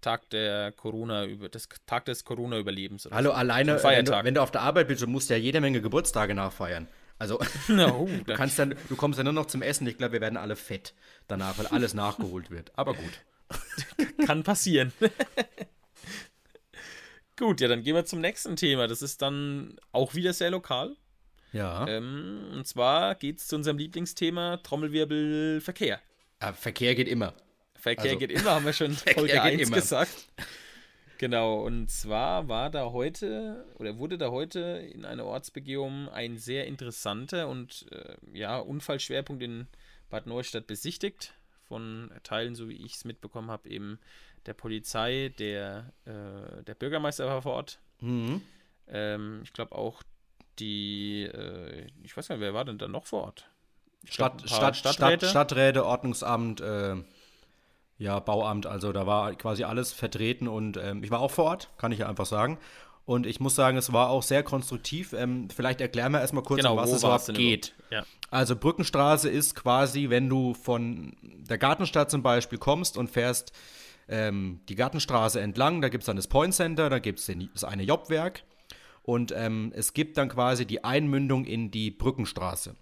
Tag 0.00 0.28
der 0.30 0.72
Corona 0.72 1.24
über 1.24 1.48
das 1.48 1.68
Tag 1.86 2.04
des 2.06 2.24
Corona 2.24 2.58
Überlebens. 2.58 3.08
Hallo, 3.10 3.30
so. 3.30 3.36
alleine 3.36 3.82
wenn 3.82 4.04
du, 4.04 4.12
wenn 4.12 4.34
du, 4.34 4.42
auf 4.42 4.50
der 4.50 4.62
Arbeit 4.62 4.88
bist, 4.88 5.06
musst 5.06 5.30
du 5.30 5.34
ja 5.34 5.40
jede 5.40 5.60
Menge 5.60 5.80
Geburtstage 5.80 6.34
nachfeiern. 6.34 6.88
Also 7.18 7.38
no, 7.68 8.08
du 8.26 8.34
kannst 8.34 8.58
dann, 8.58 8.74
du 8.88 8.96
kommst 8.96 9.18
ja 9.18 9.24
nur 9.24 9.32
noch 9.32 9.46
zum 9.46 9.62
Essen. 9.62 9.86
Ich 9.86 9.96
glaube, 9.96 10.14
wir 10.14 10.20
werden 10.20 10.36
alle 10.36 10.56
fett 10.56 10.94
danach, 11.28 11.56
weil 11.58 11.68
alles 11.68 11.94
nachgeholt 11.94 12.50
wird. 12.50 12.72
Aber 12.76 12.94
gut. 12.94 14.26
Kann 14.26 14.42
passieren. 14.42 14.92
Gut, 17.36 17.60
ja, 17.60 17.68
dann 17.68 17.82
gehen 17.82 17.94
wir 17.94 18.04
zum 18.04 18.20
nächsten 18.20 18.56
Thema. 18.56 18.86
Das 18.88 19.02
ist 19.02 19.22
dann 19.22 19.78
auch 19.90 20.14
wieder 20.14 20.32
sehr 20.32 20.50
lokal. 20.50 20.96
Ja. 21.52 21.86
Ähm, 21.86 22.50
und 22.52 22.66
zwar 22.66 23.14
geht 23.14 23.38
es 23.38 23.48
zu 23.48 23.56
unserem 23.56 23.78
Lieblingsthema 23.78 24.58
Trommelwirbel 24.58 25.60
Verkehr. 25.60 26.00
Ja, 26.40 26.52
Verkehr 26.52 26.94
geht 26.94 27.08
immer. 27.08 27.34
Verkehr 27.74 28.12
also, 28.12 28.18
geht 28.18 28.30
immer, 28.30 28.52
haben 28.52 28.64
wir 28.64 28.72
schon 28.72 28.92
Folge 29.14 29.40
1 29.40 29.62
immer. 29.62 29.76
gesagt. 29.76 30.28
Genau, 31.18 31.62
und 31.64 31.88
zwar 31.88 32.48
war 32.48 32.70
da 32.70 32.90
heute 32.90 33.64
oder 33.78 33.98
wurde 33.98 34.18
da 34.18 34.30
heute 34.30 34.60
in 34.92 35.04
einer 35.04 35.24
Ortsbegehung 35.24 36.08
ein 36.08 36.36
sehr 36.36 36.66
interessanter 36.66 37.48
und 37.48 37.86
äh, 37.92 38.16
ja, 38.32 38.58
Unfallschwerpunkt 38.58 39.42
in 39.42 39.68
Bad 40.10 40.26
Neustadt 40.26 40.66
besichtigt. 40.66 41.34
Von 41.64 42.10
Teilen, 42.22 42.54
so 42.54 42.68
wie 42.68 42.84
ich 42.84 42.96
es 42.96 43.04
mitbekommen 43.04 43.50
habe, 43.50 43.68
eben 43.68 43.98
der 44.46 44.52
Polizei, 44.52 45.32
der, 45.38 45.92
äh, 46.04 46.62
der 46.64 46.74
Bürgermeister 46.74 47.26
war 47.26 47.40
vor 47.40 47.52
Ort. 47.52 47.78
Mhm. 48.00 48.42
Ähm, 48.88 49.40
ich 49.44 49.52
glaube 49.52 49.74
auch 49.74 50.02
die, 50.58 51.24
äh, 51.24 51.86
ich 52.02 52.16
weiß 52.16 52.28
gar 52.28 52.36
nicht, 52.36 52.42
wer 52.42 52.54
war 52.54 52.64
denn 52.64 52.78
da 52.78 52.88
noch 52.88 53.06
vor 53.06 53.24
Ort? 53.24 53.48
Stadt, 54.04 54.38
glaub, 54.38 54.48
Stadt, 54.48 54.76
Stadträte? 54.76 55.26
Stadt, 55.26 55.50
Stadträte, 55.50 55.86
Ordnungsamt, 55.86 56.60
äh, 56.60 56.96
ja, 57.98 58.18
Bauamt, 58.18 58.66
also 58.66 58.92
da 58.92 59.06
war 59.06 59.34
quasi 59.34 59.64
alles 59.64 59.92
vertreten 59.92 60.48
und 60.48 60.76
ähm, 60.76 61.04
ich 61.04 61.10
war 61.10 61.20
auch 61.20 61.30
vor 61.30 61.44
Ort, 61.44 61.70
kann 61.78 61.92
ich 61.92 62.00
ja 62.00 62.08
einfach 62.08 62.26
sagen. 62.26 62.58
Und 63.04 63.26
ich 63.26 63.40
muss 63.40 63.56
sagen, 63.56 63.76
es 63.76 63.92
war 63.92 64.10
auch 64.10 64.22
sehr 64.22 64.44
konstruktiv. 64.44 65.12
Ähm, 65.12 65.48
vielleicht 65.50 65.80
erklären 65.80 66.12
wir 66.12 66.20
erstmal 66.20 66.44
kurz, 66.44 66.58
genau, 66.58 66.72
um 66.72 66.78
was 66.78 66.92
es 66.92 67.02
überhaupt 67.02 67.34
geht. 67.34 67.74
Ja. 67.90 68.04
Also 68.30 68.54
Brückenstraße 68.54 69.28
ist 69.28 69.56
quasi, 69.56 70.08
wenn 70.08 70.28
du 70.28 70.54
von 70.54 71.16
der 71.22 71.58
Gartenstadt 71.58 72.10
zum 72.10 72.22
Beispiel 72.22 72.58
kommst 72.58 72.96
und 72.96 73.10
fährst 73.10 73.52
ähm, 74.08 74.60
die 74.68 74.76
Gartenstraße 74.76 75.40
entlang, 75.40 75.80
da 75.80 75.88
gibt 75.88 76.02
es 76.02 76.06
dann 76.06 76.16
das 76.16 76.28
Point 76.28 76.54
Center, 76.54 76.90
da 76.90 77.00
gibt 77.00 77.18
es 77.18 77.30
das 77.52 77.64
eine 77.64 77.82
Jobwerk. 77.82 78.44
Und 79.02 79.32
ähm, 79.36 79.72
es 79.74 79.94
gibt 79.94 80.16
dann 80.16 80.28
quasi 80.28 80.64
die 80.66 80.84
Einmündung 80.84 81.44
in 81.44 81.70
die 81.70 81.90
Brückenstraße. 81.90 82.76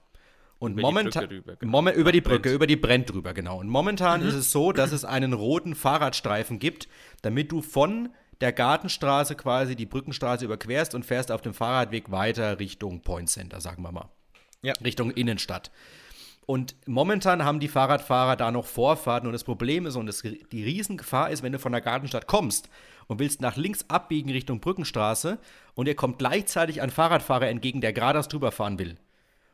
Und 0.58 0.76
momentan 0.76 1.30
über, 1.30 1.56
genau. 1.56 1.70
Moment, 1.70 1.96
über 1.96 2.12
die 2.12 2.20
Brücke, 2.20 2.40
Brennt. 2.40 2.54
über 2.54 2.66
die 2.66 2.76
Brennt 2.76 3.10
drüber, 3.10 3.32
genau. 3.32 3.58
Und 3.58 3.68
momentan 3.68 4.20
mhm. 4.20 4.28
ist 4.28 4.34
es 4.34 4.52
so, 4.52 4.72
dass 4.72 4.92
es 4.92 5.06
einen 5.06 5.32
roten 5.32 5.74
Fahrradstreifen 5.74 6.58
gibt, 6.58 6.86
damit 7.22 7.50
du 7.50 7.62
von 7.62 8.10
der 8.42 8.52
Gartenstraße 8.52 9.36
quasi 9.36 9.74
die 9.74 9.86
Brückenstraße 9.86 10.44
überquerst 10.44 10.94
und 10.94 11.04
fährst 11.04 11.32
auf 11.32 11.40
dem 11.40 11.54
Fahrradweg 11.54 12.10
weiter 12.10 12.58
Richtung 12.58 13.00
Point 13.00 13.30
Center, 13.30 13.60
sagen 13.60 13.82
wir 13.82 13.92
mal. 13.92 14.10
Ja. 14.62 14.74
Richtung 14.84 15.10
Innenstadt. 15.10 15.70
Und 16.50 16.74
momentan 16.84 17.44
haben 17.44 17.60
die 17.60 17.68
Fahrradfahrer 17.68 18.34
da 18.34 18.50
noch 18.50 18.66
Vorfahrten 18.66 19.28
und 19.28 19.32
das 19.32 19.44
Problem 19.44 19.86
ist 19.86 19.94
und 19.94 20.06
das, 20.06 20.22
die 20.22 20.64
Riesengefahr 20.64 21.30
ist, 21.30 21.44
wenn 21.44 21.52
du 21.52 21.60
von 21.60 21.70
der 21.70 21.80
Gartenstadt 21.80 22.26
kommst 22.26 22.68
und 23.06 23.20
willst 23.20 23.40
nach 23.40 23.56
links 23.56 23.84
abbiegen 23.86 24.32
Richtung 24.32 24.58
Brückenstraße 24.58 25.38
und 25.76 25.86
ihr 25.86 25.94
kommt 25.94 26.18
gleichzeitig 26.18 26.82
ein 26.82 26.90
Fahrradfahrer 26.90 27.46
entgegen, 27.46 27.80
der 27.80 27.92
geradeaus 27.92 28.26
drüber 28.26 28.50
fahren 28.50 28.80
will. 28.80 28.96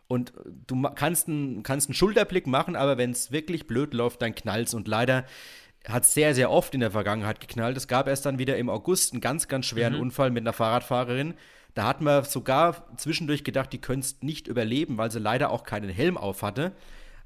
Und 0.08 0.32
du 0.66 0.80
kannst 0.94 1.28
einen, 1.28 1.62
kannst 1.62 1.90
einen 1.90 1.94
Schulterblick 1.96 2.46
machen, 2.46 2.76
aber 2.76 2.96
wenn 2.96 3.10
es 3.10 3.30
wirklich 3.30 3.66
blöd 3.66 3.92
läuft, 3.92 4.22
dann 4.22 4.34
knallt's. 4.34 4.72
Und 4.72 4.88
leider 4.88 5.26
hat 5.86 6.04
es 6.04 6.14
sehr, 6.14 6.34
sehr 6.34 6.50
oft 6.50 6.72
in 6.72 6.80
der 6.80 6.92
Vergangenheit 6.92 7.40
geknallt. 7.40 7.76
Es 7.76 7.88
gab 7.88 8.08
erst 8.08 8.24
dann 8.24 8.38
wieder 8.38 8.56
im 8.56 8.70
August 8.70 9.12
einen 9.12 9.20
ganz, 9.20 9.48
ganz 9.48 9.66
schweren 9.66 9.96
mhm. 9.96 10.00
Unfall 10.00 10.30
mit 10.30 10.44
einer 10.44 10.54
Fahrradfahrerin. 10.54 11.34
Da 11.76 11.84
hat 11.84 12.00
man 12.00 12.24
sogar 12.24 12.86
zwischendurch 12.96 13.44
gedacht, 13.44 13.70
die 13.70 13.80
könnte 13.82 14.08
nicht 14.22 14.48
überleben, 14.48 14.96
weil 14.96 15.10
sie 15.10 15.18
leider 15.18 15.50
auch 15.50 15.62
keinen 15.62 15.90
Helm 15.90 16.16
auf 16.16 16.42
hatte. 16.42 16.72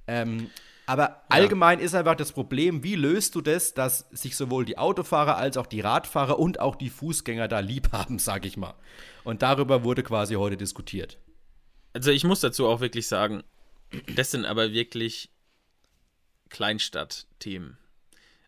Ähm, 0.09 0.51
aber 0.87 1.03
ja. 1.05 1.23
allgemein 1.29 1.79
ist 1.79 1.95
einfach 1.95 2.17
das 2.17 2.33
Problem, 2.33 2.83
wie 2.83 2.97
löst 2.97 3.37
du 3.37 3.43
das, 3.43 3.75
dass 3.75 4.09
sich 4.11 4.37
sowohl 4.37 4.65
die 4.65 4.77
Autofahrer 4.77 5.37
als 5.37 5.57
auch 5.57 5.69
die 5.69 5.81
Radfahrer 5.81 6.37
und 6.37 6.59
auch 6.59 6.75
die 6.75 6.91
Fußgänger 6.91 7.47
da 7.47 7.61
lieb 7.61 7.91
haben, 7.93 8.19
sag 8.19 8.45
ich 8.45 8.57
mal. 8.57 8.75
Und 9.23 9.43
darüber 9.43 9.85
wurde 9.85 10.03
quasi 10.03 10.35
heute 10.35 10.57
diskutiert. 10.57 11.21
Also 11.93 12.11
ich 12.11 12.25
muss 12.25 12.41
dazu 12.41 12.67
auch 12.67 12.81
wirklich 12.81 13.07
sagen, 13.07 13.45
das 14.17 14.33
sind 14.33 14.47
aber 14.47 14.73
wirklich 14.73 15.31
Kleinstadtthemen. 16.49 17.79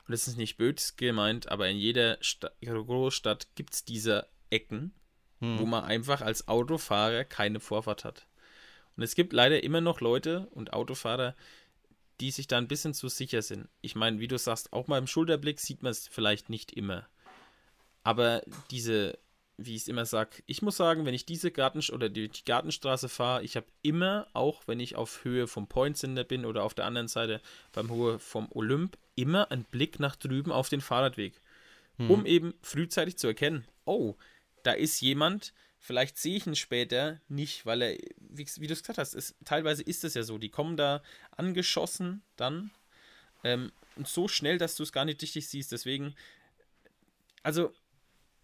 Und 0.09 0.11
das 0.11 0.27
ist 0.27 0.37
nicht 0.37 0.57
bös 0.57 0.97
gemeint, 0.97 1.49
aber 1.49 1.69
in 1.69 1.77
jeder 1.77 2.19
Sta 2.23 2.51
Großstadt 2.61 3.55
gibt 3.55 3.75
es 3.75 3.85
diese 3.85 4.27
Ecken, 4.51 4.93
hm. 5.43 5.59
wo 5.59 5.67
man 5.67 5.85
einfach 5.85 6.23
als 6.23 6.49
Autofahrer 6.49 7.25
keine 7.25 7.61
Vorfahrt 7.61 8.05
hat. 8.05 8.27
Und 8.97 9.03
es 9.03 9.15
gibt 9.15 9.33
leider 9.33 9.63
immer 9.63 9.81
noch 9.81 10.01
Leute 10.01 10.47
und 10.53 10.73
Autofahrer, 10.73 11.35
die 12.21 12.31
sich 12.31 12.47
da 12.47 12.59
ein 12.59 12.69
bisschen 12.69 12.95
zu 12.95 13.09
sicher 13.09 13.43
sind. 13.43 13.69
Ich 13.81 13.97
meine, 13.97 14.21
wie 14.21 14.29
du 14.29 14.39
sagst, 14.39 14.73
auch 14.73 14.87
mal 14.87 14.99
im 14.99 15.09
Schulterblick 15.09 15.59
sieht 15.59 15.83
man 15.83 15.91
es 15.91 16.07
vielleicht 16.07 16.49
nicht 16.49 16.73
immer. 16.73 17.09
Aber 18.05 18.43
diese, 18.71 19.19
wie 19.57 19.75
ich 19.75 19.83
es 19.83 19.89
immer 19.89 20.07
sage, 20.07 20.43
ich 20.47 20.63
muss 20.63 20.77
sagen, 20.77 21.05
wenn 21.05 21.15
ich 21.15 21.27
diese 21.27 21.51
Garten 21.51 21.81
oder 21.93 22.09
die, 22.09 22.29
die 22.29 22.45
Gartenstraße 22.45 23.09
fahre, 23.09 23.43
ich 23.43 23.57
habe 23.57 23.67
immer, 23.83 24.29
auch 24.35 24.63
wenn 24.67 24.79
ich 24.79 24.95
auf 24.95 25.25
Höhe 25.25 25.49
vom 25.49 25.67
Point 25.67 25.97
Center 25.97 26.23
bin 26.23 26.45
oder 26.45 26.63
auf 26.63 26.75
der 26.75 26.85
anderen 26.85 27.09
Seite 27.09 27.41
beim 27.73 27.91
Höhe 27.91 28.21
vom 28.21 28.49
Olymp, 28.53 28.97
immer 29.17 29.51
einen 29.51 29.65
Blick 29.65 29.99
nach 29.99 30.15
drüben 30.15 30.53
auf 30.53 30.69
den 30.69 30.81
Fahrradweg. 30.81 31.41
Hm. 31.97 32.11
Um 32.11 32.27
eben 32.27 32.55
frühzeitig 32.63 33.19
zu 33.19 33.27
erkennen, 33.27 33.67
oh, 33.85 34.15
da 34.63 34.73
ist 34.73 35.01
jemand, 35.01 35.53
vielleicht 35.79 36.19
sehe 36.19 36.37
ich 36.37 36.47
ihn 36.47 36.57
später 36.57 37.21
nicht, 37.29 37.67
weil 37.67 37.83
er, 37.83 37.99
wie, 38.17 38.47
wie 38.57 38.67
du 38.67 38.73
es 38.73 38.83
gesagt 38.83 38.99
hast, 38.99 39.15
ist, 39.15 39.35
teilweise 39.45 39.83
ist 39.83 40.05
es 40.05 40.15
ja 40.15 40.23
so, 40.23 40.39
die 40.39 40.51
kommen 40.51 40.77
da 40.77 41.03
angeschossen 41.37 42.23
dann 42.37 42.71
ähm, 43.45 43.73
und 43.97 44.09
so 44.09 44.29
schnell, 44.29 44.59
dass 44.59 44.77
du 44.77 44.83
es 44.85 44.93
gar 44.93 45.05
nicht 45.05 45.21
richtig 45.23 45.49
siehst. 45.49 45.73
Deswegen, 45.73 46.15
also 47.43 47.73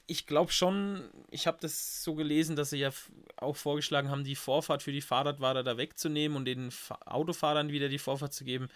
ich 0.09 0.26
glaube 0.26 0.50
schon, 0.50 1.09
ich 1.31 1.46
habe 1.46 1.59
das 1.61 2.02
so 2.02 2.14
gelesen, 2.14 2.57
dass 2.57 2.70
sie 2.70 2.78
ja 2.78 2.90
auch 3.37 3.57
vorgeschlagen 3.57 4.11
haben, 4.11 4.24
die 4.24 4.35
Vorfahrt 4.35 4.83
für 4.83 4.92
die 4.92 5.02
Fahrradfahrer 5.02 5.62
da 5.62 5.76
wegzunehmen 5.76 6.37
und 6.37 6.46
den 6.46 6.72
Autofahrern 7.04 7.70
wieder 7.70 7.88
die 7.88 7.98
Vorfahrt 7.98 8.33
zu 8.33 8.44
geben. 8.44 8.68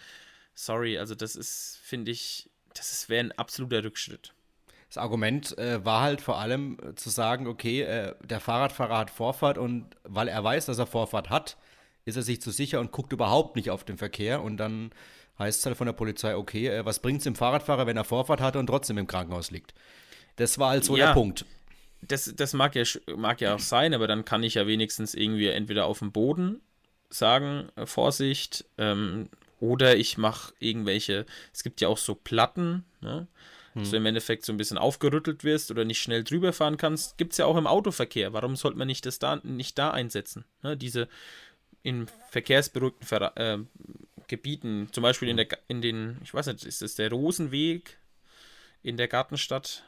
Sorry, 0.53 0.99
also 0.99 1.15
das 1.15 1.35
ist, 1.35 1.79
finde 1.83 2.11
ich, 2.11 2.49
das 2.75 3.09
wäre 3.09 3.25
ein 3.25 3.31
absoluter 3.33 3.83
Rückschritt. 3.83 4.33
Das 4.93 5.01
Argument 5.01 5.57
äh, 5.57 5.83
war 5.83 6.01
halt 6.01 6.21
vor 6.21 6.37
allem 6.37 6.77
äh, 6.79 6.93
zu 6.93 7.09
sagen, 7.09 7.47
okay, 7.47 7.81
äh, 7.81 8.13
der 8.23 8.39
Fahrradfahrer 8.39 8.99
hat 8.99 9.09
Vorfahrt 9.09 9.57
und 9.57 9.87
weil 10.03 10.27
er 10.27 10.43
weiß, 10.43 10.67
dass 10.67 10.77
er 10.77 10.85
Vorfahrt 10.85 11.31
hat, 11.31 11.57
ist 12.05 12.15
er 12.15 12.21
sich 12.21 12.39
zu 12.41 12.51
sicher 12.51 12.79
und 12.79 12.91
guckt 12.91 13.11
überhaupt 13.11 13.55
nicht 13.55 13.71
auf 13.71 13.83
den 13.83 13.97
Verkehr 13.97 14.43
und 14.43 14.57
dann 14.57 14.91
heißt 15.39 15.61
es 15.61 15.65
halt 15.65 15.77
von 15.77 15.87
der 15.87 15.93
Polizei, 15.93 16.35
okay, 16.35 16.67
äh, 16.67 16.85
was 16.85 16.99
bringt 16.99 17.17
es 17.17 17.23
dem 17.23 17.33
Fahrradfahrer, 17.33 17.87
wenn 17.87 17.97
er 17.97 18.03
Vorfahrt 18.03 18.39
hatte 18.39 18.59
und 18.59 18.67
trotzdem 18.67 18.99
im 18.99 19.07
Krankenhaus 19.07 19.49
liegt? 19.49 19.73
Das 20.35 20.59
war 20.59 20.69
halt 20.69 20.83
so 20.83 20.95
ja, 20.95 21.07
der 21.07 21.13
Punkt. 21.13 21.43
Das, 22.03 22.31
das 22.35 22.53
mag, 22.53 22.75
ja, 22.75 22.83
mag 23.17 23.41
ja 23.41 23.55
auch 23.55 23.59
sein, 23.59 23.95
aber 23.95 24.05
dann 24.05 24.25
kann 24.25 24.43
ich 24.43 24.53
ja 24.53 24.67
wenigstens 24.67 25.15
irgendwie 25.15 25.47
entweder 25.47 25.87
auf 25.87 25.99
dem 25.99 26.11
Boden 26.11 26.61
sagen, 27.09 27.67
äh, 27.77 27.87
Vorsicht, 27.87 28.65
ähm, 28.77 29.29
oder 29.59 29.95
ich 29.95 30.19
mache 30.19 30.53
irgendwelche, 30.59 31.25
es 31.51 31.63
gibt 31.63 31.81
ja 31.81 31.87
auch 31.87 31.97
so 31.97 32.13
Platten, 32.13 32.85
ne? 33.01 33.25
Hm. 33.73 33.81
dass 33.81 33.91
du 33.91 33.97
im 33.97 34.05
Endeffekt 34.05 34.45
so 34.45 34.53
ein 34.53 34.57
bisschen 34.57 34.77
aufgerüttelt 34.77 35.43
wirst 35.43 35.71
oder 35.71 35.85
nicht 35.85 36.01
schnell 36.01 36.23
drüber 36.23 36.53
fahren 36.53 36.77
kannst, 36.77 37.17
gibt 37.17 37.33
es 37.33 37.37
ja 37.37 37.45
auch 37.45 37.57
im 37.57 37.67
Autoverkehr. 37.67 38.33
Warum 38.33 38.55
sollte 38.55 38.77
man 38.77 38.87
nicht 38.87 39.05
das 39.05 39.19
da 39.19 39.37
nicht 39.43 39.77
da 39.77 39.91
einsetzen? 39.91 40.45
Ne? 40.61 40.77
Diese 40.77 41.07
in 41.83 42.07
verkehrsberuhigten 42.29 43.05
Ver 43.05 43.35
äh, 43.35 43.59
Gebieten, 44.27 44.87
zum 44.91 45.01
Beispiel 45.01 45.29
in 45.29 45.37
der 45.37 45.47
in 45.67 45.81
den, 45.81 46.17
ich 46.23 46.33
weiß 46.33 46.47
nicht, 46.47 46.65
ist 46.65 46.81
das 46.81 46.95
der 46.95 47.09
Rosenweg 47.09 47.97
in 48.81 48.97
der 48.97 49.07
Gartenstadt? 49.07 49.83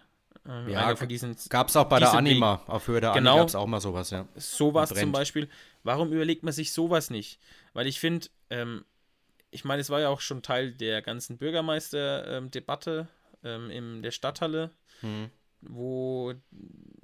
Äh, 0.48 0.72
ja, 0.72 0.96
von 0.96 1.08
diesen. 1.08 1.36
Gab 1.50 1.70
es 1.70 1.76
auch 1.76 1.86
bei 1.86 2.00
der 2.00 2.14
Anima, 2.14 2.60
Weg. 2.60 2.70
auf 2.70 2.88
Höhe 2.88 3.02
der 3.02 3.14
genau, 3.14 3.32
Anima 3.32 3.42
gab 3.42 3.48
es 3.48 3.56
auch 3.56 3.66
mal 3.66 3.82
sowas, 3.82 4.10
ja. 4.12 4.28
Sowas 4.36 4.90
zum 4.90 5.12
Beispiel. 5.12 5.50
Warum 5.84 6.12
überlegt 6.12 6.44
man 6.44 6.54
sich 6.54 6.74
sowas 6.74 7.10
nicht? 7.10 7.40
Weil 7.74 7.88
ich 7.88 8.00
finde, 8.00 8.28
ähm, 8.50 8.86
ich 9.52 9.64
meine, 9.64 9.82
es 9.82 9.90
war 9.90 10.02
ja 10.02 10.10
auch 10.10 10.22
schon 10.22 10.42
Teil 10.42 10.74
der 10.74 11.02
ganzen 11.02 11.38
Bürgermeister-Debatte 11.38 13.08
ähm, 13.46 13.70
in 13.70 14.02
der 14.02 14.12
Stadthalle, 14.12 14.72
hm. 15.00 15.30
wo 15.62 16.34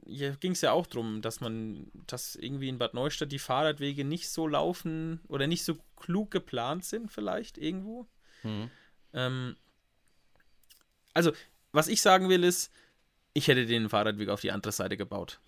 hier 0.06 0.32
ging 0.36 0.52
es 0.52 0.62
ja 0.62 0.74
auch 0.74 0.88
darum, 0.88 1.22
dass 1.22 1.40
man, 1.40 1.90
dass 2.08 2.36
irgendwie 2.36 2.68
in 2.68 2.78
Bad 2.78 2.94
Neustadt 2.94 3.32
die 3.32 3.40
Fahrradwege 3.40 4.04
nicht 4.04 4.30
so 4.30 4.48
laufen 4.48 5.22
oder 5.28 5.48
nicht 5.48 5.64
so 5.64 5.78
klug 5.96 6.32
geplant 6.32 6.84
sind, 6.84 7.10
vielleicht 7.12 7.58
irgendwo. 7.58 8.08
Hm. 8.42 8.70
Ähm, 9.14 9.56
also, 11.14 11.32
was 11.72 11.88
ich 11.88 12.02
sagen 12.02 12.28
will, 12.28 12.44
ist, 12.44 12.72
ich 13.34 13.48
hätte 13.48 13.66
den 13.66 13.90
Fahrradweg 13.90 14.30
auf 14.30 14.42
die 14.42 14.52
andere 14.52 14.74
Seite 14.74 14.98
gebaut. 14.98 15.40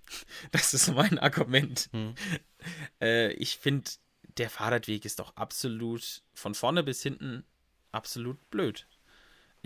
das 0.52 0.72
ist 0.72 0.94
mein 0.94 1.18
Argument. 1.18 1.90
Hm. 1.92 2.14
Äh, 3.00 3.32
ich 3.34 3.58
finde, 3.58 3.90
der 4.38 4.50
Fahrradweg 4.50 5.04
ist 5.04 5.18
doch 5.18 5.36
absolut 5.36 6.22
von 6.34 6.54
vorne 6.54 6.82
bis 6.82 7.02
hinten 7.02 7.44
absolut 7.92 8.50
blöd. 8.50 8.86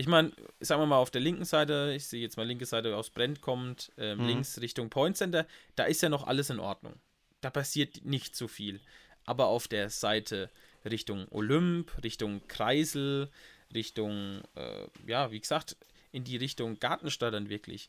Ich 0.01 0.07
meine, 0.07 0.31
sagen 0.59 0.81
wir 0.81 0.87
mal 0.87 0.97
auf 0.97 1.11
der 1.11 1.21
linken 1.21 1.45
Seite, 1.45 1.93
ich 1.95 2.07
sehe 2.07 2.23
jetzt 2.23 2.35
mal 2.35 2.47
linke 2.47 2.65
Seite 2.65 2.97
aus 2.97 3.11
Brent 3.11 3.39
kommt, 3.39 3.91
äh, 3.99 4.15
mhm. 4.15 4.25
links 4.25 4.59
Richtung 4.59 4.89
Point 4.89 5.15
Center, 5.15 5.45
da 5.75 5.83
ist 5.83 6.01
ja 6.01 6.09
noch 6.09 6.25
alles 6.25 6.49
in 6.49 6.59
Ordnung. 6.59 6.95
Da 7.41 7.51
passiert 7.51 8.03
nicht 8.03 8.35
so 8.35 8.47
viel. 8.47 8.81
Aber 9.25 9.45
auf 9.45 9.67
der 9.67 9.91
Seite 9.91 10.49
Richtung 10.85 11.27
Olymp, 11.29 12.03
Richtung 12.03 12.41
Kreisel, 12.47 13.29
Richtung, 13.75 14.41
äh, 14.55 14.87
ja, 15.05 15.29
wie 15.29 15.39
gesagt, 15.39 15.77
in 16.11 16.23
die 16.23 16.37
Richtung 16.37 16.79
Gartenstadt 16.79 17.35
dann 17.35 17.49
wirklich. 17.49 17.87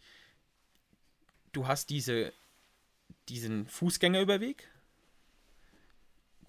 Du 1.53 1.67
hast 1.67 1.89
diese, 1.89 2.35
diesen 3.31 3.67
Fußgängerüberweg, 3.69 4.69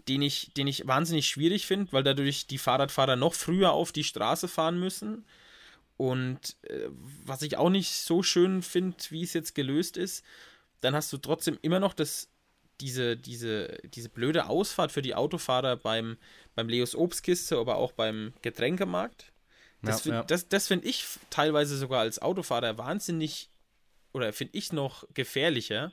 den 0.09 0.23
ich, 0.23 0.51
den 0.57 0.67
ich 0.67 0.85
wahnsinnig 0.87 1.25
schwierig 1.25 1.65
finde, 1.65 1.93
weil 1.93 2.03
dadurch 2.03 2.47
die 2.47 2.57
Fahrradfahrer 2.57 3.15
noch 3.15 3.33
früher 3.33 3.71
auf 3.71 3.93
die 3.93 4.03
Straße 4.03 4.49
fahren 4.49 4.77
müssen. 4.77 5.23
Und 5.97 6.57
äh, 6.63 6.89
was 7.23 7.41
ich 7.41 7.57
auch 7.57 7.69
nicht 7.69 7.91
so 7.91 8.23
schön 8.23 8.61
finde, 8.61 8.97
wie 9.09 9.23
es 9.23 9.33
jetzt 9.33 9.55
gelöst 9.55 9.97
ist, 9.97 10.23
dann 10.81 10.95
hast 10.95 11.13
du 11.13 11.17
trotzdem 11.17 11.57
immer 11.61 11.79
noch 11.79 11.93
das, 11.93 12.29
diese, 12.81 13.15
diese, 13.15 13.77
diese 13.85 14.09
blöde 14.09 14.47
Ausfahrt 14.47 14.91
für 14.91 15.01
die 15.01 15.15
Autofahrer 15.15 15.77
beim, 15.77 16.17
beim 16.55 16.67
Leos 16.67 16.95
Obstkiste, 16.95 17.57
aber 17.57 17.77
auch 17.77 17.91
beim 17.91 18.33
Getränkemarkt. 18.41 19.31
Das, 19.81 20.05
ja, 20.05 20.15
ja. 20.15 20.23
das, 20.23 20.47
das 20.49 20.67
finde 20.67 20.87
ich 20.87 21.05
teilweise 21.29 21.77
sogar 21.77 22.01
als 22.01 22.21
Autofahrer 22.21 22.77
wahnsinnig 22.77 23.49
oder 24.13 24.31
finde 24.31 24.57
ich 24.57 24.71
noch 24.71 25.05
gefährlicher, 25.13 25.91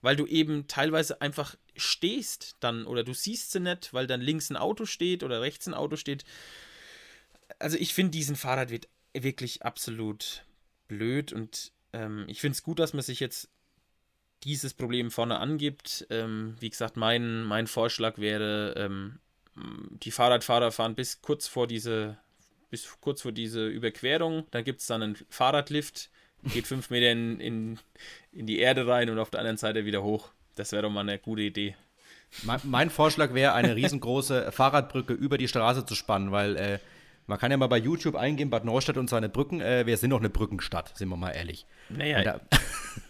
weil 0.00 0.16
du 0.16 0.26
eben 0.26 0.66
teilweise 0.68 1.20
einfach 1.20 1.56
stehst 1.76 2.56
dann 2.60 2.84
oder 2.84 3.04
du 3.04 3.14
siehst 3.14 3.52
sie 3.52 3.60
nicht, 3.60 3.94
weil 3.94 4.06
dann 4.06 4.20
links 4.20 4.50
ein 4.50 4.56
Auto 4.56 4.86
steht 4.86 5.22
oder 5.22 5.40
rechts 5.40 5.66
ein 5.66 5.74
Auto 5.74 5.96
steht. 5.96 6.24
Also 7.58 7.76
ich 7.76 7.94
finde 7.94 8.12
diesen 8.12 8.36
Fahrradweg 8.36 8.88
wirklich 9.22 9.62
absolut 9.62 10.44
blöd 10.88 11.32
und 11.32 11.72
ähm, 11.92 12.24
ich 12.28 12.40
finde 12.40 12.54
es 12.54 12.62
gut, 12.62 12.78
dass 12.78 12.92
man 12.92 13.02
sich 13.02 13.20
jetzt 13.20 13.48
dieses 14.44 14.74
Problem 14.74 15.10
vorne 15.10 15.38
angibt. 15.38 16.06
Ähm, 16.10 16.56
wie 16.60 16.70
gesagt, 16.70 16.96
mein, 16.96 17.42
mein 17.42 17.66
Vorschlag 17.66 18.18
wäre, 18.18 18.74
ähm, 18.76 19.18
die 20.02 20.10
Fahrradfahrer 20.10 20.70
fahren 20.70 20.94
bis 20.94 21.20
kurz 21.20 21.48
vor 21.48 21.66
diese, 21.66 22.16
bis 22.70 22.88
kurz 23.00 23.22
vor 23.22 23.32
diese 23.32 23.66
Überquerung, 23.66 24.46
dann 24.50 24.64
gibt 24.64 24.80
es 24.80 24.86
dann 24.86 25.02
einen 25.02 25.16
Fahrradlift, 25.28 26.10
geht 26.52 26.66
fünf 26.66 26.90
Meter 26.90 27.10
in, 27.10 27.40
in, 27.40 27.78
in 28.32 28.46
die 28.46 28.58
Erde 28.58 28.86
rein 28.86 29.10
und 29.10 29.18
auf 29.18 29.30
der 29.30 29.40
anderen 29.40 29.56
Seite 29.56 29.84
wieder 29.84 30.02
hoch. 30.02 30.30
Das 30.54 30.72
wäre 30.72 30.82
doch 30.82 30.90
mal 30.90 31.00
eine 31.00 31.18
gute 31.18 31.42
Idee. 31.42 31.76
Mein, 32.42 32.60
mein 32.64 32.90
Vorschlag 32.90 33.32
wäre, 33.32 33.54
eine 33.54 33.74
riesengroße 33.74 34.52
Fahrradbrücke 34.52 35.14
über 35.14 35.38
die 35.38 35.48
Straße 35.48 35.86
zu 35.86 35.94
spannen, 35.94 36.30
weil 36.30 36.56
äh, 36.56 36.78
man 37.28 37.38
kann 37.38 37.50
ja 37.50 37.56
mal 37.58 37.66
bei 37.66 37.78
YouTube 37.78 38.16
eingehen, 38.16 38.48
Bad 38.48 38.64
Neustadt 38.64 38.96
und 38.96 39.08
seine 39.08 39.28
Brücken. 39.28 39.60
Äh, 39.60 39.86
wir 39.86 39.96
sind 39.98 40.10
doch 40.10 40.18
eine 40.18 40.30
Brückenstadt, 40.30 40.96
sind 40.96 41.10
wir 41.10 41.16
mal 41.16 41.30
ehrlich. 41.30 41.66
Naja. 41.90 42.18
Und 42.18 42.24
da, 42.24 42.40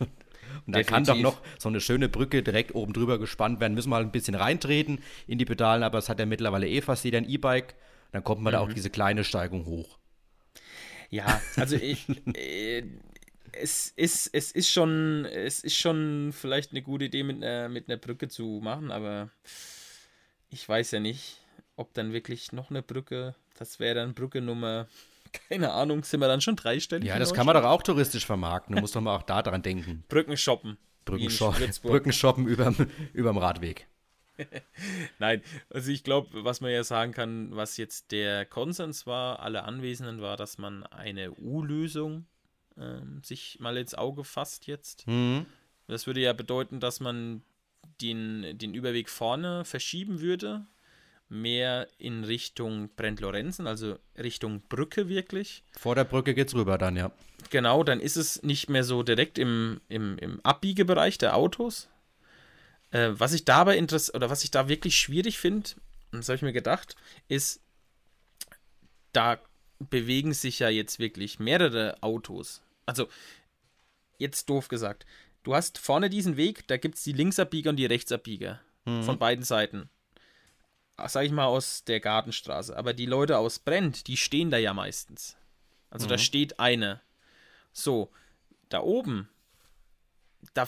und 0.66 0.76
da 0.76 0.82
kann 0.82 1.04
doch 1.04 1.16
noch 1.16 1.40
so 1.56 1.68
eine 1.68 1.80
schöne 1.80 2.08
Brücke 2.08 2.42
direkt 2.42 2.74
oben 2.74 2.92
drüber 2.92 3.18
gespannt 3.18 3.60
werden. 3.60 3.74
Müssen 3.74 3.90
wir 3.90 3.96
halt 3.96 4.08
ein 4.08 4.12
bisschen 4.12 4.34
reintreten 4.34 5.00
in 5.28 5.38
die 5.38 5.44
Pedalen, 5.44 5.84
aber 5.84 5.98
es 5.98 6.08
hat 6.08 6.18
ja 6.18 6.26
mittlerweile 6.26 6.68
eh 6.68 6.80
fast 6.80 7.04
jeder 7.04 7.18
ein 7.18 7.28
E-Bike. 7.28 7.76
Dann 8.10 8.24
kommt 8.24 8.42
man 8.42 8.52
mhm. 8.52 8.56
da 8.56 8.60
auch 8.60 8.72
diese 8.72 8.90
kleine 8.90 9.22
Steigung 9.22 9.66
hoch. 9.66 9.98
Ja, 11.10 11.40
also 11.54 11.76
ich, 11.80 12.04
äh, 12.34 12.82
es 13.52 13.92
ist, 13.94 14.30
es 14.32 14.50
ist 14.50 14.68
schon, 14.68 15.26
es 15.26 15.60
ist 15.60 15.76
schon 15.76 16.32
vielleicht 16.32 16.72
eine 16.72 16.82
gute 16.82 17.04
Idee, 17.04 17.22
mit 17.22 17.36
einer, 17.36 17.68
mit 17.68 17.88
einer 17.88 17.98
Brücke 17.98 18.28
zu 18.28 18.60
machen, 18.64 18.90
aber 18.90 19.30
ich 20.50 20.68
weiß 20.68 20.90
ja 20.90 20.98
nicht, 20.98 21.38
ob 21.78 21.94
dann 21.94 22.12
wirklich 22.12 22.52
noch 22.52 22.70
eine 22.70 22.82
Brücke, 22.82 23.34
das 23.58 23.80
wäre 23.80 23.94
dann 23.94 24.14
Brücke 24.14 24.40
Nummer, 24.40 24.88
keine 25.48 25.72
Ahnung, 25.72 26.04
sind 26.04 26.20
wir 26.20 26.28
dann 26.28 26.40
schon 26.40 26.56
dreistellig? 26.56 27.08
Ja, 27.08 27.18
das 27.18 27.32
kann 27.32 27.46
man 27.46 27.54
doch 27.54 27.64
auch 27.64 27.82
touristisch 27.82 28.26
vermarkten, 28.26 28.74
du 28.74 28.80
musst 28.80 28.96
doch 28.96 29.00
mal 29.00 29.16
auch 29.16 29.22
da 29.22 29.42
dran 29.42 29.62
denken. 29.62 30.04
Brücken 30.08 30.36
shoppen. 30.36 30.76
Brücken, 31.04 31.32
Brücken 31.82 32.12
shoppen 32.12 32.46
überm, 32.46 32.76
überm 33.14 33.38
Radweg. 33.38 33.86
Nein, 35.18 35.42
also 35.70 35.90
ich 35.90 36.04
glaube, 36.04 36.44
was 36.44 36.60
man 36.60 36.70
ja 36.70 36.84
sagen 36.84 37.12
kann, 37.12 37.56
was 37.56 37.76
jetzt 37.76 38.12
der 38.12 38.44
Konsens 38.44 39.06
war, 39.06 39.40
alle 39.40 39.64
Anwesenden 39.64 40.20
war, 40.20 40.36
dass 40.36 40.58
man 40.58 40.84
eine 40.84 41.32
U-Lösung 41.32 42.26
ähm, 42.76 43.22
sich 43.24 43.58
mal 43.60 43.76
ins 43.78 43.94
Auge 43.94 44.22
fasst 44.24 44.66
jetzt. 44.66 45.06
Mhm. 45.06 45.46
Das 45.86 46.06
würde 46.06 46.20
ja 46.20 46.34
bedeuten, 46.34 46.78
dass 46.78 47.00
man 47.00 47.42
den, 48.00 48.58
den 48.58 48.74
Überweg 48.74 49.08
vorne 49.08 49.64
verschieben 49.64 50.20
würde, 50.20 50.66
mehr 51.28 51.88
in 51.98 52.24
Richtung 52.24 52.88
Brent-Lorenzen, 52.96 53.66
also 53.66 53.98
Richtung 54.16 54.62
Brücke 54.68 55.08
wirklich. 55.08 55.62
Vor 55.78 55.94
der 55.94 56.04
Brücke 56.04 56.34
geht's 56.34 56.54
rüber 56.54 56.78
dann, 56.78 56.96
ja. 56.96 57.10
Genau, 57.50 57.84
dann 57.84 58.00
ist 58.00 58.16
es 58.16 58.42
nicht 58.42 58.68
mehr 58.68 58.84
so 58.84 59.02
direkt 59.02 59.38
im, 59.38 59.80
im, 59.88 60.18
im 60.18 60.40
Abbiegebereich 60.44 61.18
der 61.18 61.36
Autos. 61.36 61.88
Äh, 62.90 63.10
was 63.12 63.32
ich 63.32 63.44
dabei 63.44 63.76
interessiert, 63.76 64.16
oder 64.16 64.30
was 64.30 64.44
ich 64.44 64.50
da 64.50 64.68
wirklich 64.68 64.96
schwierig 64.96 65.38
finde, 65.38 65.70
das 66.12 66.28
habe 66.28 66.36
ich 66.36 66.42
mir 66.42 66.52
gedacht, 66.52 66.96
ist, 67.28 67.60
da 69.12 69.38
bewegen 69.78 70.32
sich 70.32 70.58
ja 70.58 70.68
jetzt 70.68 70.98
wirklich 70.98 71.38
mehrere 71.38 72.02
Autos 72.02 72.62
also 72.88 73.08
jetzt 74.16 74.48
doof 74.48 74.68
gesagt, 74.68 75.04
du 75.42 75.54
hast 75.54 75.78
vorne 75.78 76.08
diesen 76.08 76.36
Weg, 76.36 76.66
da 76.66 76.78
gibt 76.78 76.96
es 76.96 77.04
die 77.04 77.12
Linksabbieger 77.12 77.70
und 77.70 77.76
die 77.76 77.86
Rechtsabbieger 77.86 78.60
mhm. 78.86 79.02
von 79.02 79.18
beiden 79.18 79.44
Seiten. 79.44 79.90
Sag 81.06 81.24
ich 81.24 81.32
mal 81.32 81.46
aus 81.46 81.84
der 81.84 82.00
Gartenstraße. 82.00 82.76
Aber 82.76 82.92
die 82.92 83.06
Leute 83.06 83.38
aus 83.38 83.58
Brent, 83.58 84.08
die 84.08 84.16
stehen 84.16 84.50
da 84.50 84.58
ja 84.58 84.74
meistens. 84.74 85.36
Also 85.90 86.06
mhm. 86.06 86.10
da 86.10 86.18
steht 86.18 86.58
eine. 86.58 87.00
So, 87.72 88.10
da 88.68 88.80
oben, 88.80 89.28
da 90.54 90.66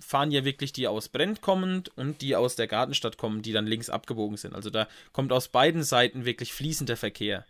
fahren 0.00 0.30
ja 0.30 0.44
wirklich 0.44 0.72
die 0.72 0.88
aus 0.88 1.08
Brent 1.08 1.40
kommend 1.40 1.96
und 1.96 2.20
die 2.20 2.36
aus 2.36 2.56
der 2.56 2.66
Gartenstadt 2.66 3.16
kommen, 3.16 3.42
die 3.42 3.52
dann 3.52 3.66
links 3.66 3.90
abgebogen 3.90 4.36
sind. 4.36 4.54
Also 4.54 4.70
da 4.70 4.88
kommt 5.12 5.32
aus 5.32 5.48
beiden 5.48 5.82
Seiten 5.82 6.24
wirklich 6.24 6.52
fließender 6.52 6.96
Verkehr. 6.96 7.46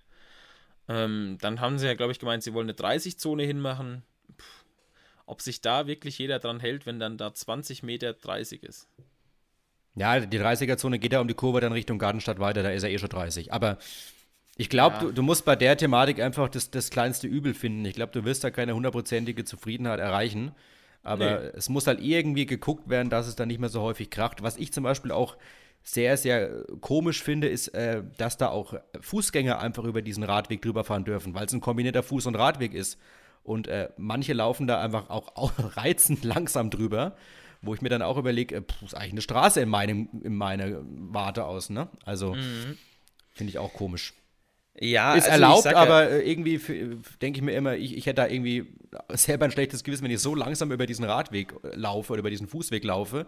Ähm, 0.89 1.39
dann 1.41 1.61
haben 1.61 1.79
sie 1.79 1.87
ja, 1.87 1.95
glaube 1.95 2.13
ich, 2.13 2.19
gemeint, 2.19 2.43
sie 2.43 2.55
wollen 2.55 2.69
eine 2.69 2.79
30-Zone 2.79 3.43
hinmachen. 3.43 4.03
Puh, 4.37 4.45
ob 5.27 5.43
sich 5.43 5.61
da 5.61 5.87
wirklich 5.87 6.19
jeder 6.19 6.39
dran 6.39 6.61
hält, 6.61 6.87
wenn 6.87 6.99
dann 6.99 7.19
da 7.19 7.35
20 7.35 7.83
Meter 7.83 8.15
30 8.15 8.63
ist. 8.63 8.89
Ja, 9.95 10.21
die 10.21 10.39
30er-Zone 10.39 10.99
geht 10.99 11.13
ja 11.13 11.21
um 11.21 11.29
die 11.29 11.35
Kurve 11.35 11.61
dann 11.61 11.73
Richtung 11.73 11.99
Gartenstadt 11.99 12.39
weiter, 12.39 12.63
da 12.63 12.71
ist 12.71 12.83
er 12.83 12.91
eh 12.91 12.99
schon 12.99 13.09
30. 13.09 13.53
Aber 13.53 13.79
ich 14.57 14.69
glaube, 14.69 14.97
ja. 14.97 15.03
du, 15.03 15.13
du, 15.13 15.23
musst 15.23 15.45
bei 15.45 15.57
der 15.57 15.77
Thematik 15.77 16.21
einfach 16.21 16.49
das, 16.49 16.71
das 16.71 16.91
kleinste 16.91 17.27
Übel 17.27 17.55
finden. 17.55 17.85
Ich 17.85 17.95
glaube, 17.95 18.13
du 18.13 18.25
wirst 18.25 18.45
da 18.45 18.51
keine 18.51 18.75
hundertprozentige 18.75 19.45
Zufriedenheit 19.45 20.01
erreichen. 20.01 20.53
Aber 21.03 21.41
nee. 21.41 21.51
es 21.55 21.69
muss 21.69 21.87
halt 21.87 22.01
irgendwie 22.01 22.45
geguckt 22.47 22.89
werden, 22.89 23.09
dass 23.09 23.27
es 23.27 23.37
dann 23.37 23.49
nicht 23.49 23.61
mehr 23.61 23.69
so 23.69 23.83
häufig 23.83 24.11
kracht. 24.11 24.43
Was 24.43 24.57
ich 24.57 24.73
zum 24.73 24.85
Beispiel 24.85 25.13
auch 25.13 25.37
sehr, 25.83 26.17
sehr 26.17 26.65
komisch 26.81 27.23
finde, 27.23 27.49
ist, 27.49 27.69
äh, 27.69 28.03
dass 28.17 28.37
da 28.37 28.49
auch 28.49 28.75
Fußgänger 29.01 29.61
einfach 29.61 29.85
über 29.85 30.03
diesen 30.03 30.23
Radweg 30.23 30.61
drüber 30.61 30.85
fahren 30.85 31.05
dürfen, 31.05 31.35
weil 31.35 31.47
es 31.47 31.53
ein 31.53 31.61
kombinierter 31.61 32.01
Fuß- 32.01 32.27
und 32.27 32.35
Radweg 32.35 32.75
ist. 32.75 32.99
Und 33.43 33.69
äh, 33.69 33.89
manche 33.97 34.35
laufen 34.35 34.67
da 34.67 34.83
einfach 34.83 35.09
auch, 35.09 35.37
auch, 35.37 35.53
reizend 35.77 36.25
langsam 36.25 36.69
drüber, 36.69 37.17
wo 37.63 37.75
ich 37.75 37.83
mir 37.83 37.89
dann 37.89 38.03
auch 38.03 38.17
überlege, 38.17 38.57
äh, 38.57 38.63
ist 38.85 38.95
eigentlich 38.95 39.13
eine 39.13 39.23
Straße 39.23 39.61
in, 39.61 39.69
meinem, 39.69 40.09
in 40.23 40.37
meiner 40.37 40.81
Warte 40.83 41.45
aus, 41.45 41.71
ne? 41.71 41.89
Also 42.05 42.35
mhm. 42.35 42.77
finde 43.33 43.51
ich 43.51 43.59
auch 43.59 43.73
komisch. 43.73 44.15
Ja, 44.81 45.15
ist 45.15 45.29
also 45.29 45.33
erlaubt, 45.33 45.67
aber 45.67 46.11
äh, 46.11 46.31
irgendwie 46.31 46.61
denke 47.21 47.39
ich 47.39 47.43
mir 47.43 47.53
immer, 47.53 47.77
ich, 47.77 47.97
ich 47.97 48.07
hätte 48.07 48.23
da 48.23 48.29
irgendwie 48.29 48.67
selber 49.11 49.47
ein 49.47 49.51
schlechtes 49.51 49.83
Gewissen, 49.83 50.05
wenn 50.05 50.13
ich 50.13 50.21
so 50.21 50.37
langsam 50.37 50.71
über 50.71 50.87
diesen 50.87 51.05
Radweg 51.05 51.53
äh, 51.65 51.75
laufe 51.75 52.13
oder 52.13 52.21
über 52.21 52.31
diesen 52.31 52.47
Fußweg 52.47 52.85
laufe 52.85 53.27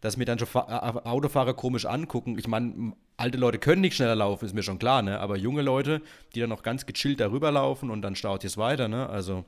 dass 0.00 0.16
mir 0.16 0.24
dann 0.24 0.38
schon 0.38 0.48
Autofahrer 0.54 1.54
komisch 1.54 1.86
angucken. 1.86 2.38
Ich 2.38 2.48
meine, 2.48 2.92
alte 3.16 3.38
Leute 3.38 3.58
können 3.58 3.80
nicht 3.80 3.96
schneller 3.96 4.14
laufen, 4.14 4.44
ist 4.44 4.54
mir 4.54 4.62
schon 4.62 4.78
klar, 4.78 5.02
ne? 5.02 5.20
Aber 5.20 5.36
junge 5.36 5.62
Leute, 5.62 6.02
die 6.34 6.40
dann 6.40 6.50
noch 6.50 6.62
ganz 6.62 6.86
gechillt 6.86 7.20
darüber 7.20 7.50
laufen 7.50 7.90
und 7.90 8.02
dann 8.02 8.16
staut 8.16 8.44
es 8.44 8.56
weiter, 8.56 8.88
ne? 8.88 9.08
Also. 9.08 9.44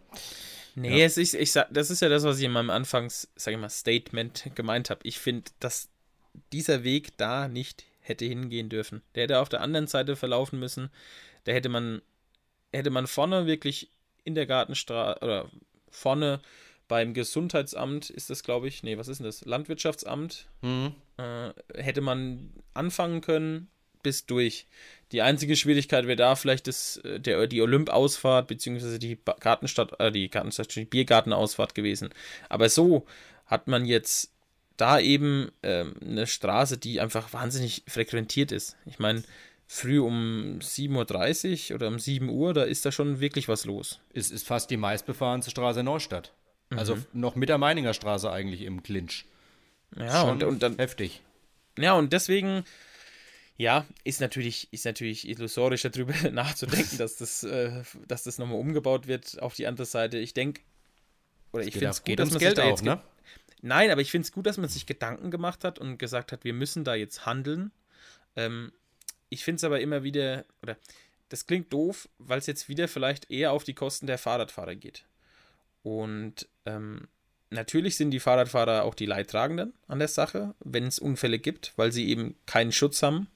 Nee, 0.78 1.00
ja. 1.00 1.04
es 1.04 1.16
ist, 1.16 1.34
ich 1.34 1.52
sag, 1.52 1.68
das 1.72 1.90
ist 1.90 2.00
ja 2.00 2.08
das, 2.08 2.24
was 2.24 2.38
ich 2.38 2.44
in 2.44 2.52
meinem 2.52 2.70
Anfangs, 2.70 3.28
sag 3.36 3.52
ich 3.52 3.60
mal, 3.60 3.68
Statement 3.68 4.50
gemeint 4.54 4.90
habe. 4.90 5.00
Ich 5.02 5.18
finde, 5.18 5.50
dass 5.60 5.88
dieser 6.52 6.84
Weg 6.84 7.16
da 7.16 7.48
nicht 7.48 7.84
hätte 8.00 8.24
hingehen 8.24 8.68
dürfen. 8.68 9.02
Der 9.14 9.24
hätte 9.24 9.40
auf 9.40 9.48
der 9.48 9.60
anderen 9.60 9.86
Seite 9.86 10.16
verlaufen 10.16 10.58
müssen. 10.58 10.90
Da 11.44 11.52
hätte 11.52 11.68
man, 11.68 12.00
hätte 12.72 12.90
man 12.90 13.06
vorne 13.06 13.46
wirklich 13.46 13.90
in 14.24 14.34
der 14.34 14.46
Gartenstraße 14.46 15.20
oder 15.22 15.50
vorne 15.90 16.40
beim 16.86 17.12
Gesundheitsamt 17.12 18.08
ist 18.08 18.30
das, 18.30 18.42
glaube 18.42 18.66
ich, 18.66 18.82
nee, 18.82 18.96
was 18.96 19.08
ist 19.08 19.18
denn 19.18 19.26
das? 19.26 19.44
Landwirtschaftsamt. 19.44 20.48
Mhm. 20.62 20.94
Äh, 21.18 21.50
hätte 21.74 22.00
man 22.00 22.50
anfangen 22.72 23.20
können 23.20 23.68
bis 24.02 24.26
durch. 24.26 24.66
Die 25.12 25.22
einzige 25.22 25.56
Schwierigkeit 25.56 26.06
wäre 26.06 26.16
da 26.16 26.34
vielleicht 26.36 26.66
das, 26.66 26.98
äh, 26.98 27.20
der, 27.20 27.46
die 27.46 27.62
Olymp-Ausfahrt, 27.62 28.46
beziehungsweise 28.46 28.98
die 28.98 29.18
Gartenstadt, 29.40 29.98
äh, 30.00 30.12
die 30.12 30.28
Gartenstadt, 30.28 30.74
die 30.74 30.84
Biergartenausfahrt 30.84 31.74
gewesen. 31.74 32.10
Aber 32.48 32.68
so 32.68 33.06
hat 33.46 33.68
man 33.68 33.86
jetzt 33.86 34.32
da 34.76 35.00
eben 35.00 35.50
ähm, 35.62 35.94
eine 36.00 36.26
Straße, 36.26 36.78
die 36.78 37.00
einfach 37.00 37.32
wahnsinnig 37.32 37.82
frequentiert 37.88 38.52
ist. 38.52 38.76
Ich 38.86 38.98
meine, 38.98 39.22
früh 39.66 39.98
um 40.00 40.58
7.30 40.60 41.70
Uhr 41.70 41.76
oder 41.76 41.88
um 41.88 41.98
7 41.98 42.28
Uhr, 42.28 42.54
da 42.54 42.62
ist 42.62 42.86
da 42.86 42.92
schon 42.92 43.20
wirklich 43.20 43.48
was 43.48 43.64
los. 43.64 44.00
Es 44.14 44.30
ist 44.30 44.46
fast 44.46 44.70
die 44.70 44.76
meistbefahrenste 44.76 45.50
Straße 45.50 45.80
in 45.80 45.86
Neustadt. 45.86 46.32
Also 46.70 46.96
mhm. 46.96 47.04
noch 47.12 47.34
mit 47.34 47.48
der 47.48 47.58
Meininger 47.58 47.94
Straße 47.94 48.30
eigentlich 48.30 48.62
im 48.62 48.82
Clinch. 48.82 49.24
Ja, 49.96 50.22
und, 50.22 50.42
und 50.42 50.62
dann. 50.62 50.76
Heftig. 50.76 51.22
Ja, 51.78 51.94
und 51.94 52.12
deswegen, 52.12 52.64
ja, 53.58 53.86
ist 54.04 54.20
natürlich, 54.20 54.72
ist 54.72 54.84
natürlich 54.84 55.28
illusorisch 55.28 55.82
darüber 55.82 56.14
nachzudenken, 56.30 56.96
dass 56.96 57.16
das, 57.16 57.42
äh, 57.42 57.82
dass 58.06 58.22
das 58.22 58.38
nochmal 58.38 58.58
umgebaut 58.58 59.08
wird 59.08 59.42
auf 59.42 59.54
die 59.54 59.66
andere 59.66 59.84
Seite. 59.84 60.18
Ich 60.18 60.32
denke, 60.32 60.62
oder 61.52 61.64
ich 61.64 61.72
finde 61.72 61.88
es 61.88 62.04
gut, 62.04 62.18
dass 62.20 62.30
man 62.30 62.38
Geld 62.38 62.56
sich 62.56 62.64
da 62.64 62.70
auch, 62.70 62.82
ne? 62.82 63.02
Nein, 63.60 63.90
aber 63.90 64.00
ich 64.00 64.12
finde 64.12 64.26
es 64.26 64.32
gut, 64.32 64.46
dass 64.46 64.58
man 64.58 64.68
sich 64.68 64.86
Gedanken 64.86 65.32
gemacht 65.32 65.64
hat 65.64 65.80
und 65.80 65.98
gesagt 65.98 66.30
hat, 66.30 66.44
wir 66.44 66.52
müssen 66.52 66.84
da 66.84 66.94
jetzt 66.94 67.26
handeln. 67.26 67.72
Ähm, 68.36 68.72
ich 69.28 69.42
finde 69.42 69.56
es 69.56 69.64
aber 69.64 69.80
immer 69.80 70.04
wieder, 70.04 70.44
oder 70.62 70.76
das 71.28 71.46
klingt 71.46 71.72
doof, 71.72 72.08
weil 72.18 72.38
es 72.38 72.46
jetzt 72.46 72.68
wieder 72.68 72.86
vielleicht 72.86 73.28
eher 73.28 73.50
auf 73.50 73.64
die 73.64 73.74
Kosten 73.74 74.06
der 74.06 74.18
Fahrradfahrer 74.18 74.76
geht. 74.76 75.04
Und 75.82 76.46
ähm, 76.64 77.08
natürlich 77.50 77.96
sind 77.96 78.12
die 78.12 78.20
Fahrradfahrer 78.20 78.84
auch 78.84 78.94
die 78.94 79.06
Leidtragenden 79.06 79.74
an 79.88 79.98
der 79.98 80.08
Sache, 80.08 80.54
wenn 80.60 80.86
es 80.86 81.00
Unfälle 81.00 81.40
gibt, 81.40 81.72
weil 81.74 81.90
sie 81.90 82.08
eben 82.08 82.36
keinen 82.46 82.70
Schutz 82.70 83.02
haben. 83.02 83.26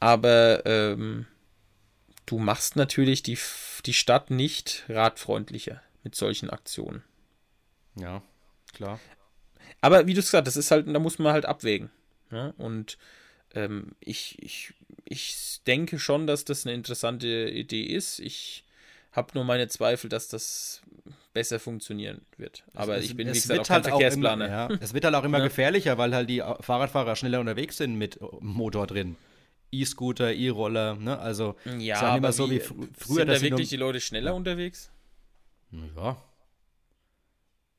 Aber 0.00 0.64
ähm, 0.66 1.26
du 2.26 2.38
machst 2.38 2.76
natürlich 2.76 3.22
die, 3.22 3.38
die 3.86 3.94
Stadt 3.94 4.30
nicht 4.30 4.84
radfreundlicher 4.88 5.82
mit 6.02 6.14
solchen 6.14 6.50
Aktionen. 6.50 7.02
Ja, 7.96 8.22
klar. 8.74 9.00
Aber 9.80 10.06
wie 10.06 10.14
du 10.14 10.20
es 10.20 10.26
gesagt 10.26 10.46
hast, 10.46 10.56
das 10.56 10.64
ist 10.64 10.70
halt, 10.70 10.86
da 10.88 10.98
muss 10.98 11.18
man 11.18 11.32
halt 11.32 11.46
abwägen. 11.46 11.90
Ne? 12.30 12.54
Und 12.58 12.98
ähm, 13.54 13.92
ich, 14.00 14.42
ich, 14.42 14.74
ich 15.04 15.60
denke 15.66 15.98
schon, 15.98 16.26
dass 16.26 16.44
das 16.44 16.66
eine 16.66 16.74
interessante 16.74 17.50
Idee 17.50 17.84
ist. 17.84 18.18
Ich 18.18 18.63
habe 19.14 19.30
nur 19.34 19.44
meine 19.44 19.68
Zweifel, 19.68 20.10
dass 20.10 20.28
das 20.28 20.82
besser 21.32 21.58
funktionieren 21.58 22.22
wird. 22.36 22.64
Aber 22.74 22.96
es, 22.96 23.04
ich 23.04 23.16
bin, 23.16 23.28
wie 23.28 23.32
gesagt, 23.32 23.60
auch 23.60 23.66
kein 23.66 23.74
halt 23.76 23.86
Verkehrsplaner. 23.86 24.44
Auch 24.44 24.48
immer, 24.48 24.74
ja, 24.74 24.78
es 24.80 24.92
wird 24.92 25.04
halt 25.04 25.14
auch 25.14 25.24
immer 25.24 25.38
ja. 25.38 25.44
gefährlicher, 25.44 25.96
weil 25.98 26.14
halt 26.14 26.28
die 26.28 26.42
Fahrradfahrer 26.60 27.16
schneller 27.16 27.40
unterwegs 27.40 27.76
sind 27.76 27.96
mit 27.96 28.18
Motor 28.40 28.86
drin. 28.86 29.16
E-Scooter, 29.70 30.32
E-Roller, 30.32 30.96
ne? 30.96 31.18
Also 31.18 31.56
ja, 31.78 32.00
halt 32.00 32.18
immer 32.18 32.32
so 32.32 32.50
wie 32.50 32.60
fr 32.60 32.74
früher. 32.96 33.16
Sind 33.16 33.28
da 33.28 33.40
wirklich 33.40 33.68
die 33.68 33.76
Leute 33.76 34.00
schneller 34.00 34.34
unterwegs? 34.34 34.90
Ja. 35.96 36.22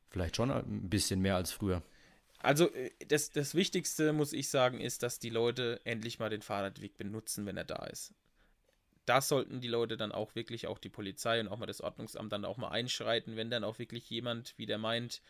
Vielleicht 0.09 0.35
schon 0.35 0.51
ein 0.51 0.89
bisschen 0.89 1.21
mehr 1.21 1.35
als 1.35 1.51
früher. 1.51 1.81
Also 2.39 2.73
äh, 2.73 2.91
das, 3.07 3.31
das 3.31 3.55
Wichtigste, 3.55 4.13
muss 4.13 4.33
ich 4.33 4.49
sagen, 4.49 4.79
ist, 4.79 5.03
dass 5.03 5.19
die 5.19 5.29
Leute 5.29 5.79
endlich 5.83 6.19
mal 6.19 6.29
den 6.29 6.41
Fahrradweg 6.41 6.97
benutzen, 6.97 7.45
wenn 7.45 7.57
er 7.57 7.65
da 7.65 7.85
ist. 7.85 8.13
Da 9.05 9.21
sollten 9.21 9.61
die 9.61 9.67
Leute 9.67 9.97
dann 9.97 10.11
auch 10.11 10.35
wirklich, 10.35 10.67
auch 10.67 10.79
die 10.79 10.89
Polizei 10.89 11.39
und 11.39 11.47
auch 11.47 11.57
mal 11.57 11.65
das 11.65 11.81
Ordnungsamt 11.81 12.31
dann 12.31 12.45
auch 12.45 12.57
mal 12.57 12.69
einschreiten, 12.69 13.35
wenn 13.35 13.49
dann 13.49 13.63
auch 13.63 13.79
wirklich 13.79 14.09
jemand 14.09 14.57
wieder 14.57 14.77
meint, 14.77 15.21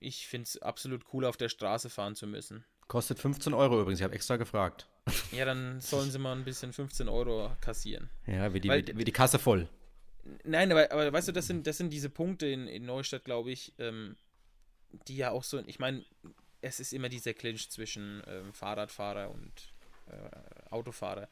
ich 0.00 0.26
finde 0.26 0.44
es 0.44 0.60
absolut 0.60 1.04
cool, 1.12 1.24
auf 1.24 1.36
der 1.36 1.48
Straße 1.48 1.90
fahren 1.90 2.14
zu 2.14 2.26
müssen. 2.26 2.64
Kostet 2.88 3.18
15 3.18 3.54
Euro 3.54 3.80
übrigens, 3.80 4.00
ich 4.00 4.04
habe 4.04 4.14
extra 4.14 4.36
gefragt. 4.36 4.88
Ja, 5.32 5.44
dann 5.44 5.80
sollen 5.80 6.10
sie 6.10 6.18
mal 6.18 6.32
ein 6.32 6.44
bisschen 6.44 6.72
15 6.72 7.08
Euro 7.08 7.50
kassieren. 7.60 8.10
Ja, 8.26 8.52
wie 8.52 8.60
die, 8.60 8.68
Weil, 8.68 8.86
wie 8.94 9.04
die 9.04 9.12
Kasse 9.12 9.38
voll. 9.38 9.68
Nein, 10.44 10.70
aber, 10.70 10.90
aber 10.90 11.12
weißt 11.12 11.28
du, 11.28 11.32
das 11.32 11.46
sind, 11.46 11.66
das 11.66 11.78
sind 11.78 11.90
diese 11.90 12.08
Punkte 12.10 12.46
in, 12.46 12.66
in 12.66 12.86
Neustadt, 12.86 13.24
glaube 13.24 13.50
ich, 13.50 13.74
ähm, 13.78 14.16
die 15.08 15.16
ja 15.16 15.30
auch 15.30 15.44
so, 15.44 15.62
ich 15.66 15.78
meine, 15.78 16.04
es 16.60 16.80
ist 16.80 16.92
immer 16.92 17.08
dieser 17.08 17.34
Clinch 17.34 17.70
zwischen 17.70 18.22
ähm, 18.26 18.52
Fahrradfahrer 18.52 19.30
und 19.30 19.74
äh, 20.06 20.70
Autofahrer. 20.70 21.28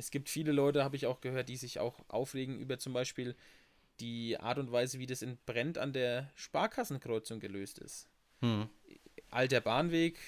Es 0.00 0.10
gibt 0.10 0.30
viele 0.30 0.52
Leute, 0.52 0.82
habe 0.82 0.96
ich 0.96 1.04
auch 1.04 1.20
gehört, 1.20 1.50
die 1.50 1.56
sich 1.56 1.78
auch 1.78 1.94
aufregen 2.08 2.58
über 2.58 2.78
zum 2.78 2.94
Beispiel 2.94 3.36
die 4.00 4.40
Art 4.40 4.56
und 4.56 4.72
Weise, 4.72 4.98
wie 4.98 5.04
das 5.04 5.20
in 5.20 5.36
Brent 5.44 5.76
an 5.76 5.92
der 5.92 6.30
Sparkassenkreuzung 6.36 7.38
gelöst 7.38 7.78
ist. 7.78 8.08
Hm. 8.40 8.70
Alter 9.30 9.60
Bahnweg, 9.60 10.18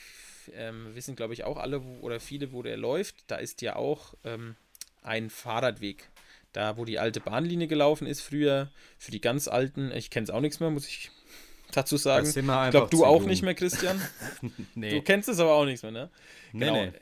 ähm, 0.53 0.95
wissen 0.95 1.17
glaube 1.17 1.33
ich 1.33 1.45
auch 1.45 1.57
alle 1.57 1.83
wo, 1.83 2.01
oder 2.01 2.21
viele, 2.21 2.53
wo 2.53 2.63
der 2.63 2.77
läuft. 2.77 3.25
Da 3.29 3.37
ist 3.37 3.63
ja 3.63 3.77
auch 3.77 4.13
ähm, 4.25 4.57
ein 5.01 5.31
Fahrradweg. 5.31 6.11
Da, 6.53 6.77
wo 6.77 6.85
die 6.85 6.99
alte 6.99 7.21
Bahnlinie 7.21 7.67
gelaufen 7.67 8.07
ist, 8.07 8.21
früher 8.21 8.71
für 8.99 9.11
die 9.11 9.23
ganz 9.23 9.49
alten, 9.49 9.91
ich 9.93 10.11
kenne 10.11 10.25
es 10.25 10.31
auch 10.31 10.43
nichts 10.43 10.61
mehr, 10.61 10.69
muss 10.69 10.87
ich 10.87 11.11
dazu 11.73 11.97
sagen. 11.97 12.27
Ich 12.27 12.35
glaube, 12.35 12.91
du 12.91 13.07
auch 13.07 13.25
nicht 13.25 13.43
mehr, 13.43 13.55
Christian. 13.55 13.99
nee. 14.75 14.91
Du 14.91 15.01
kennst 15.01 15.31
es 15.31 15.41
aber 15.41 15.55
auch 15.55 15.65
nichts 15.65 15.83
mehr, 15.83 15.93
ne? 15.93 16.11
Nee, 16.53 16.67
genau. 16.67 16.85
Nee. 16.85 16.93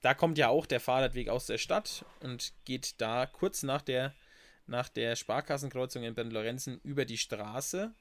Da 0.00 0.14
kommt 0.14 0.38
ja 0.38 0.48
auch 0.48 0.66
der 0.66 0.80
Fahrradweg 0.80 1.28
aus 1.28 1.46
der 1.46 1.58
Stadt 1.58 2.04
und 2.20 2.52
geht 2.64 3.00
da 3.00 3.26
kurz 3.26 3.62
nach 3.62 3.82
der, 3.82 4.14
nach 4.66 4.88
der 4.88 5.16
Sparkassenkreuzung 5.16 6.02
in 6.04 6.14
Bern-Lorenzen 6.14 6.80
über 6.82 7.04
die 7.04 7.18
Straße 7.18 7.92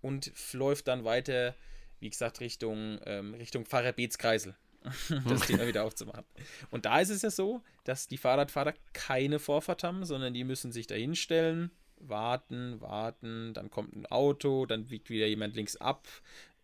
und 0.00 0.32
läuft 0.52 0.88
dann 0.88 1.04
weiter, 1.04 1.54
wie 2.00 2.10
gesagt, 2.10 2.40
Richtung, 2.40 3.00
ähm, 3.06 3.34
Richtung 3.34 3.66
Pfarrer 3.66 3.92
Beetskreisel. 3.92 4.56
das 5.28 5.46
Thema 5.46 5.66
wieder 5.66 5.84
aufzumachen. 5.84 6.24
Und 6.70 6.86
da 6.86 7.00
ist 7.00 7.10
es 7.10 7.22
ja 7.22 7.30
so, 7.30 7.62
dass 7.84 8.08
die 8.08 8.18
Fahrradfahrer 8.18 8.74
keine 8.92 9.38
Vorfahrt 9.38 9.84
haben, 9.84 10.04
sondern 10.04 10.34
die 10.34 10.44
müssen 10.44 10.72
sich 10.72 10.86
da 10.86 10.94
hinstellen, 10.94 11.70
warten, 11.96 12.80
warten, 12.80 13.54
dann 13.54 13.70
kommt 13.70 13.94
ein 13.94 14.06
Auto, 14.06 14.66
dann 14.66 14.90
wiegt 14.90 15.08
wieder 15.08 15.26
jemand 15.26 15.54
links 15.54 15.76
ab 15.76 16.08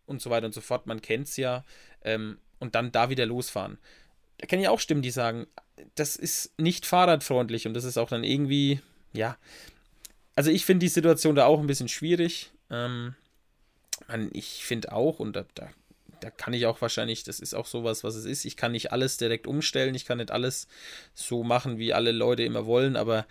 und 0.05 0.21
so 0.21 0.29
weiter 0.29 0.47
und 0.47 0.53
so 0.53 0.61
fort. 0.61 0.85
Man 0.85 1.01
kennt 1.01 1.27
es 1.27 1.37
ja. 1.37 1.63
Ähm, 2.01 2.39
und 2.59 2.75
dann 2.75 2.91
da 2.91 3.09
wieder 3.09 3.25
losfahren. 3.25 3.77
Da 4.39 4.47
kann 4.47 4.59
ja 4.59 4.71
auch 4.71 4.79
Stimmen, 4.79 5.01
die 5.01 5.11
sagen, 5.11 5.47
das 5.95 6.15
ist 6.15 6.57
nicht 6.59 6.85
fahrradfreundlich 6.85 7.67
und 7.67 7.73
das 7.73 7.83
ist 7.83 7.97
auch 7.97 8.09
dann 8.09 8.23
irgendwie, 8.23 8.81
ja. 9.13 9.37
Also 10.35 10.51
ich 10.51 10.65
finde 10.65 10.85
die 10.85 10.89
Situation 10.89 11.35
da 11.35 11.45
auch 11.45 11.59
ein 11.59 11.67
bisschen 11.67 11.89
schwierig. 11.89 12.51
Ähm, 12.69 13.15
ich 14.31 14.63
finde 14.63 14.91
auch, 14.91 15.19
und 15.19 15.35
da, 15.35 15.45
da, 15.55 15.69
da 16.21 16.29
kann 16.29 16.53
ich 16.53 16.65
auch 16.65 16.81
wahrscheinlich, 16.81 17.23
das 17.23 17.39
ist 17.39 17.53
auch 17.53 17.65
sowas, 17.65 18.03
was 18.03 18.15
es 18.15 18.25
ist. 18.25 18.45
Ich 18.45 18.57
kann 18.57 18.71
nicht 18.71 18.91
alles 18.91 19.17
direkt 19.17 19.47
umstellen, 19.47 19.95
ich 19.95 20.05
kann 20.05 20.17
nicht 20.17 20.31
alles 20.31 20.67
so 21.13 21.43
machen, 21.43 21.77
wie 21.77 21.93
alle 21.93 22.11
Leute 22.11 22.43
immer 22.43 22.65
wollen, 22.65 22.95
aber 22.95 23.25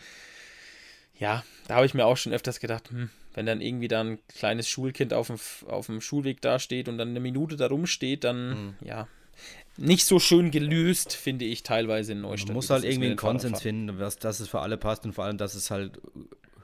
ja, 1.18 1.44
da 1.66 1.76
habe 1.76 1.86
ich 1.86 1.94
mir 1.94 2.06
auch 2.06 2.16
schon 2.16 2.32
öfters 2.32 2.60
gedacht, 2.60 2.90
hm, 2.90 3.10
wenn 3.34 3.46
dann 3.46 3.60
irgendwie 3.60 3.88
da 3.88 4.00
ein 4.00 4.18
kleines 4.28 4.68
Schulkind 4.68 5.12
auf 5.12 5.28
dem, 5.28 5.38
auf 5.66 5.86
dem 5.86 6.00
Schulweg 6.00 6.40
dasteht 6.40 6.88
und 6.88 6.98
dann 6.98 7.08
eine 7.08 7.20
Minute 7.20 7.56
da 7.56 7.66
rumsteht, 7.66 8.24
dann, 8.24 8.48
mhm. 8.48 8.74
ja, 8.80 9.08
nicht 9.78 10.04
so 10.04 10.18
schön 10.18 10.50
gelöst, 10.50 11.14
finde 11.14 11.44
ich 11.44 11.62
teilweise 11.62 12.12
in 12.12 12.20
Neustadt. 12.20 12.48
Man 12.48 12.56
muss 12.56 12.70
halt 12.70 12.84
irgendwie 12.84 13.06
einen 13.06 13.16
Konsens 13.16 13.62
finden, 13.62 13.98
dass, 13.98 14.18
dass 14.18 14.40
es 14.40 14.48
für 14.48 14.60
alle 14.60 14.76
passt 14.76 15.04
und 15.04 15.12
vor 15.12 15.24
allem, 15.24 15.38
dass 15.38 15.54
es 15.54 15.70
halt 15.70 16.00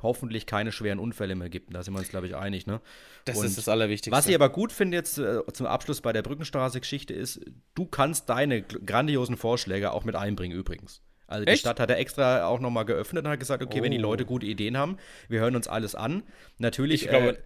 hoffentlich 0.03 0.47
keine 0.47 0.71
schweren 0.71 0.99
Unfälle 0.99 1.35
mehr 1.35 1.49
gibt. 1.49 1.75
Da 1.75 1.83
sind 1.83 1.95
wir 1.95 1.99
uns, 1.99 2.11
glaube 2.11 2.27
ich, 2.27 2.37
einig. 2.37 2.67
Ne? 2.67 2.81
Das 3.25 3.39
und 3.39 3.47
ist 3.47 3.57
das 3.57 3.69
Allerwichtigste. 3.69 4.13
Was 4.13 4.29
ich 4.29 4.35
aber 4.35 4.51
gut 4.51 4.71
finde 4.71 4.97
jetzt 4.97 5.19
äh, 5.19 5.41
zum 5.53 5.67
Abschluss 5.67 6.01
bei 6.01 6.13
der 6.13 6.23
Brückenstraße-Geschichte 6.23 7.15
ist, 7.15 7.41
du 7.75 7.87
kannst 7.87 8.29
deine 8.29 8.63
grandiosen 8.63 9.37
Vorschläge 9.37 9.93
auch 9.93 10.05
mit 10.05 10.15
einbringen 10.15 10.57
übrigens. 10.57 11.01
Also 11.27 11.47
die 11.47 11.53
Echt? 11.53 11.61
Stadt 11.61 11.81
hat 11.81 11.91
er 11.91 11.99
extra 11.99 12.47
auch 12.47 12.61
nochmal 12.61 12.85
geöffnet 12.85 13.25
und 13.25 13.31
hat 13.31 13.41
gesagt, 13.41 13.63
okay, 13.63 13.81
oh. 13.81 13.83
wenn 13.83 13.93
die 13.93 13.99
Leute 13.99 14.25
oh. 14.25 14.27
gute 14.27 14.47
Ideen 14.47 14.77
haben, 14.77 14.99
wir 15.29 15.41
hören 15.41 15.57
uns 15.57 15.69
alles 15.69 15.95
an. 15.95 16.23
Natürlich, 16.59 17.09
glaube, 17.09 17.39
äh, 17.39 17.43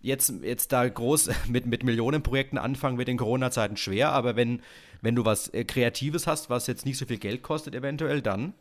jetzt, 0.00 0.34
jetzt 0.42 0.72
da 0.72 0.86
groß 0.86 1.30
mit, 1.48 1.66
mit 1.66 1.82
Millionenprojekten 1.82 2.58
anfangen 2.58 2.98
wird 2.98 3.08
in 3.08 3.16
Corona-Zeiten 3.16 3.76
schwer, 3.76 4.10
aber 4.10 4.36
wenn, 4.36 4.60
wenn 5.02 5.14
du 5.14 5.24
was 5.24 5.48
äh, 5.48 5.64
Kreatives 5.64 6.26
hast, 6.26 6.48
was 6.48 6.66
jetzt 6.66 6.86
nicht 6.86 6.96
so 6.96 7.04
viel 7.04 7.18
Geld 7.18 7.42
kostet, 7.42 7.74
eventuell, 7.74 8.22
dann, 8.22 8.54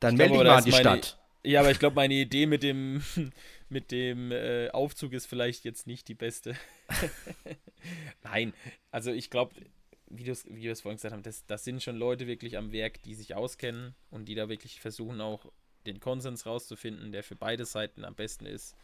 dann 0.00 0.16
melde 0.16 0.34
dich 0.34 0.42
mal 0.42 0.50
an 0.50 0.64
die 0.64 0.70
meine, 0.70 0.82
Stadt. 0.82 1.18
Ja, 1.44 1.60
aber 1.60 1.70
ich 1.70 1.78
glaube, 1.78 1.96
meine 1.96 2.14
Idee 2.14 2.46
mit 2.46 2.62
dem, 2.62 3.02
mit 3.68 3.92
dem 3.92 4.32
äh, 4.32 4.70
Aufzug 4.70 5.12
ist 5.12 5.26
vielleicht 5.26 5.64
jetzt 5.64 5.86
nicht 5.86 6.08
die 6.08 6.14
beste. 6.14 6.56
Nein, 8.24 8.52
also 8.90 9.12
ich 9.12 9.30
glaube, 9.30 9.54
wie, 10.08 10.26
wie 10.26 10.62
wir 10.62 10.72
es 10.72 10.80
vorhin 10.80 10.96
gesagt 10.96 11.14
haben, 11.14 11.22
das, 11.22 11.46
das 11.46 11.64
sind 11.64 11.82
schon 11.82 11.96
Leute 11.96 12.26
wirklich 12.26 12.56
am 12.56 12.72
Werk, 12.72 13.02
die 13.04 13.14
sich 13.14 13.34
auskennen 13.34 13.94
und 14.10 14.26
die 14.26 14.34
da 14.34 14.48
wirklich 14.48 14.80
versuchen 14.80 15.20
auch 15.20 15.46
den 15.86 16.00
Konsens 16.00 16.46
rauszufinden, 16.46 17.12
der 17.12 17.22
für 17.22 17.36
beide 17.36 17.64
Seiten 17.64 18.04
am 18.04 18.14
besten 18.14 18.44
ist. 18.44 18.76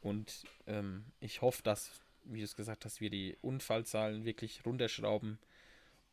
Und 0.00 0.44
ähm, 0.66 1.04
ich 1.20 1.42
hoffe, 1.42 1.62
dass, 1.62 2.00
wie 2.24 2.38
du 2.38 2.44
es 2.44 2.56
gesagt 2.56 2.84
hast, 2.84 3.00
wir 3.00 3.10
die 3.10 3.36
Unfallzahlen 3.40 4.24
wirklich 4.24 4.64
runterschrauben. 4.66 5.38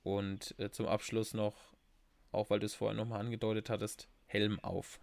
Und 0.03 0.55
äh, 0.57 0.71
zum 0.71 0.87
Abschluss 0.87 1.33
noch, 1.33 1.55
auch 2.31 2.49
weil 2.49 2.59
du 2.59 2.65
es 2.65 2.75
vorher 2.75 2.97
nochmal 2.97 3.19
angedeutet 3.19 3.69
hattest, 3.69 4.07
Helm 4.25 4.59
auf. 4.61 4.99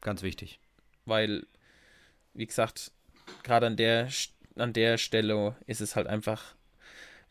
Ganz 0.00 0.22
wichtig. 0.22 0.58
Weil, 1.04 1.46
wie 2.34 2.46
gesagt, 2.46 2.92
gerade 3.42 3.66
an 3.66 3.76
der, 3.76 4.08
an 4.56 4.72
der 4.72 4.98
Stelle 4.98 5.56
ist 5.66 5.80
es 5.80 5.96
halt 5.96 6.06
einfach 6.06 6.54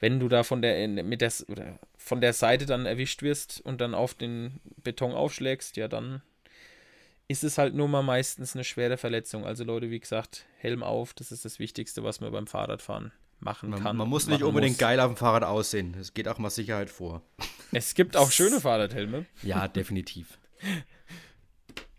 wenn 0.01 0.19
du 0.19 0.27
da 0.27 0.43
von 0.43 0.61
der, 0.61 0.87
mit 0.87 1.21
der, 1.21 1.31
oder 1.47 1.79
von 1.95 2.21
der 2.21 2.33
Seite 2.33 2.65
dann 2.65 2.85
erwischt 2.85 3.21
wirst 3.21 3.61
und 3.61 3.79
dann 3.79 3.93
auf 3.93 4.15
den 4.15 4.59
Beton 4.83 5.13
aufschlägst, 5.13 5.77
ja, 5.77 5.87
dann 5.87 6.23
ist 7.27 7.43
es 7.43 7.59
halt 7.59 7.75
nur 7.75 7.87
mal 7.87 8.01
meistens 8.01 8.55
eine 8.55 8.63
schwere 8.63 8.97
Verletzung. 8.97 9.45
Also 9.45 9.63
Leute, 9.63 9.91
wie 9.91 9.99
gesagt, 9.99 10.45
Helm 10.57 10.81
auf, 10.81 11.13
das 11.13 11.31
ist 11.31 11.45
das 11.45 11.59
Wichtigste, 11.59 12.03
was 12.03 12.19
man 12.19 12.31
beim 12.31 12.47
Fahrradfahren 12.47 13.13
machen 13.41 13.69
man, 13.69 13.83
kann. 13.83 13.97
Man 13.97 14.07
muss 14.07 14.27
nicht 14.27 14.43
unbedingt 14.43 14.73
muss. 14.73 14.79
geil 14.79 14.99
auf 14.99 15.11
dem 15.11 15.17
Fahrrad 15.17 15.43
aussehen. 15.43 15.95
Es 15.99 16.13
geht 16.13 16.27
auch 16.27 16.37
mal 16.37 16.49
Sicherheit 16.49 16.89
vor. 16.89 17.21
Es 17.73 17.93
gibt 17.93 18.17
auch 18.17 18.29
schöne 18.33 18.59
Fahrradhelme. 18.59 19.25
Ja, 19.43 19.69
definitiv. 19.69 20.37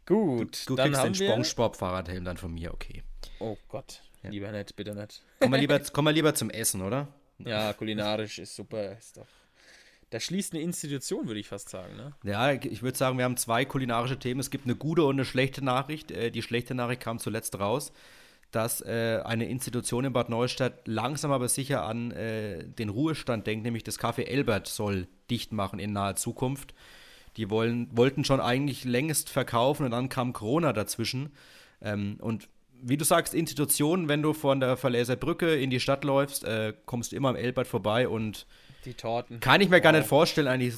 Gut, 0.05 0.65
du, 0.67 0.73
du 0.73 0.77
dann 0.77 0.93
kriegst 0.93 1.05
den 1.05 1.15
SpongeBob-Fahrradhelm 1.15 2.25
dann 2.25 2.37
von 2.37 2.53
mir, 2.53 2.75
okay. 2.75 3.03
Oh 3.39 3.57
Gott, 3.69 4.03
ja. 4.23 4.29
lieber 4.29 4.53
nicht, 4.53 4.77
bitte 4.77 4.95
nicht. 4.95 5.23
Komm 5.41 5.51
mal, 5.51 5.59
lieber, 5.59 5.81
komm 5.93 6.05
mal 6.05 6.13
lieber 6.13 6.35
zum 6.35 6.51
Essen, 6.51 6.83
oder? 6.83 7.09
Ja, 7.39 7.73
kulinarisch 7.73 8.39
ist 8.39 8.55
super. 8.55 8.99
Ist 8.99 9.17
doch. 9.17 9.27
Da 10.11 10.21
schließt 10.21 10.53
eine 10.53 10.63
Institution, 10.63 11.27
würde 11.27 11.41
ich 11.41 11.49
fast 11.49 11.71
sagen. 11.71 11.97
Ne? 11.97 12.13
Ja, 12.23 12.53
ich 12.53 12.83
würde 12.83 12.99
sagen, 12.99 13.17
wir 13.17 13.25
haben 13.25 13.39
zwei 13.39 13.65
kulinarische 13.65 14.19
Themen. 14.19 14.41
Es 14.41 14.51
gibt 14.51 14.67
eine 14.67 14.75
gute 14.75 15.05
und 15.05 15.15
eine 15.15 15.25
schlechte 15.25 15.65
Nachricht. 15.65 16.11
Äh, 16.11 16.31
die 16.31 16.43
schlechte 16.43 16.75
Nachricht 16.75 17.01
kam 17.01 17.19
zuletzt 17.19 17.59
raus, 17.59 17.93
dass 18.53 18.83
äh, 18.83 19.21
eine 19.25 19.49
Institution 19.49 20.05
in 20.05 20.13
Bad 20.13 20.29
Neustadt 20.29 20.87
langsam 20.87 21.33
aber 21.33 21.49
sicher 21.49 21.85
an 21.85 22.13
äh, 22.13 22.65
den 22.65 22.91
Ruhestand 22.91 23.47
denkt, 23.47 23.65
nämlich 23.65 23.83
das 23.83 23.99
Café 23.99 24.25
Elbert 24.25 24.69
soll 24.69 25.09
dicht 25.31 25.53
machen 25.53 25.79
in 25.79 25.93
naher 25.93 26.17
Zukunft. 26.17 26.75
Die 27.39 27.49
wollen, 27.49 27.89
wollten 27.97 28.25
schon 28.25 28.41
eigentlich 28.41 28.85
längst 28.85 29.31
verkaufen 29.31 29.87
und 29.87 29.91
dann 29.91 30.11
kam 30.11 30.35
Corona 30.35 30.75
dazwischen. 30.75 31.33
Ähm, 31.81 32.19
und 32.21 32.49
wie 32.83 32.99
du 32.99 33.05
sagst, 33.05 33.33
Institutionen, 33.33 34.09
wenn 34.09 34.23
du 34.23 34.35
von 34.35 34.61
der 34.61 34.77
Verleser 34.77 35.17
Brücke 35.17 35.55
in 35.55 35.71
die 35.71 35.81
Stadt 35.81 36.05
läufst, 36.05 36.45
äh, 36.45 36.75
kommst 36.85 37.13
du 37.13 37.17
immer 37.17 37.31
am 37.31 37.37
Elbert 37.37 37.67
vorbei 37.67 38.07
und 38.07 38.47
die 38.85 38.95
Torten. 38.95 39.41
Kann 39.41 39.61
ich 39.63 39.71
mir 39.71 39.77
wow. 39.77 39.83
gar 39.83 39.93
nicht 39.93 40.07
vorstellen, 40.07 40.49
eigentlich 40.49 40.75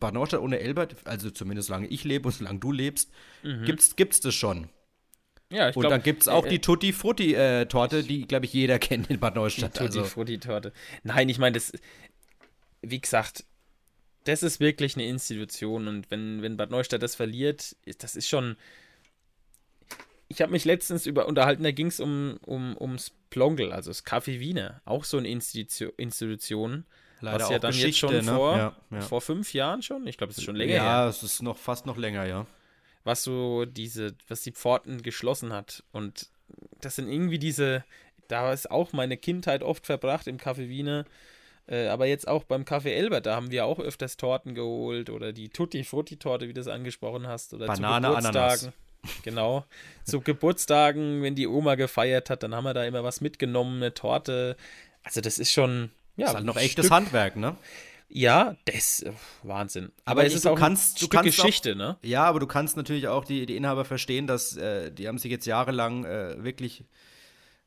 Bad 0.00 0.14
Neustadt 0.14 0.40
ohne 0.40 0.58
Elbert, 0.58 0.96
also 1.04 1.30
zumindest 1.30 1.68
solange 1.68 1.86
ich 1.86 2.02
lebe 2.02 2.26
und 2.26 2.32
solange 2.32 2.58
du 2.58 2.72
lebst, 2.72 3.12
mhm. 3.44 3.64
gibt's, 3.64 3.94
gibt's 3.94 4.18
das 4.20 4.34
schon. 4.34 4.68
Ja, 5.54 5.68
ich 5.68 5.76
Und 5.76 5.82
glaub, 5.82 5.90
dann 5.90 6.02
gibt 6.02 6.22
es 6.22 6.28
auch 6.28 6.44
äh, 6.46 6.48
die 6.48 6.58
Tutti 6.58 6.92
Frutti 6.92 7.34
äh, 7.34 7.66
Torte, 7.66 8.02
die, 8.02 8.26
glaube 8.26 8.44
ich, 8.46 8.52
jeder 8.52 8.80
kennt 8.80 9.08
in 9.08 9.20
Bad 9.20 9.36
Neustadt. 9.36 9.74
Die 9.74 9.78
Tutti 9.78 9.98
also. 9.98 10.04
Frutti 10.10 10.38
Torte. 10.38 10.72
Nein, 11.04 11.28
ich 11.28 11.38
meine, 11.38 11.54
das, 11.54 11.72
wie 12.82 13.00
gesagt, 13.00 13.44
das 14.24 14.42
ist 14.42 14.58
wirklich 14.58 14.96
eine 14.96 15.06
Institution 15.06 15.86
und 15.86 16.10
wenn, 16.10 16.42
wenn 16.42 16.56
Bad 16.56 16.70
Neustadt 16.70 17.02
das 17.02 17.14
verliert, 17.14 17.76
das 17.98 18.16
ist 18.16 18.28
schon, 18.28 18.56
ich 20.26 20.42
habe 20.42 20.50
mich 20.50 20.64
letztens 20.64 21.06
über 21.06 21.26
unterhalten, 21.26 21.62
da 21.62 21.70
ging 21.70 21.86
es 21.86 22.00
um, 22.00 22.38
um, 22.44 22.76
ums 22.76 23.12
Plongel, 23.30 23.72
also 23.72 23.90
das 23.90 24.04
Café 24.04 24.40
Wiener, 24.40 24.80
auch 24.84 25.04
so 25.04 25.18
eine 25.18 25.28
Institution, 25.28 25.92
Institution 25.96 26.84
Leider 27.20 27.44
was 27.44 27.50
ja 27.50 27.58
dann 27.58 27.74
jetzt 27.74 27.96
schon 27.96 28.12
ne? 28.12 28.22
vor, 28.24 28.56
ja, 28.56 28.76
ja. 28.90 29.00
vor 29.00 29.20
fünf 29.20 29.54
Jahren 29.54 29.82
schon, 29.82 30.06
ich 30.06 30.18
glaube, 30.18 30.32
es 30.32 30.38
ist 30.38 30.44
schon 30.44 30.56
länger 30.56 30.74
ja, 30.74 30.82
her. 30.82 30.90
Ja, 30.90 31.08
es 31.08 31.22
ist 31.22 31.42
noch 31.42 31.56
fast 31.56 31.86
noch 31.86 31.96
länger, 31.96 32.26
ja. 32.26 32.46
Was 33.04 33.22
so 33.22 33.64
diese, 33.64 34.14
was 34.28 34.42
die 34.42 34.52
Pforten 34.52 35.02
geschlossen 35.02 35.52
hat 35.52 35.84
und 35.92 36.28
das 36.80 36.96
sind 36.96 37.08
irgendwie 37.08 37.38
diese, 37.38 37.84
da 38.28 38.52
ist 38.52 38.70
auch 38.70 38.92
meine 38.92 39.16
Kindheit 39.16 39.62
oft 39.62 39.86
verbracht 39.86 40.26
im 40.26 40.38
Café 40.38 40.68
Wiener. 40.68 41.04
Äh, 41.66 41.88
aber 41.88 42.06
jetzt 42.06 42.28
auch 42.28 42.44
beim 42.44 42.64
Café 42.64 42.90
Elbert, 42.90 43.26
da 43.26 43.36
haben 43.36 43.50
wir 43.50 43.64
auch 43.64 43.78
öfters 43.78 44.16
Torten 44.16 44.54
geholt 44.54 45.08
oder 45.08 45.32
die 45.32 45.48
Tutti 45.48 45.82
Frutti 45.84 46.18
Torte, 46.18 46.48
wie 46.48 46.52
du 46.52 46.60
es 46.60 46.68
angesprochen 46.68 47.26
hast, 47.26 47.54
oder 47.54 47.66
Banane, 47.66 48.08
zu 48.08 48.12
Geburtstagen. 48.12 48.60
Ananas. 48.60 48.72
Genau. 49.22 49.64
zu 50.04 50.20
Geburtstagen, 50.20 51.22
wenn 51.22 51.34
die 51.34 51.46
Oma 51.46 51.74
gefeiert 51.74 52.30
hat, 52.30 52.42
dann 52.42 52.54
haben 52.54 52.64
wir 52.64 52.72
da 52.72 52.84
immer 52.84 53.04
was 53.04 53.20
mitgenommen, 53.20 53.76
eine 53.76 53.92
Torte. 53.92 54.56
Also 55.02 55.20
das 55.20 55.38
ist 55.38 55.52
schon 55.52 55.90
ja, 56.16 56.26
das 56.26 56.30
ist 56.30 56.36
halt 56.36 56.46
noch 56.46 56.56
echtes 56.56 56.90
Handwerk, 56.90 57.36
ne? 57.36 57.56
Ja, 58.08 58.56
das 58.64 59.00
ist 59.00 59.06
Wahnsinn. 59.42 59.90
Aber, 60.04 60.20
aber 60.20 60.26
es 60.26 60.34
ist 60.34 60.46
auch 60.46 60.58
kannst, 60.58 60.96
ein 60.96 61.06
Stück 61.06 61.22
Geschichte, 61.22 61.72
auch, 61.72 61.76
ne? 61.76 61.98
Ja, 62.02 62.24
aber 62.24 62.38
du 62.40 62.46
kannst 62.46 62.76
natürlich 62.76 63.08
auch 63.08 63.24
die, 63.24 63.46
die 63.46 63.56
Inhaber 63.56 63.84
verstehen, 63.84 64.26
dass 64.26 64.56
äh, 64.56 64.92
die 64.92 65.08
haben 65.08 65.18
sich 65.18 65.30
jetzt 65.30 65.46
jahrelang 65.46 66.04
äh, 66.04 66.42
wirklich 66.42 66.84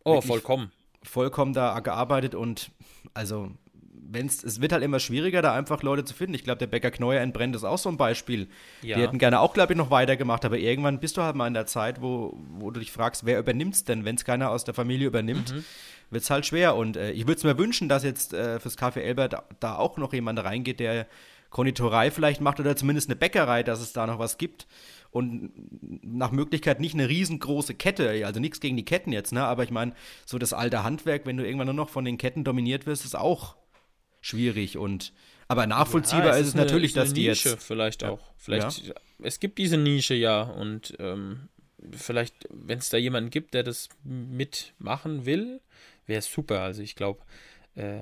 Oh, 0.04 0.14
wirklich 0.14 0.28
vollkommen. 0.28 0.72
Vollkommen 1.04 1.54
da 1.54 1.80
gearbeitet 1.80 2.34
und 2.34 2.72
also 3.14 3.52
wenn's, 4.10 4.44
es 4.44 4.62
wird 4.62 4.72
halt 4.72 4.84
immer 4.84 5.00
schwieriger, 5.00 5.42
da 5.42 5.54
einfach 5.54 5.84
Leute 5.84 6.06
zu 6.06 6.14
finden. 6.14 6.34
Ich 6.34 6.44
glaube, 6.44 6.60
der 6.60 6.68
Bäcker 6.68 6.92
Kneuer 6.92 7.22
in 7.22 7.34
Brent 7.34 7.56
ist 7.56 7.64
auch 7.64 7.78
so 7.78 7.90
ein 7.90 7.98
Beispiel. 7.98 8.48
Ja. 8.82 8.96
Die 8.96 9.02
hätten 9.02 9.18
gerne 9.18 9.40
auch, 9.40 9.54
glaube 9.54 9.74
ich, 9.74 9.78
noch 9.78 9.92
weitergemacht, 9.92 10.46
aber 10.46 10.58
irgendwann 10.58 11.00
bist 11.00 11.18
du 11.18 11.22
halt 11.22 11.36
mal 11.36 11.48
in 11.48 11.54
der 11.54 11.66
Zeit, 11.66 12.02
wo, 12.02 12.38
wo 12.50 12.72
du 12.72 12.80
dich 12.80 12.92
fragst, 12.92 13.26
wer 13.26 13.40
übernimmt 13.40 13.76
es 13.76 13.84
denn? 13.84 14.06
Wenn 14.06 14.16
es 14.16 14.26
keiner 14.26 14.52
aus 14.52 14.64
der 14.64 14.74
Familie 14.74 15.08
übernimmt, 15.08 15.54
mhm. 15.54 15.66
wird 16.10 16.24
es 16.24 16.30
halt 16.30 16.46
schwer. 16.46 16.76
Und 16.76 16.98
äh, 16.98 17.12
ich 17.12 17.28
würde 17.28 17.38
es 17.38 17.44
mir 17.44 17.58
wünschen, 17.58 17.90
dass 17.90 18.04
jetzt 18.04 18.34
äh, 18.34 18.60
fürs 18.60 18.78
Café 18.78 19.00
Elbert 19.00 19.34
da, 19.34 19.44
da 19.60 19.76
auch 19.78 19.98
noch 19.98 20.14
jemand 20.14 20.44
reingeht, 20.44 20.80
der 20.80 21.08
Konditorei 21.50 22.12
vielleicht 22.12 22.42
macht 22.42 22.60
oder 22.60 22.76
zumindest 22.76 23.10
eine 23.10 23.16
Bäckerei, 23.16 23.64
dass 23.64 23.80
es 23.80 23.94
da 23.94 24.06
noch 24.06 24.20
was 24.20 24.38
gibt. 24.38 24.68
Und 25.10 25.52
nach 26.04 26.32
Möglichkeit 26.32 26.80
nicht 26.80 26.94
eine 26.94 27.08
riesengroße 27.08 27.74
Kette, 27.74 28.26
also 28.26 28.40
nichts 28.40 28.60
gegen 28.60 28.76
die 28.76 28.86
Ketten 28.86 29.14
jetzt, 29.14 29.32
ne? 29.32 29.44
Aber 29.44 29.64
ich 29.64 29.72
meine, 29.72 29.94
so 30.26 30.38
das 30.38 30.52
alte 30.54 30.84
Handwerk, 30.84 31.26
wenn 31.26 31.38
du 31.38 31.46
irgendwann 31.46 31.68
nur 31.68 31.74
noch 31.74 31.90
von 31.90 32.04
den 32.04 32.18
Ketten 32.18 32.44
dominiert 32.44 32.86
wirst, 32.86 33.06
ist 33.06 33.16
auch 33.16 33.56
schwierig 34.28 34.78
und 34.78 35.14
aber 35.48 35.66
nachvollziehbar 35.66 36.28
ja, 36.28 36.34
es 36.34 36.42
ist 36.42 36.48
es 36.50 36.56
natürlich, 36.56 36.94
dass 36.94 37.14
die 37.14 37.30
Nische 37.30 37.50
jetzt 37.50 37.64
vielleicht 37.64 38.04
auch. 38.04 38.20
Vielleicht 38.38 38.88
ja. 38.88 38.94
es 39.24 39.40
gibt 39.40 39.58
diese 39.58 39.78
Nische 39.78 40.14
ja 40.14 40.42
und 40.42 40.96
ähm, 41.00 41.48
vielleicht, 41.92 42.48
wenn 42.50 42.80
es 42.80 42.90
da 42.90 42.98
jemanden 42.98 43.30
gibt, 43.30 43.54
der 43.54 43.64
das 43.64 43.88
mitmachen 44.04 45.26
will, 45.26 45.62
wäre 46.06 46.20
es 46.20 46.32
super. 46.32 46.62
Also 46.62 46.82
ich 46.82 46.96
glaube, 46.96 47.22
äh, 47.76 48.02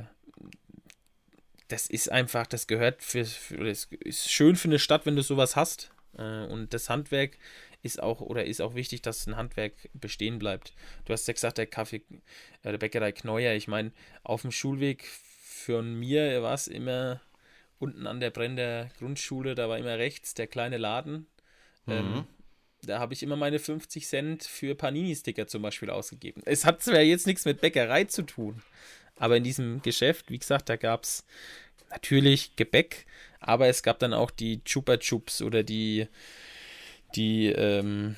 das 1.67 1.87
ist 1.87 2.11
einfach, 2.11 2.47
das 2.47 2.67
gehört 2.67 3.03
für, 3.03 3.25
für 3.25 3.63
das 3.63 3.87
ist 3.99 4.31
schön 4.31 4.55
für 4.55 4.67
eine 4.67 4.79
Stadt, 4.79 5.05
wenn 5.05 5.15
du 5.15 5.23
sowas 5.23 5.55
hast. 5.55 5.91
Äh, 6.17 6.45
und 6.45 6.73
das 6.73 6.89
Handwerk 6.89 7.37
ist 7.83 8.01
auch 8.01 8.21
oder 8.21 8.45
ist 8.45 8.61
auch 8.61 8.73
wichtig, 8.73 9.03
dass 9.03 9.27
ein 9.27 9.37
Handwerk 9.37 9.73
bestehen 9.93 10.39
bleibt. 10.39 10.73
Du 11.05 11.13
hast 11.13 11.27
ja 11.27 11.33
gesagt, 11.33 11.59
der 11.59 11.67
Kaffee, 11.67 12.01
äh, 12.63 12.71
der 12.71 12.77
Bäckerei 12.79 13.11
Kneuer, 13.11 13.53
ich 13.53 13.67
meine, 13.67 13.91
auf 14.23 14.41
dem 14.41 14.51
Schulweg 14.51 15.07
von 15.65 15.95
mir 15.95 16.41
war 16.43 16.53
es 16.53 16.67
immer 16.67 17.21
unten 17.79 18.07
an 18.07 18.19
der 18.19 18.29
Brenner 18.29 18.89
Grundschule, 18.97 19.55
da 19.55 19.67
war 19.69 19.77
immer 19.77 19.97
rechts 19.97 20.33
der 20.33 20.47
kleine 20.47 20.77
Laden. 20.77 21.27
Mhm. 21.85 21.93
Ähm, 21.93 22.27
da 22.83 22.99
habe 22.99 23.13
ich 23.13 23.23
immer 23.23 23.35
meine 23.35 23.59
50 23.59 24.07
Cent 24.07 24.43
für 24.43 24.75
Panini-Sticker 24.75 25.47
zum 25.47 25.61
Beispiel 25.61 25.89
ausgegeben. 25.89 26.41
Es 26.45 26.65
hat 26.65 26.83
zwar 26.83 27.01
jetzt 27.01 27.27
nichts 27.27 27.45
mit 27.45 27.61
Bäckerei 27.61 28.05
zu 28.05 28.23
tun, 28.23 28.61
aber 29.17 29.37
in 29.37 29.43
diesem 29.43 29.81
Geschäft, 29.81 30.29
wie 30.29 30.39
gesagt, 30.39 30.69
da 30.69 30.75
gab 30.75 31.03
es 31.03 31.25
natürlich 31.89 32.55
Gebäck, 32.55 33.05
aber 33.39 33.67
es 33.67 33.83
gab 33.83 33.99
dann 33.99 34.13
auch 34.13 34.31
die 34.31 34.63
Chupa 34.63 34.97
Chups 34.97 35.41
oder 35.41 35.63
die, 35.63 36.07
die 37.15 37.47
ähm, 37.47 38.15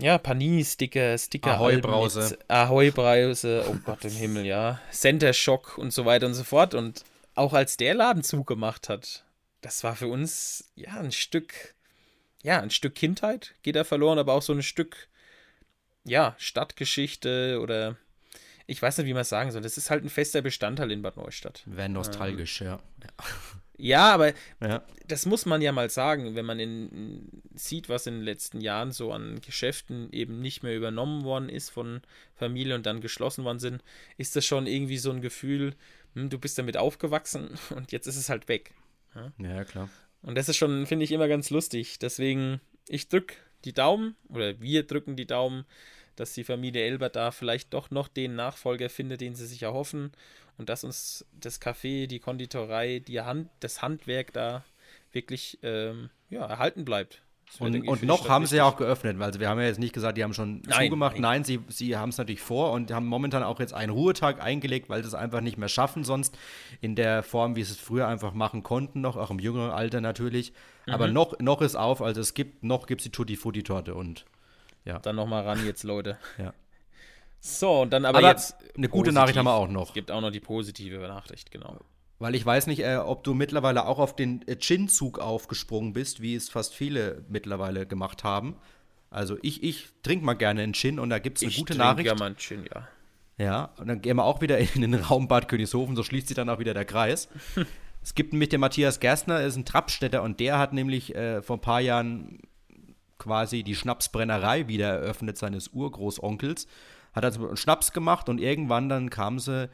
ja, 0.00 0.18
Panini-Sticker, 0.18 1.16
Sticker 1.18 1.54
Ahoi-Brause. 1.54 2.38
Ahoi-Brause, 2.48 3.64
oh 3.68 3.76
Gott 3.84 4.04
im 4.04 4.12
Himmel, 4.12 4.46
ja. 4.46 4.80
Center 4.90 5.32
Shock 5.32 5.78
und 5.78 5.92
so 5.92 6.04
weiter 6.04 6.26
und 6.26 6.34
so 6.34 6.44
fort. 6.44 6.74
Und 6.74 7.04
auch 7.34 7.52
als 7.52 7.76
der 7.76 7.94
Laden 7.94 8.22
zugemacht 8.22 8.88
hat, 8.88 9.24
das 9.60 9.84
war 9.84 9.96
für 9.96 10.08
uns 10.08 10.70
ja 10.74 10.92
ein 10.94 11.12
Stück, 11.12 11.74
ja, 12.42 12.60
ein 12.60 12.70
Stück 12.70 12.94
Kindheit 12.94 13.54
geht 13.62 13.76
da 13.76 13.84
verloren, 13.84 14.18
aber 14.18 14.34
auch 14.34 14.42
so 14.42 14.52
ein 14.52 14.62
Stück, 14.62 15.08
ja, 16.04 16.34
Stadtgeschichte 16.38 17.58
oder 17.60 17.96
ich 18.66 18.82
weiß 18.82 18.98
nicht, 18.98 19.06
wie 19.06 19.12
man 19.12 19.22
es 19.22 19.28
sagen 19.28 19.52
soll. 19.52 19.62
Das 19.62 19.76
ist 19.78 19.90
halt 19.90 20.04
ein 20.04 20.08
fester 20.10 20.42
Bestandteil 20.42 20.90
in 20.90 21.02
Bad 21.02 21.16
Neustadt. 21.16 21.62
Wäre 21.66 21.88
nostalgisch, 21.88 22.60
ähm, 22.62 22.66
ja. 22.66 22.80
Ja, 23.78 24.12
aber 24.12 24.32
ja. 24.60 24.82
das 25.06 25.26
muss 25.26 25.44
man 25.44 25.60
ja 25.60 25.72
mal 25.72 25.90
sagen, 25.90 26.34
wenn 26.34 26.46
man 26.46 26.58
in, 26.58 27.42
sieht, 27.54 27.88
was 27.88 28.06
in 28.06 28.14
den 28.14 28.22
letzten 28.22 28.60
Jahren 28.60 28.90
so 28.90 29.12
an 29.12 29.40
Geschäften 29.40 30.10
eben 30.12 30.40
nicht 30.40 30.62
mehr 30.62 30.76
übernommen 30.76 31.24
worden 31.24 31.48
ist 31.48 31.70
von 31.70 32.00
Familie 32.34 32.74
und 32.74 32.86
dann 32.86 33.00
geschlossen 33.00 33.44
worden 33.44 33.58
sind, 33.58 33.82
ist 34.16 34.34
das 34.34 34.46
schon 34.46 34.66
irgendwie 34.66 34.98
so 34.98 35.10
ein 35.10 35.20
Gefühl, 35.20 35.74
hm, 36.14 36.30
du 36.30 36.38
bist 36.38 36.58
damit 36.58 36.76
aufgewachsen 36.76 37.50
und 37.70 37.92
jetzt 37.92 38.06
ist 38.06 38.16
es 38.16 38.28
halt 38.28 38.48
weg. 38.48 38.72
Ja, 39.14 39.32
ja 39.38 39.64
klar. 39.64 39.90
Und 40.22 40.36
das 40.36 40.48
ist 40.48 40.56
schon, 40.56 40.86
finde 40.86 41.04
ich, 41.04 41.12
immer 41.12 41.28
ganz 41.28 41.50
lustig. 41.50 41.98
Deswegen, 41.98 42.60
ich 42.88 43.08
drücke 43.08 43.34
die 43.64 43.72
Daumen 43.72 44.16
oder 44.28 44.60
wir 44.60 44.84
drücken 44.84 45.16
die 45.16 45.26
Daumen, 45.26 45.66
dass 46.16 46.32
die 46.32 46.44
Familie 46.44 46.82
Elbert 46.82 47.14
da 47.14 47.30
vielleicht 47.30 47.74
doch 47.74 47.90
noch 47.90 48.08
den 48.08 48.34
Nachfolger 48.34 48.88
findet, 48.88 49.20
den 49.20 49.34
sie 49.34 49.46
sich 49.46 49.62
erhoffen 49.62 50.12
und 50.58 50.68
dass 50.68 50.84
uns 50.84 51.24
das 51.32 51.60
Café, 51.60 52.06
die 52.06 52.18
Konditorei, 52.18 53.00
die 53.00 53.20
Hand, 53.20 53.50
das 53.60 53.82
Handwerk 53.82 54.32
da 54.32 54.64
wirklich 55.12 55.58
ähm, 55.62 56.10
ja, 56.30 56.44
erhalten 56.46 56.84
bleibt. 56.84 57.22
Und, 57.60 57.86
und 57.86 58.02
noch 58.02 58.28
haben 58.28 58.44
sie 58.44 58.56
ja 58.56 58.64
auch 58.64 58.76
geöffnet, 58.76 59.18
weil 59.18 59.32
wir 59.38 59.48
haben 59.48 59.60
ja 59.60 59.66
jetzt 59.66 59.78
nicht 59.78 59.92
gesagt, 59.92 60.18
die 60.18 60.24
haben 60.24 60.34
schon 60.34 60.62
nein, 60.66 60.86
zugemacht. 60.86 61.14
Nein, 61.14 61.22
nein 61.22 61.44
sie, 61.44 61.60
sie 61.68 61.96
haben 61.96 62.08
es 62.08 62.18
natürlich 62.18 62.40
vor 62.40 62.72
und 62.72 62.92
haben 62.92 63.06
momentan 63.06 63.44
auch 63.44 63.60
jetzt 63.60 63.72
einen 63.72 63.92
Ruhetag 63.92 64.42
eingelegt, 64.42 64.88
weil 64.88 65.02
sie 65.02 65.08
es 65.08 65.14
einfach 65.14 65.40
nicht 65.40 65.56
mehr 65.56 65.68
schaffen, 65.68 66.02
sonst 66.02 66.36
in 66.80 66.96
der 66.96 67.22
Form, 67.22 67.54
wie 67.54 67.62
sie 67.62 67.72
es 67.72 67.78
früher 67.78 68.08
einfach 68.08 68.34
machen 68.34 68.62
konnten, 68.62 69.00
noch, 69.00 69.16
auch 69.16 69.30
im 69.30 69.38
jüngeren 69.38 69.70
Alter 69.70 70.00
natürlich. 70.00 70.52
Mhm. 70.86 70.92
Aber 70.92 71.06
noch, 71.06 71.38
noch 71.38 71.62
ist 71.62 71.76
auf, 71.76 72.02
also 72.02 72.20
es 72.20 72.34
gibt, 72.34 72.64
noch 72.64 72.86
gibt 72.86 73.00
es 73.00 73.04
die 73.04 73.12
Tutti 73.12 73.36
Frutti 73.36 73.62
Torte 73.62 73.94
und 73.94 74.26
ja. 74.84 74.98
Dann 75.00 75.16
nochmal 75.16 75.44
ran 75.44 75.64
jetzt, 75.64 75.82
Leute. 75.82 76.18
ja. 76.38 76.52
So, 77.40 77.82
und 77.82 77.92
dann 77.92 78.04
aber, 78.04 78.18
aber 78.18 78.28
jetzt. 78.28 78.56
Eine 78.76 78.88
gute 78.88 79.12
Nachricht 79.12 79.38
haben 79.38 79.46
wir 79.46 79.54
auch 79.54 79.68
noch. 79.68 79.88
Es 79.88 79.94
gibt 79.94 80.10
auch 80.10 80.20
noch 80.20 80.30
die 80.30 80.40
positive 80.40 80.98
Nachricht, 80.98 81.50
genau. 81.50 81.78
Weil 82.18 82.34
ich 82.34 82.44
weiß 82.44 82.66
nicht, 82.66 82.80
äh, 82.80 82.96
ob 82.96 83.24
du 83.24 83.34
mittlerweile 83.34 83.86
auch 83.86 83.98
auf 83.98 84.16
den 84.16 84.44
Gin-Zug 84.58 85.18
aufgesprungen 85.18 85.92
bist, 85.92 86.22
wie 86.22 86.34
es 86.34 86.48
fast 86.48 86.74
viele 86.74 87.24
mittlerweile 87.28 87.86
gemacht 87.86 88.24
haben. 88.24 88.56
Also 89.10 89.38
ich, 89.42 89.62
ich 89.62 89.88
trinke 90.02 90.24
mal 90.24 90.34
gerne 90.34 90.62
einen 90.62 90.74
Gin 90.74 90.98
und 90.98 91.10
da 91.10 91.18
gibt 91.18 91.38
es 91.38 91.42
eine 91.42 91.50
ich 91.50 91.58
gute 91.58 91.76
Nachricht. 91.76 92.06
Ja, 92.06 92.14
mal 92.14 92.26
einen 92.26 92.36
Gin, 92.36 92.64
ja. 92.74 92.88
Ja, 93.38 93.64
und 93.76 93.88
dann 93.88 94.00
gehen 94.00 94.16
wir 94.16 94.24
auch 94.24 94.40
wieder 94.40 94.58
in 94.58 94.80
den 94.80 94.94
Raum 94.94 95.28
Bad 95.28 95.48
Königshofen, 95.48 95.94
so 95.94 96.02
schließt 96.02 96.28
sich 96.28 96.34
dann 96.34 96.48
auch 96.48 96.58
wieder 96.58 96.72
der 96.72 96.86
Kreis. 96.86 97.28
es 98.02 98.14
gibt 98.14 98.32
nämlich 98.32 98.48
den 98.48 98.60
Matthias 98.60 98.98
Gerstner, 98.98 99.42
ist 99.42 99.56
ein 99.56 99.66
Trappstätter 99.66 100.22
und 100.22 100.40
der 100.40 100.58
hat 100.58 100.72
nämlich 100.72 101.14
äh, 101.14 101.42
vor 101.42 101.58
ein 101.58 101.60
paar 101.60 101.80
Jahren 101.80 102.40
quasi 103.18 103.62
die 103.62 103.74
Schnapsbrennerei 103.74 104.68
wieder 104.68 104.88
eröffnet 104.88 105.36
seines 105.38 105.68
Urgroßonkels 105.68 106.66
hat 107.16 107.24
also 107.24 107.48
einen 107.48 107.56
Schnaps 107.56 107.92
gemacht 107.92 108.28
und 108.28 108.40
irgendwann 108.40 108.88
dann 108.88 109.10
kam 109.10 109.38
sie, 109.38 109.68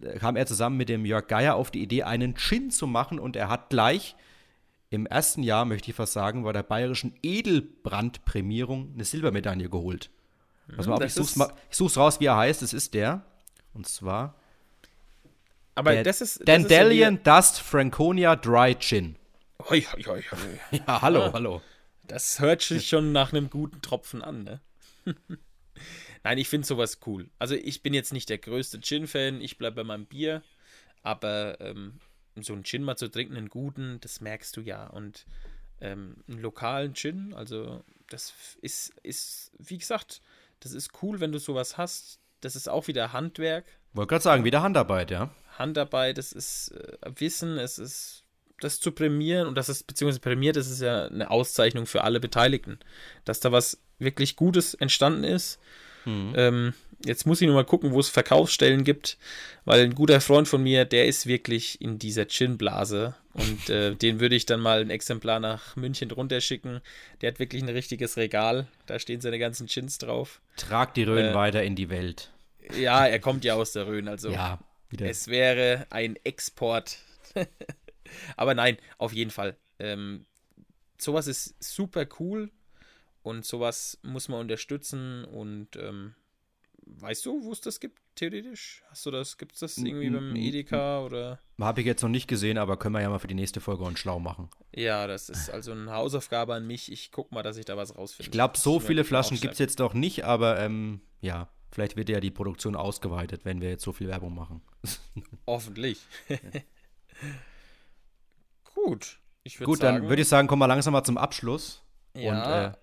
äh, 0.00 0.18
kam 0.18 0.36
er 0.36 0.46
zusammen 0.46 0.76
mit 0.76 0.88
dem 0.88 1.04
Jörg 1.04 1.26
Geier 1.26 1.56
auf 1.56 1.70
die 1.70 1.82
Idee, 1.82 2.04
einen 2.04 2.36
Gin 2.36 2.70
zu 2.70 2.86
machen 2.86 3.18
und 3.18 3.34
er 3.34 3.48
hat 3.48 3.70
gleich 3.70 4.14
im 4.90 5.06
ersten 5.06 5.42
Jahr, 5.42 5.64
möchte 5.64 5.90
ich 5.90 5.96
fast 5.96 6.12
sagen, 6.12 6.44
bei 6.44 6.52
der 6.52 6.62
bayerischen 6.62 7.14
Edelbrandprämierung 7.22 8.92
eine 8.94 9.04
Silbermedaille 9.04 9.70
geholt. 9.70 10.10
Pass 10.76 10.86
mal 10.86 10.96
auf, 10.96 11.02
ich 11.02 11.14
such's, 11.14 11.34
mal, 11.36 11.52
ich 11.70 11.76
such's 11.76 11.96
raus, 11.96 12.20
wie 12.20 12.26
er 12.26 12.36
heißt. 12.36 12.62
Es 12.62 12.72
ist 12.74 12.92
der. 12.94 13.24
Und 13.72 13.88
zwar. 13.88 14.34
Aber 15.74 16.02
das 16.02 16.20
ist. 16.20 16.46
Dandelion 16.46 17.20
ja 17.24 17.36
Dust 17.36 17.60
Franconia 17.60 18.36
Dry 18.36 18.76
Gin. 18.78 19.16
Hoi, 19.68 19.80
hoi, 19.80 20.02
hoi. 20.02 20.22
Ja, 20.86 21.00
hallo, 21.00 21.20
ja. 21.20 21.32
hallo. 21.32 21.62
Das 22.06 22.40
hört 22.40 22.62
sich 22.62 22.88
schon 22.88 23.12
nach 23.12 23.32
einem 23.32 23.48
guten 23.48 23.80
Tropfen 23.80 24.22
an, 24.22 24.44
ne? 24.44 24.60
Nein, 26.24 26.38
ich 26.38 26.48
finde 26.48 26.66
sowas 26.66 26.98
cool. 27.06 27.28
Also 27.38 27.54
ich 27.54 27.82
bin 27.82 27.94
jetzt 27.94 28.12
nicht 28.12 28.28
der 28.28 28.38
größte 28.38 28.80
Gin-Fan, 28.80 29.40
ich 29.40 29.58
bleibe 29.58 29.76
bei 29.76 29.84
meinem 29.84 30.06
Bier, 30.06 30.42
aber 31.02 31.60
ähm, 31.60 32.00
so 32.40 32.52
einen 32.52 32.64
Gin 32.64 32.84
mal 32.84 32.96
zu 32.96 33.08
trinken, 33.08 33.36
einen 33.36 33.48
guten, 33.48 33.98
das 34.00 34.20
merkst 34.20 34.56
du 34.56 34.60
ja. 34.60 34.86
Und 34.86 35.26
ähm, 35.80 36.16
einen 36.28 36.40
lokalen 36.40 36.94
Gin, 36.94 37.34
also 37.34 37.84
das 38.08 38.34
ist, 38.60 38.94
ist, 39.02 39.52
wie 39.58 39.78
gesagt, 39.78 40.22
das 40.60 40.72
ist 40.72 40.90
cool, 41.02 41.20
wenn 41.20 41.32
du 41.32 41.38
sowas 41.38 41.76
hast. 41.76 42.20
Das 42.40 42.56
ist 42.56 42.68
auch 42.68 42.86
wieder 42.86 43.12
Handwerk. 43.12 43.64
Wollte 43.92 44.10
gerade 44.10 44.22
sagen, 44.22 44.44
wieder 44.44 44.62
Handarbeit, 44.62 45.10
ja. 45.10 45.30
Handarbeit, 45.58 46.18
das 46.18 46.32
ist 46.32 46.68
äh, 46.68 46.96
Wissen, 47.16 47.58
es 47.58 47.78
ist 47.78 48.24
das 48.60 48.78
zu 48.78 48.92
prämieren 48.92 49.48
und 49.48 49.56
das 49.56 49.68
ist, 49.68 49.88
beziehungsweise 49.88 50.20
prämiert, 50.20 50.54
das 50.54 50.70
ist 50.70 50.80
ja 50.80 51.06
eine 51.06 51.30
Auszeichnung 51.30 51.86
für 51.86 52.04
alle 52.04 52.20
Beteiligten. 52.20 52.78
Dass 53.24 53.40
da 53.40 53.50
was 53.50 53.82
wirklich 53.98 54.36
Gutes 54.36 54.74
entstanden 54.74 55.24
ist 55.24 55.58
Mhm. 56.04 56.32
Ähm, 56.36 56.74
jetzt 57.04 57.26
muss 57.26 57.40
ich 57.40 57.46
nur 57.46 57.56
mal 57.56 57.64
gucken, 57.64 57.92
wo 57.92 58.00
es 58.00 58.08
Verkaufsstellen 58.08 58.84
gibt, 58.84 59.18
weil 59.64 59.82
ein 59.82 59.94
guter 59.94 60.20
Freund 60.20 60.48
von 60.48 60.62
mir, 60.62 60.84
der 60.84 61.06
ist 61.06 61.26
wirklich 61.26 61.80
in 61.80 61.98
dieser 61.98 62.26
Gin-Blase 62.26 63.14
und 63.34 63.70
äh, 63.70 63.94
den 63.96 64.20
würde 64.20 64.34
ich 64.34 64.46
dann 64.46 64.60
mal 64.60 64.80
ein 64.80 64.90
Exemplar 64.90 65.40
nach 65.40 65.76
München 65.76 66.08
drunter 66.08 66.40
schicken. 66.40 66.80
Der 67.20 67.30
hat 67.30 67.38
wirklich 67.38 67.62
ein 67.62 67.68
richtiges 67.68 68.16
Regal, 68.16 68.66
da 68.86 68.98
stehen 68.98 69.20
seine 69.20 69.38
ganzen 69.38 69.66
Gins 69.66 69.98
drauf. 69.98 70.40
Trag 70.56 70.94
die 70.94 71.04
Röhren 71.04 71.32
äh, 71.32 71.34
weiter 71.34 71.62
in 71.62 71.76
die 71.76 71.90
Welt. 71.90 72.30
Ja, 72.76 73.06
er 73.06 73.18
kommt 73.18 73.44
ja 73.44 73.54
aus 73.54 73.72
der 73.72 73.86
Rhön, 73.86 74.08
also 74.08 74.30
ja, 74.30 74.58
wieder. 74.88 75.08
es 75.08 75.28
wäre 75.28 75.86
ein 75.90 76.16
Export. 76.24 76.98
Aber 78.36 78.54
nein, 78.54 78.76
auf 78.98 79.12
jeden 79.12 79.30
Fall. 79.30 79.56
Ähm, 79.78 80.26
sowas 80.98 81.26
ist 81.26 81.54
super 81.62 82.06
cool 82.20 82.50
und 83.22 83.44
sowas 83.44 83.98
muss 84.02 84.28
man 84.28 84.40
unterstützen 84.40 85.24
und 85.24 85.76
ähm, 85.76 86.14
weißt 86.84 87.26
du, 87.26 87.44
wo 87.44 87.52
es 87.52 87.60
das 87.60 87.80
gibt, 87.80 88.00
theoretisch? 88.14 88.82
Hast 88.90 89.06
du 89.06 89.10
das, 89.10 89.38
gibt 89.38 89.54
es 89.54 89.60
das 89.60 89.78
irgendwie 89.78 90.10
beim 90.10 90.36
Edeka 90.36 91.00
oder? 91.04 91.40
Habe 91.60 91.80
ich 91.80 91.86
jetzt 91.86 92.02
noch 92.02 92.08
nicht 92.08 92.26
gesehen, 92.26 92.58
aber 92.58 92.76
können 92.76 92.94
wir 92.94 93.00
ja 93.00 93.08
mal 93.08 93.18
für 93.18 93.28
die 93.28 93.34
nächste 93.34 93.60
Folge 93.60 93.84
uns 93.84 93.98
schlau 93.98 94.18
machen. 94.18 94.50
Ja, 94.74 95.06
das 95.06 95.28
ist 95.28 95.50
also 95.50 95.72
eine 95.72 95.92
Hausaufgabe 95.92 96.54
an 96.54 96.66
mich. 96.66 96.90
Ich 96.90 97.12
guck 97.12 97.30
mal, 97.32 97.42
dass 97.42 97.56
ich 97.56 97.64
da 97.64 97.76
was 97.76 97.96
rausfinde. 97.96 98.28
Ich 98.28 98.32
glaube, 98.32 98.58
so 98.58 98.80
viele 98.80 99.04
Flaschen 99.04 99.38
gibt 99.40 99.52
es 99.54 99.58
jetzt 99.58 99.78
doch 99.80 99.94
nicht, 99.94 100.24
aber 100.24 100.58
ähm, 100.58 101.00
ja, 101.20 101.48
vielleicht 101.70 101.96
wird 101.96 102.08
ja 102.08 102.20
die 102.20 102.30
Produktion 102.30 102.74
ausgeweitet, 102.74 103.44
wenn 103.44 103.60
wir 103.60 103.70
jetzt 103.70 103.84
so 103.84 103.92
viel 103.92 104.08
Werbung 104.08 104.34
machen. 104.34 104.62
Hoffentlich. 105.46 106.00
Gut. 108.74 109.18
Gut, 109.64 109.80
sagen, 109.80 110.00
dann 110.00 110.08
würde 110.08 110.22
ich 110.22 110.28
sagen, 110.28 110.48
kommen 110.48 110.60
wir 110.60 110.68
langsam 110.68 110.92
mal 110.92 111.04
zum 111.04 111.18
Abschluss. 111.18 111.82
Ja, 112.14 112.32
Und 112.32 112.74
äh, 112.74 112.78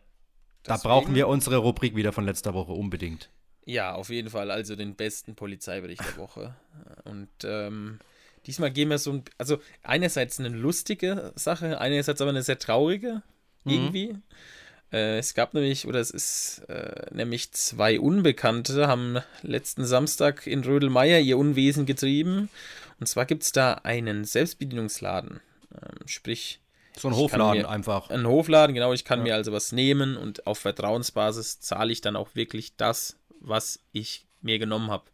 da 0.64 0.78
brauchen 0.78 1.16
wir 1.16 1.28
unsere 1.28 1.58
Rubrik 1.58 1.96
wieder 1.96 2.12
von 2.12 2.26
letzter 2.26 2.54
Woche 2.54 2.74
unbedingt. 2.74 3.30
Ja, 3.66 3.94
auf 3.94 4.10
jeden 4.10 4.30
Fall. 4.30 4.52
Also 4.52 4.76
den 4.76 4.96
besten 4.96 5.36
Polizeibericht 5.36 6.04
der 6.04 6.18
Woche. 6.18 6.56
Und 7.04 7.30
ähm, 7.44 8.00
diesmal 8.46 8.72
gehen 8.72 8.90
wir 8.90 8.98
so 8.98 9.14
ein. 9.14 9.24
Also, 9.38 9.60
einerseits 9.84 10.40
eine 10.40 10.50
lustige 10.50 11.32
Sache, 11.36 11.80
einerseits 11.80 12.22
aber 12.22 12.32
eine 12.32 12.44
sehr 12.44 12.60
traurige. 12.60 13.22
Mhm. 13.64 13.72
Irgendwie. 13.72 14.16
Äh, 14.92 15.20
es 15.20 15.34
gab 15.34 15.54
nämlich, 15.54 15.88
oder 15.88 16.00
es 16.00 16.10
ist 16.10 16.64
äh, 16.68 17.14
nämlich 17.14 17.52
zwei 17.52 18.00
Unbekannte, 18.00 18.88
haben 18.88 19.20
letzten 19.44 19.86
Samstag 19.86 20.48
in 20.48 20.64
Rödelmeier 20.64 21.20
ihr 21.20 21.38
Unwesen 21.38 21.86
getrieben. 21.86 22.50
Und 23.00 23.08
zwar 23.08 23.26
gibt 23.26 23.44
es 23.44 23.52
da 23.52 23.74
einen 23.76 24.26
Selbstbedienungsladen. 24.26 25.42
Ähm, 25.74 26.08
sprich. 26.08 26.60
So 27.02 27.08
ein 27.08 27.16
Hofladen 27.16 27.64
mir, 27.64 27.70
einfach. 27.70 28.10
Ein 28.10 28.28
Hofladen, 28.28 28.74
genau. 28.74 28.94
Ich 28.94 29.06
kann 29.06 29.20
ja. 29.20 29.24
mir 29.24 29.36
also 29.36 29.52
was 29.52 29.72
nehmen 29.72 30.18
und 30.18 30.46
auf 30.48 30.60
Vertrauensbasis 30.60 31.60
zahle 31.60 31.92
ich 31.92 32.02
dann 32.02 32.16
auch 32.16 32.36
wirklich 32.36 32.76
das, 32.76 33.18
was 33.40 33.80
ich 33.92 34.26
mir 34.42 34.60
genommen 34.60 34.92
habe. 34.92 35.06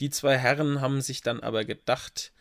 Die 0.00 0.10
zwei 0.10 0.36
Herren 0.36 0.80
haben 0.80 1.00
sich 1.00 1.20
dann 1.20 1.40
aber 1.40 1.64
gedacht, 1.64 2.32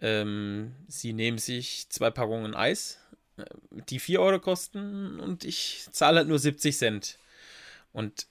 ähm, 0.00 0.74
sie 0.86 1.12
nehmen 1.12 1.38
sich 1.38 1.88
zwei 1.90 2.10
Packungen 2.10 2.54
Eis, 2.54 2.98
äh, 3.36 3.44
die 3.88 3.98
4 3.98 4.20
Euro 4.20 4.40
kosten 4.40 5.20
und 5.20 5.44
ich 5.44 5.86
zahle 5.92 6.18
halt 6.18 6.28
nur 6.28 6.38
70 6.38 6.76
Cent. 6.76 7.18
Und 7.92 8.26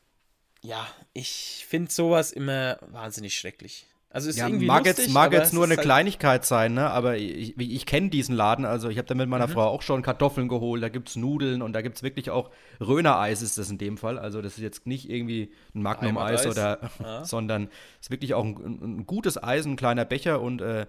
ja, 0.61 0.87
ich 1.13 1.65
finde 1.67 1.91
sowas 1.91 2.31
immer 2.31 2.77
wahnsinnig 2.81 3.37
schrecklich. 3.37 3.87
Also 4.17 4.29
ist 4.31 4.37
ja, 4.37 4.47
irgendwie 4.47 4.65
mag 4.65 4.83
lustig, 4.83 5.05
jetzt, 5.05 5.13
mag 5.13 5.31
jetzt 5.31 5.53
nur 5.53 5.65
eine 5.65 5.75
halt 5.75 5.83
Kleinigkeit 5.83 6.43
sein, 6.43 6.73
ne? 6.73 6.89
aber 6.89 7.17
ich, 7.17 7.55
ich 7.55 7.85
kenne 7.85 8.09
diesen 8.09 8.33
Laden, 8.33 8.65
also 8.65 8.89
ich 8.89 8.97
habe 8.97 9.07
da 9.07 9.13
mit 9.13 9.29
meiner 9.29 9.45
mhm. 9.45 9.51
Frau 9.51 9.67
auch 9.67 9.83
schon 9.83 10.01
Kartoffeln 10.01 10.47
geholt, 10.47 10.81
da 10.81 10.89
gibt 10.89 11.09
es 11.09 11.17
Nudeln 11.17 11.61
und 11.61 11.73
da 11.73 11.83
gibt 11.83 11.97
es 11.97 12.01
wirklich 12.01 12.31
auch 12.31 12.49
Röner-Eis 12.81 13.43
ist 13.43 13.59
das 13.59 13.69
in 13.69 13.77
dem 13.77 13.95
Fall, 13.95 14.17
also 14.17 14.41
das 14.41 14.53
ist 14.53 14.63
jetzt 14.63 14.87
nicht 14.87 15.07
irgendwie 15.07 15.51
ein 15.75 15.83
Magnum-Eis 15.83 16.47
oder, 16.47 16.79
ja. 16.99 17.23
sondern 17.25 17.69
ist 18.01 18.09
wirklich 18.09 18.33
auch 18.33 18.43
ein, 18.43 18.55
ein, 18.55 19.05
gutes 19.05 19.43
Eis, 19.43 19.67
ein 19.67 19.75
kleiner 19.75 20.03
Becher 20.03 20.41
und 20.41 20.61
äh, 20.61 20.87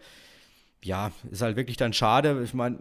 ja, 0.83 1.13
ist 1.31 1.43
halt 1.43 1.57
wirklich 1.57 1.77
dann 1.77 1.93
schade. 1.93 2.41
Ich 2.43 2.55
meine, 2.55 2.79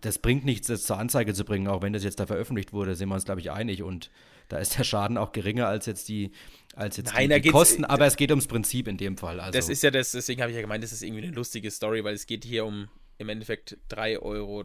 das 0.00 0.20
bringt 0.20 0.46
nichts, 0.46 0.68
das 0.68 0.84
zur 0.84 0.96
Anzeige 0.96 1.34
zu 1.34 1.44
bringen, 1.44 1.68
auch 1.68 1.82
wenn 1.82 1.92
das 1.92 2.02
jetzt 2.02 2.18
da 2.18 2.24
veröffentlicht 2.24 2.72
wurde, 2.72 2.94
sind 2.94 3.10
wir 3.10 3.14
uns, 3.14 3.26
glaube 3.26 3.42
ich, 3.42 3.50
einig. 3.50 3.82
Und 3.82 4.10
da 4.48 4.58
ist 4.58 4.78
der 4.78 4.84
Schaden 4.84 5.18
auch 5.18 5.32
geringer 5.32 5.66
als 5.66 5.86
jetzt 5.86 6.08
die, 6.08 6.32
als 6.74 6.96
jetzt 6.96 7.14
Nein, 7.14 7.30
die, 7.30 7.40
die 7.40 7.50
Kosten, 7.50 7.84
aber 7.84 8.06
es 8.06 8.16
geht 8.16 8.30
ums 8.30 8.46
Prinzip 8.46 8.88
in 8.88 8.96
dem 8.96 9.16
Fall. 9.16 9.40
Also. 9.40 9.56
Das 9.56 9.68
ist 9.68 9.82
ja 9.82 9.90
das, 9.90 10.12
deswegen 10.12 10.40
habe 10.40 10.50
ich 10.50 10.56
ja 10.56 10.62
gemeint, 10.62 10.84
das 10.84 10.92
ist 10.92 11.02
irgendwie 11.02 11.24
eine 11.24 11.32
lustige 11.32 11.70
Story, 11.70 12.04
weil 12.04 12.14
es 12.14 12.26
geht 12.26 12.44
hier 12.44 12.64
um 12.64 12.88
im 13.18 13.28
Endeffekt 13.28 13.78
3,30 13.90 14.22
Euro 14.22 14.64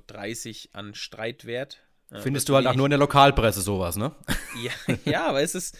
an 0.74 0.94
Streitwert. 0.94 1.80
Findest 2.14 2.50
du 2.50 2.56
halt 2.56 2.68
auch 2.68 2.76
nur 2.76 2.88
in 2.88 2.90
der 2.90 3.00
Lokalpresse 3.00 3.62
sowas, 3.62 3.96
ne? 3.96 4.14
Ja, 4.62 4.96
ja 5.06 5.28
aber 5.28 5.42
es 5.42 5.56
ist, 5.56 5.78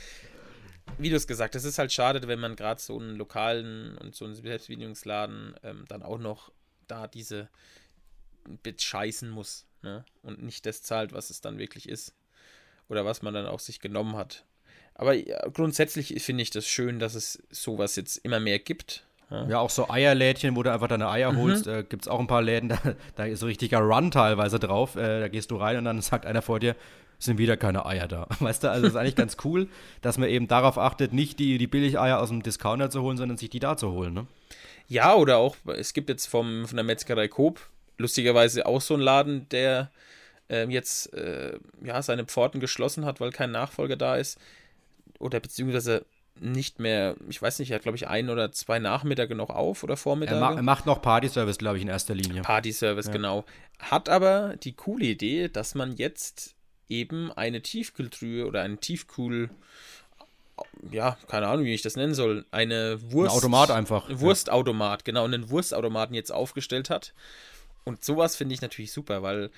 wie 0.98 1.10
du 1.10 1.18
es 1.18 1.28
gesagt 1.28 1.56
hast, 1.56 1.64
es 1.64 1.72
ist 1.72 1.78
halt 1.78 1.92
schade, 1.92 2.26
wenn 2.26 2.40
man 2.40 2.56
gerade 2.56 2.80
so 2.80 2.98
einen 2.98 3.18
lokalen 3.18 3.98
und 3.98 4.16
so 4.16 4.24
einen 4.24 4.36
Selbstbedienungsladen 4.36 5.56
ähm, 5.64 5.84
dann 5.90 6.04
auch 6.04 6.18
noch 6.18 6.54
da 6.88 7.08
diese 7.08 7.50
Bit 8.64 8.82
scheißen 8.82 9.30
muss 9.30 9.68
ne? 9.82 10.06
und 10.22 10.42
nicht 10.42 10.66
das 10.66 10.82
zahlt, 10.82 11.12
was 11.12 11.30
es 11.30 11.42
dann 11.42 11.60
wirklich 11.60 11.90
ist 11.90 12.16
oder 12.92 13.06
was 13.06 13.22
man 13.22 13.34
dann 13.34 13.46
auch 13.46 13.60
sich 13.60 13.80
genommen 13.80 14.18
hat. 14.18 14.44
Aber 14.96 15.14
ja, 15.14 15.40
grundsätzlich 15.54 16.22
finde 16.22 16.44
ich 16.44 16.50
das 16.50 16.68
schön, 16.68 17.00
dass 17.00 17.16
es 17.16 17.42
sowas 17.50 17.96
jetzt 17.96 18.18
immer 18.18 18.42
mehr 18.42 18.60
gibt. 18.60 19.06
Ja, 19.30 19.48
ja 19.48 19.60
auch 19.60 19.70
so 19.70 19.90
Eierlädchen, 19.90 20.58
wo 20.58 20.62
du 20.62 20.74
einfach 20.74 20.90
deine 20.90 21.10
Eier 21.10 21.32
mhm. 21.32 21.38
holst. 21.38 21.68
Äh, 21.68 21.86
Gibt 21.88 22.04
es 22.04 22.08
auch 22.10 22.20
ein 22.20 22.28
paar 22.28 22.42
Läden, 22.42 22.68
da, 22.70 22.78
da 23.16 23.24
ist 23.24 23.40
so 23.40 23.46
richtiger 23.46 23.80
Run 23.80 24.12
teilweise 24.12 24.60
drauf. 24.60 24.98
Äh, 24.98 25.22
da 25.22 25.28
gehst 25.30 25.52
du 25.52 25.56
rein 25.56 25.78
und 25.78 25.86
dann 25.86 26.02
sagt 26.02 26.26
einer 26.26 26.42
vor 26.42 26.60
dir, 26.60 26.76
sind 27.18 27.38
wieder 27.38 27.56
keine 27.56 27.86
Eier 27.86 28.10
da. 28.10 28.28
Weißt 28.40 28.64
du, 28.64 28.70
also 28.70 28.84
das 28.84 28.92
ist 28.92 29.00
eigentlich 29.00 29.16
ganz 29.16 29.38
cool, 29.46 29.70
dass 30.02 30.18
man 30.18 30.28
eben 30.28 30.50
darauf 30.50 30.78
achtet, 30.78 31.14
nicht 31.14 31.40
die, 31.40 31.58
die 31.58 31.68
Billigeier 31.68 32.20
aus 32.20 32.28
dem 32.28 32.44
Discounter 32.44 32.90
zu 32.90 33.02
holen, 33.02 33.16
sondern 33.16 33.38
sich 33.38 33.50
die 33.50 33.60
da 33.62 33.78
zu 33.78 33.92
holen. 33.92 34.14
Ne? 34.14 34.28
Ja, 34.90 35.16
oder 35.16 35.38
auch, 35.38 35.56
es 35.78 35.94
gibt 35.94 36.10
jetzt 36.10 36.26
vom, 36.26 36.68
von 36.68 36.76
der 36.76 36.84
Metzgerei 36.84 37.30
Coop 37.30 37.62
lustigerweise 37.98 38.66
auch 38.66 38.82
so 38.82 38.96
einen 38.96 39.04
Laden, 39.04 39.48
der 39.50 39.92
äh, 40.52 40.66
jetzt 40.66 41.14
äh, 41.14 41.58
ja, 41.84 42.02
seine 42.02 42.26
Pforten 42.26 42.60
geschlossen 42.60 43.06
hat, 43.06 43.20
weil 43.20 43.32
kein 43.32 43.52
Nachfolger 43.52 43.96
da 43.96 44.18
ist. 44.18 44.38
Oder 45.20 45.40
beziehungsweise 45.40 46.06
nicht 46.40 46.80
mehr, 46.80 47.16
ich 47.30 47.42
weiß 47.42 47.60
nicht, 47.60 47.72
er 47.72 47.76
hat 47.76 47.84
glaube 47.84 47.98
ich 47.98 48.08
ein 48.08 48.30
oder 48.30 48.52
zwei 48.52 48.80
Nachmittage 48.80 49.36
noch 49.36 49.50
auf 49.50 49.84
oder 49.84 49.98
Vormittage. 49.98 50.40
Er, 50.40 50.50
ma 50.50 50.56
er 50.56 50.64
macht 50.64 50.86
noch 50.86 51.02
Party-Service, 51.02 51.58
glaube 51.58 51.78
ich, 51.78 51.84
in 51.84 51.90
erster 51.90 52.16
Linie. 52.16 52.42
Party-Service, 52.42 53.08
ja. 53.08 53.12
genau. 53.12 53.46
Hat 53.80 54.10
aber 54.10 54.56
die 54.58 54.74
coole 54.74 55.06
Idee, 55.06 55.50
dass 55.50 55.76
man 55.76 55.96
jetzt 55.96 56.56
eben 56.90 57.32
eine 57.32 57.62
Tiefkühltruhe 57.62 58.46
oder 58.46 58.62
einen 58.62 58.80
Tiefkühl 58.80 59.50
ja, 60.92 61.18
keine 61.28 61.48
Ahnung, 61.48 61.66
wie 61.66 61.74
ich 61.74 61.82
das 61.82 61.96
nennen 61.96 62.14
soll, 62.14 62.46
eine 62.52 63.00
Wurst. 63.12 63.32
Ein 63.32 63.38
Automat 63.38 63.72
einfach. 63.72 64.08
Wurstautomat, 64.10 65.06
genau, 65.06 65.26
einen 65.26 65.50
Wurstautomaten 65.50 66.14
jetzt 66.14 66.32
aufgestellt 66.32 66.90
hat. 66.92 67.14
Und 67.84 68.04
sowas 68.04 68.36
finde 68.36 68.54
ich 68.54 68.62
natürlich 68.62 68.92
super, 68.92 69.24
weil 69.24 69.50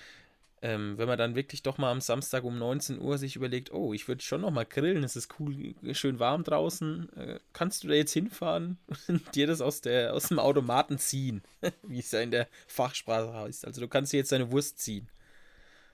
ähm, 0.63 0.97
wenn 0.97 1.09
man 1.09 1.17
dann 1.17 1.35
wirklich 1.35 1.61
doch 1.61 1.77
mal 1.77 1.91
am 1.91 1.99
Samstag 1.99 2.45
um 2.45 2.57
19 2.57 3.01
Uhr 3.01 3.17
sich 3.17 3.35
überlegt, 3.35 3.73
oh, 3.73 3.93
ich 3.93 4.07
würde 4.07 4.23
schon 4.23 4.39
noch 4.39 4.49
mal 4.49 4.65
grillen, 4.65 5.03
es 5.03 5.17
ist 5.17 5.35
cool, 5.37 5.75
schön 5.91 6.19
warm 6.19 6.45
draußen, 6.45 7.09
äh, 7.17 7.39
kannst 7.51 7.83
du 7.83 7.89
da 7.89 7.95
jetzt 7.95 8.13
hinfahren 8.13 8.77
und 9.09 9.35
dir 9.35 9.45
das 9.45 9.59
aus, 9.59 9.81
der, 9.81 10.13
aus 10.13 10.29
dem 10.29 10.39
Automaten 10.39 10.97
ziehen, 10.97 11.43
wie 11.83 11.99
es 11.99 12.11
ja 12.11 12.21
in 12.21 12.31
der 12.31 12.47
Fachsprache 12.67 13.33
heißt. 13.33 13.67
Also 13.67 13.81
du 13.81 13.89
kannst 13.89 14.13
dir 14.13 14.17
jetzt 14.17 14.31
deine 14.31 14.51
Wurst 14.51 14.79
ziehen. 14.79 15.09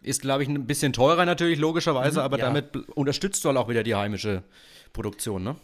Ist, 0.02 0.22
glaube 0.22 0.44
ich, 0.44 0.50
ein 0.50 0.68
bisschen 0.68 0.94
teurer 0.94 1.26
natürlich, 1.26 1.58
logischerweise, 1.58 2.20
mhm, 2.20 2.26
aber 2.26 2.38
ja. 2.38 2.46
damit 2.46 2.76
unterstützt 2.90 3.44
du 3.44 3.50
halt 3.50 3.58
auch 3.58 3.70
wieder 3.70 3.82
die 3.82 3.96
heimische 3.96 4.44
Produktion, 4.94 5.44
ne? 5.44 5.56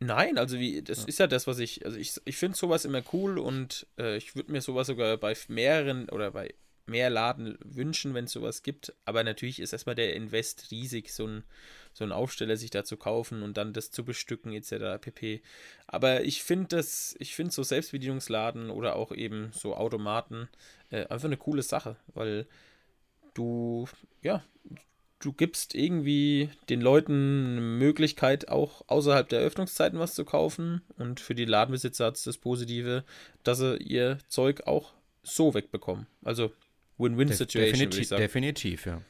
Nein, 0.00 0.38
also 0.38 0.58
wie, 0.58 0.82
das 0.82 1.02
ja. 1.02 1.08
ist 1.08 1.18
ja 1.18 1.26
das, 1.26 1.46
was 1.46 1.58
ich, 1.58 1.84
also 1.84 1.98
ich, 1.98 2.14
ich 2.24 2.36
finde 2.36 2.56
sowas 2.56 2.86
immer 2.86 3.02
cool 3.12 3.38
und 3.38 3.86
äh, 3.98 4.16
ich 4.16 4.34
würde 4.34 4.50
mir 4.50 4.62
sowas 4.62 4.86
sogar 4.86 5.16
bei 5.18 5.36
mehreren 5.48 6.08
oder 6.08 6.30
bei 6.30 6.54
mehr 6.86 7.10
Laden 7.10 7.58
wünschen, 7.64 8.14
wenn 8.14 8.24
es 8.24 8.32
sowas 8.32 8.62
gibt. 8.62 8.94
Aber 9.04 9.24
natürlich 9.24 9.60
ist 9.60 9.72
erstmal 9.72 9.94
der 9.94 10.14
Invest 10.14 10.70
riesig, 10.70 11.12
so 11.12 11.26
ein, 11.26 11.44
so 11.92 12.04
ein 12.04 12.12
Aufsteller 12.12 12.56
sich 12.56 12.70
da 12.70 12.84
zu 12.84 12.96
kaufen 12.96 13.42
und 13.42 13.56
dann 13.56 13.72
das 13.72 13.90
zu 13.90 14.04
bestücken, 14.04 14.52
etc. 14.52 15.00
pp. 15.00 15.42
Aber 15.86 16.24
ich 16.24 16.42
finde 16.42 16.76
das, 16.76 17.14
ich 17.18 17.34
finde 17.34 17.52
so 17.52 17.62
Selbstbedienungsladen 17.62 18.70
oder 18.70 18.96
auch 18.96 19.12
eben 19.12 19.50
so 19.52 19.74
Automaten 19.74 20.48
äh, 20.90 21.06
einfach 21.06 21.26
eine 21.26 21.36
coole 21.36 21.62
Sache, 21.62 21.96
weil 22.08 22.46
du, 23.34 23.86
ja, 24.22 24.42
du 25.20 25.32
gibst 25.32 25.74
irgendwie 25.74 26.50
den 26.68 26.80
Leuten 26.80 27.52
eine 27.52 27.60
Möglichkeit, 27.60 28.48
auch 28.48 28.82
außerhalb 28.88 29.28
der 29.28 29.40
Öffnungszeiten 29.40 29.98
was 29.98 30.14
zu 30.14 30.24
kaufen. 30.24 30.82
Und 30.96 31.20
für 31.20 31.34
die 31.34 31.46
Ladenbesitzer 31.46 32.06
hat 32.06 32.16
es 32.16 32.24
das 32.24 32.38
Positive, 32.38 33.04
dass 33.42 33.58
sie 33.58 33.76
ihr 33.76 34.18
Zeug 34.28 34.66
auch 34.66 34.92
so 35.22 35.54
wegbekommen. 35.54 36.06
Also 36.22 36.52
Win-Win-Situation. 36.98 37.90
Definitiv, 37.90 38.08
definitiv, 38.10 38.86
ja. 38.86 39.00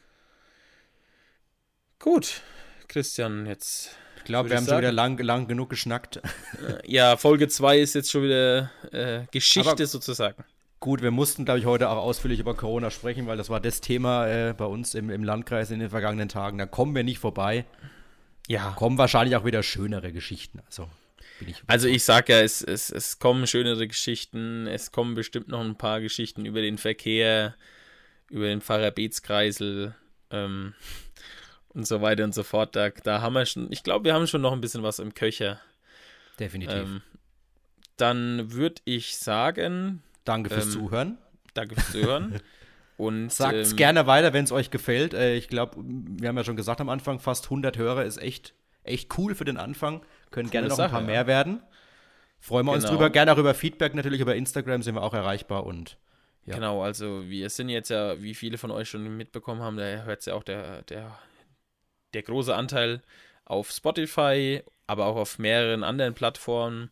Gut, 1.99 2.43
Christian, 2.89 3.47
jetzt. 3.47 3.97
Ich 4.18 4.24
glaube, 4.24 4.49
wir 4.49 4.57
haben 4.57 4.64
sagen, 4.64 4.76
schon 4.76 4.82
wieder 4.82 4.93
lang, 4.93 5.18
lang 5.18 5.49
genug 5.49 5.70
geschnackt. 5.70 6.16
Äh, 6.16 6.91
ja, 6.91 7.16
Folge 7.16 7.49
2 7.49 7.78
ist 7.78 7.95
jetzt 7.95 8.11
schon 8.11 8.22
wieder 8.22 8.70
äh, 8.93 9.24
Geschichte 9.30 9.70
Aber 9.70 9.87
sozusagen. 9.87 10.45
Gut, 10.80 11.03
wir 11.03 11.11
mussten, 11.11 11.45
glaube 11.45 11.61
ich, 11.61 11.66
heute 11.66 11.89
auch 11.89 11.97
ausführlich 11.97 12.41
über 12.41 12.55
Corona 12.55 12.91
sprechen, 12.91 13.26
weil 13.26 13.37
das 13.37 13.51
war 13.51 13.61
das 13.61 13.80
Thema 13.80 14.28
äh, 14.28 14.53
bei 14.53 14.66
uns 14.66 14.95
im, 14.95 15.11
im 15.11 15.24
Landkreis 15.24 15.70
in 15.70 15.80
den 15.80 15.91
vergangenen 15.91 16.28
Tagen. 16.28 16.59
Da 16.59 16.66
kommen 16.66 16.95
wir 16.95 17.05
nicht 17.05 17.18
vorbei. 17.18 17.64
Ja. 18.47 18.72
Kommen 18.76 18.99
wahrscheinlich 18.99 19.37
auch 19.37 19.45
wieder 19.45 19.62
schönere 19.62 20.12
Geschichten. 20.12 20.61
Also, 20.66 20.89
ich 21.41 21.57
also 21.66 21.89
ich 21.89 22.05
sage 22.05 22.32
ja, 22.32 22.41
es, 22.41 22.62
es, 22.62 22.91
es 22.91 23.18
kommen 23.18 23.47
schönere 23.47 23.87
Geschichten. 23.87 24.66
Es 24.66 24.93
kommen 24.93 25.14
bestimmt 25.14 25.49
noch 25.49 25.61
ein 25.61 25.76
paar 25.76 26.01
Geschichten 26.01 26.45
über 26.47 26.61
den 26.61 26.78
Verkehr, 26.78 27.55
über 28.30 28.47
den 28.47 28.61
Pfarrer-Beetskreisel 28.61 29.95
ähm, 30.30 30.74
und 31.68 31.87
so 31.87 32.01
weiter 32.01 32.24
und 32.24 32.35
so 32.35 32.43
fort. 32.43 32.76
Da, 32.76 32.91
da 32.91 33.20
haben 33.20 33.35
wir 33.35 33.47
schon, 33.47 33.70
ich 33.70 33.82
glaube, 33.82 34.05
wir 34.05 34.14
haben 34.14 34.26
schon 34.26 34.43
noch 34.43 34.53
ein 34.53 34.61
bisschen 34.61 34.82
was 34.82 34.99
im 34.99 35.14
Köcher. 35.14 35.61
Definitiv. 36.39 36.74
Ähm, 36.74 37.03
dann 37.97 38.53
würde 38.53 38.82
ich 38.85 39.16
sagen. 39.16 40.03
Danke 40.24 40.51
fürs 40.51 40.66
ähm, 40.66 40.72
Zuhören. 40.72 41.18
Danke 41.55 41.74
fürs 41.74 41.93
Zuhören. 41.93 42.41
Und 42.97 43.32
sagt 43.32 43.55
es 43.55 43.72
ähm, 43.72 43.76
gerne 43.76 44.07
weiter, 44.07 44.32
wenn 44.32 44.45
es 44.45 44.53
euch 44.53 44.70
gefällt. 44.70 45.14
Äh, 45.14 45.35
ich 45.35 45.49
glaube, 45.49 45.76
wir 45.76 46.28
haben 46.28 46.37
ja 46.37 46.45
schon 46.45 46.57
gesagt 46.57 46.80
am 46.80 46.89
Anfang, 46.89 47.18
fast 47.18 47.45
100 47.47 47.76
Hörer 47.76 48.05
ist 48.05 48.18
echt, 48.18 48.55
echt 48.85 49.18
cool 49.18 49.35
für 49.35 49.45
den 49.45 49.57
Anfang. 49.57 50.05
Können 50.35 50.51
gerne 50.51 50.66
noch 50.66 50.80
ein 50.80 50.91
paar 50.91 51.01
mehr 51.01 51.28
werden. 51.28 51.62
Freuen 52.41 52.66
wir 52.66 52.72
genau. 52.72 52.82
uns 52.82 52.91
drüber. 52.91 53.09
Gerne 53.09 53.32
auch 53.32 53.39
über 53.39 53.55
Feedback, 53.55 53.95
natürlich 53.95 54.20
über 54.20 54.35
Instagram 54.35 54.82
sind 54.82 54.97
wir 54.97 55.03
auch 55.03 55.14
erreichbar 55.14 55.64
und 55.64 55.97
ja. 56.45 56.57
Genau, 56.57 56.82
also 56.82 57.28
wir 57.28 57.49
sind 57.51 57.68
jetzt 57.68 57.89
ja, 57.89 58.20
wie 58.20 58.35
viele 58.35 58.59
von 58.59 58.72
euch 58.72 58.91
schon 58.91 59.16
mitbekommen 59.16 59.62
haben, 59.62 59.76
da 59.76 59.85
hört 60.03 60.20
es 60.20 60.26
ja 60.26 60.35
auch 60.35 60.43
der, 60.43 60.82
der, 60.82 61.16
der 62.14 62.22
große 62.22 62.53
Anteil 62.53 63.01
auf 63.45 63.70
Spotify, 63.70 64.61
aber 64.89 65.07
auch 65.07 65.16
auf 65.16 65.39
mehreren 65.39 65.85
anderen 65.85 66.14
Plattformen. 66.14 66.91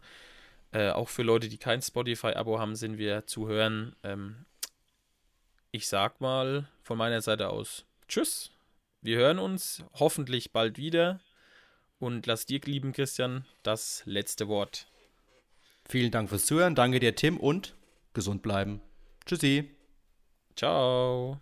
Äh, 0.70 0.90
auch 0.90 1.08
für 1.08 1.24
Leute, 1.24 1.48
die 1.48 1.58
kein 1.58 1.82
Spotify-Abo 1.82 2.60
haben, 2.60 2.76
sind 2.76 2.96
wir 2.96 3.26
zu 3.26 3.48
hören. 3.48 3.96
Ähm, 4.04 4.46
ich 5.72 5.88
sag 5.88 6.20
mal 6.20 6.68
von 6.84 6.96
meiner 6.96 7.20
Seite 7.22 7.48
aus 7.48 7.84
Tschüss. 8.06 8.52
Wir 9.00 9.18
hören 9.18 9.40
uns 9.40 9.82
hoffentlich 9.94 10.52
bald 10.52 10.78
wieder. 10.78 11.18
Und 12.02 12.26
lass 12.26 12.46
dir, 12.46 12.60
lieben 12.64 12.92
Christian, 12.92 13.44
das 13.62 14.02
letzte 14.06 14.48
Wort. 14.48 14.88
Vielen 15.88 16.10
Dank 16.10 16.30
fürs 16.30 16.46
Zuhören. 16.46 16.74
Danke 16.74 16.98
dir, 16.98 17.14
Tim, 17.14 17.36
und 17.36 17.76
gesund 18.12 18.42
bleiben. 18.42 18.80
Tschüssi. 19.24 19.70
Ciao. 20.56 21.38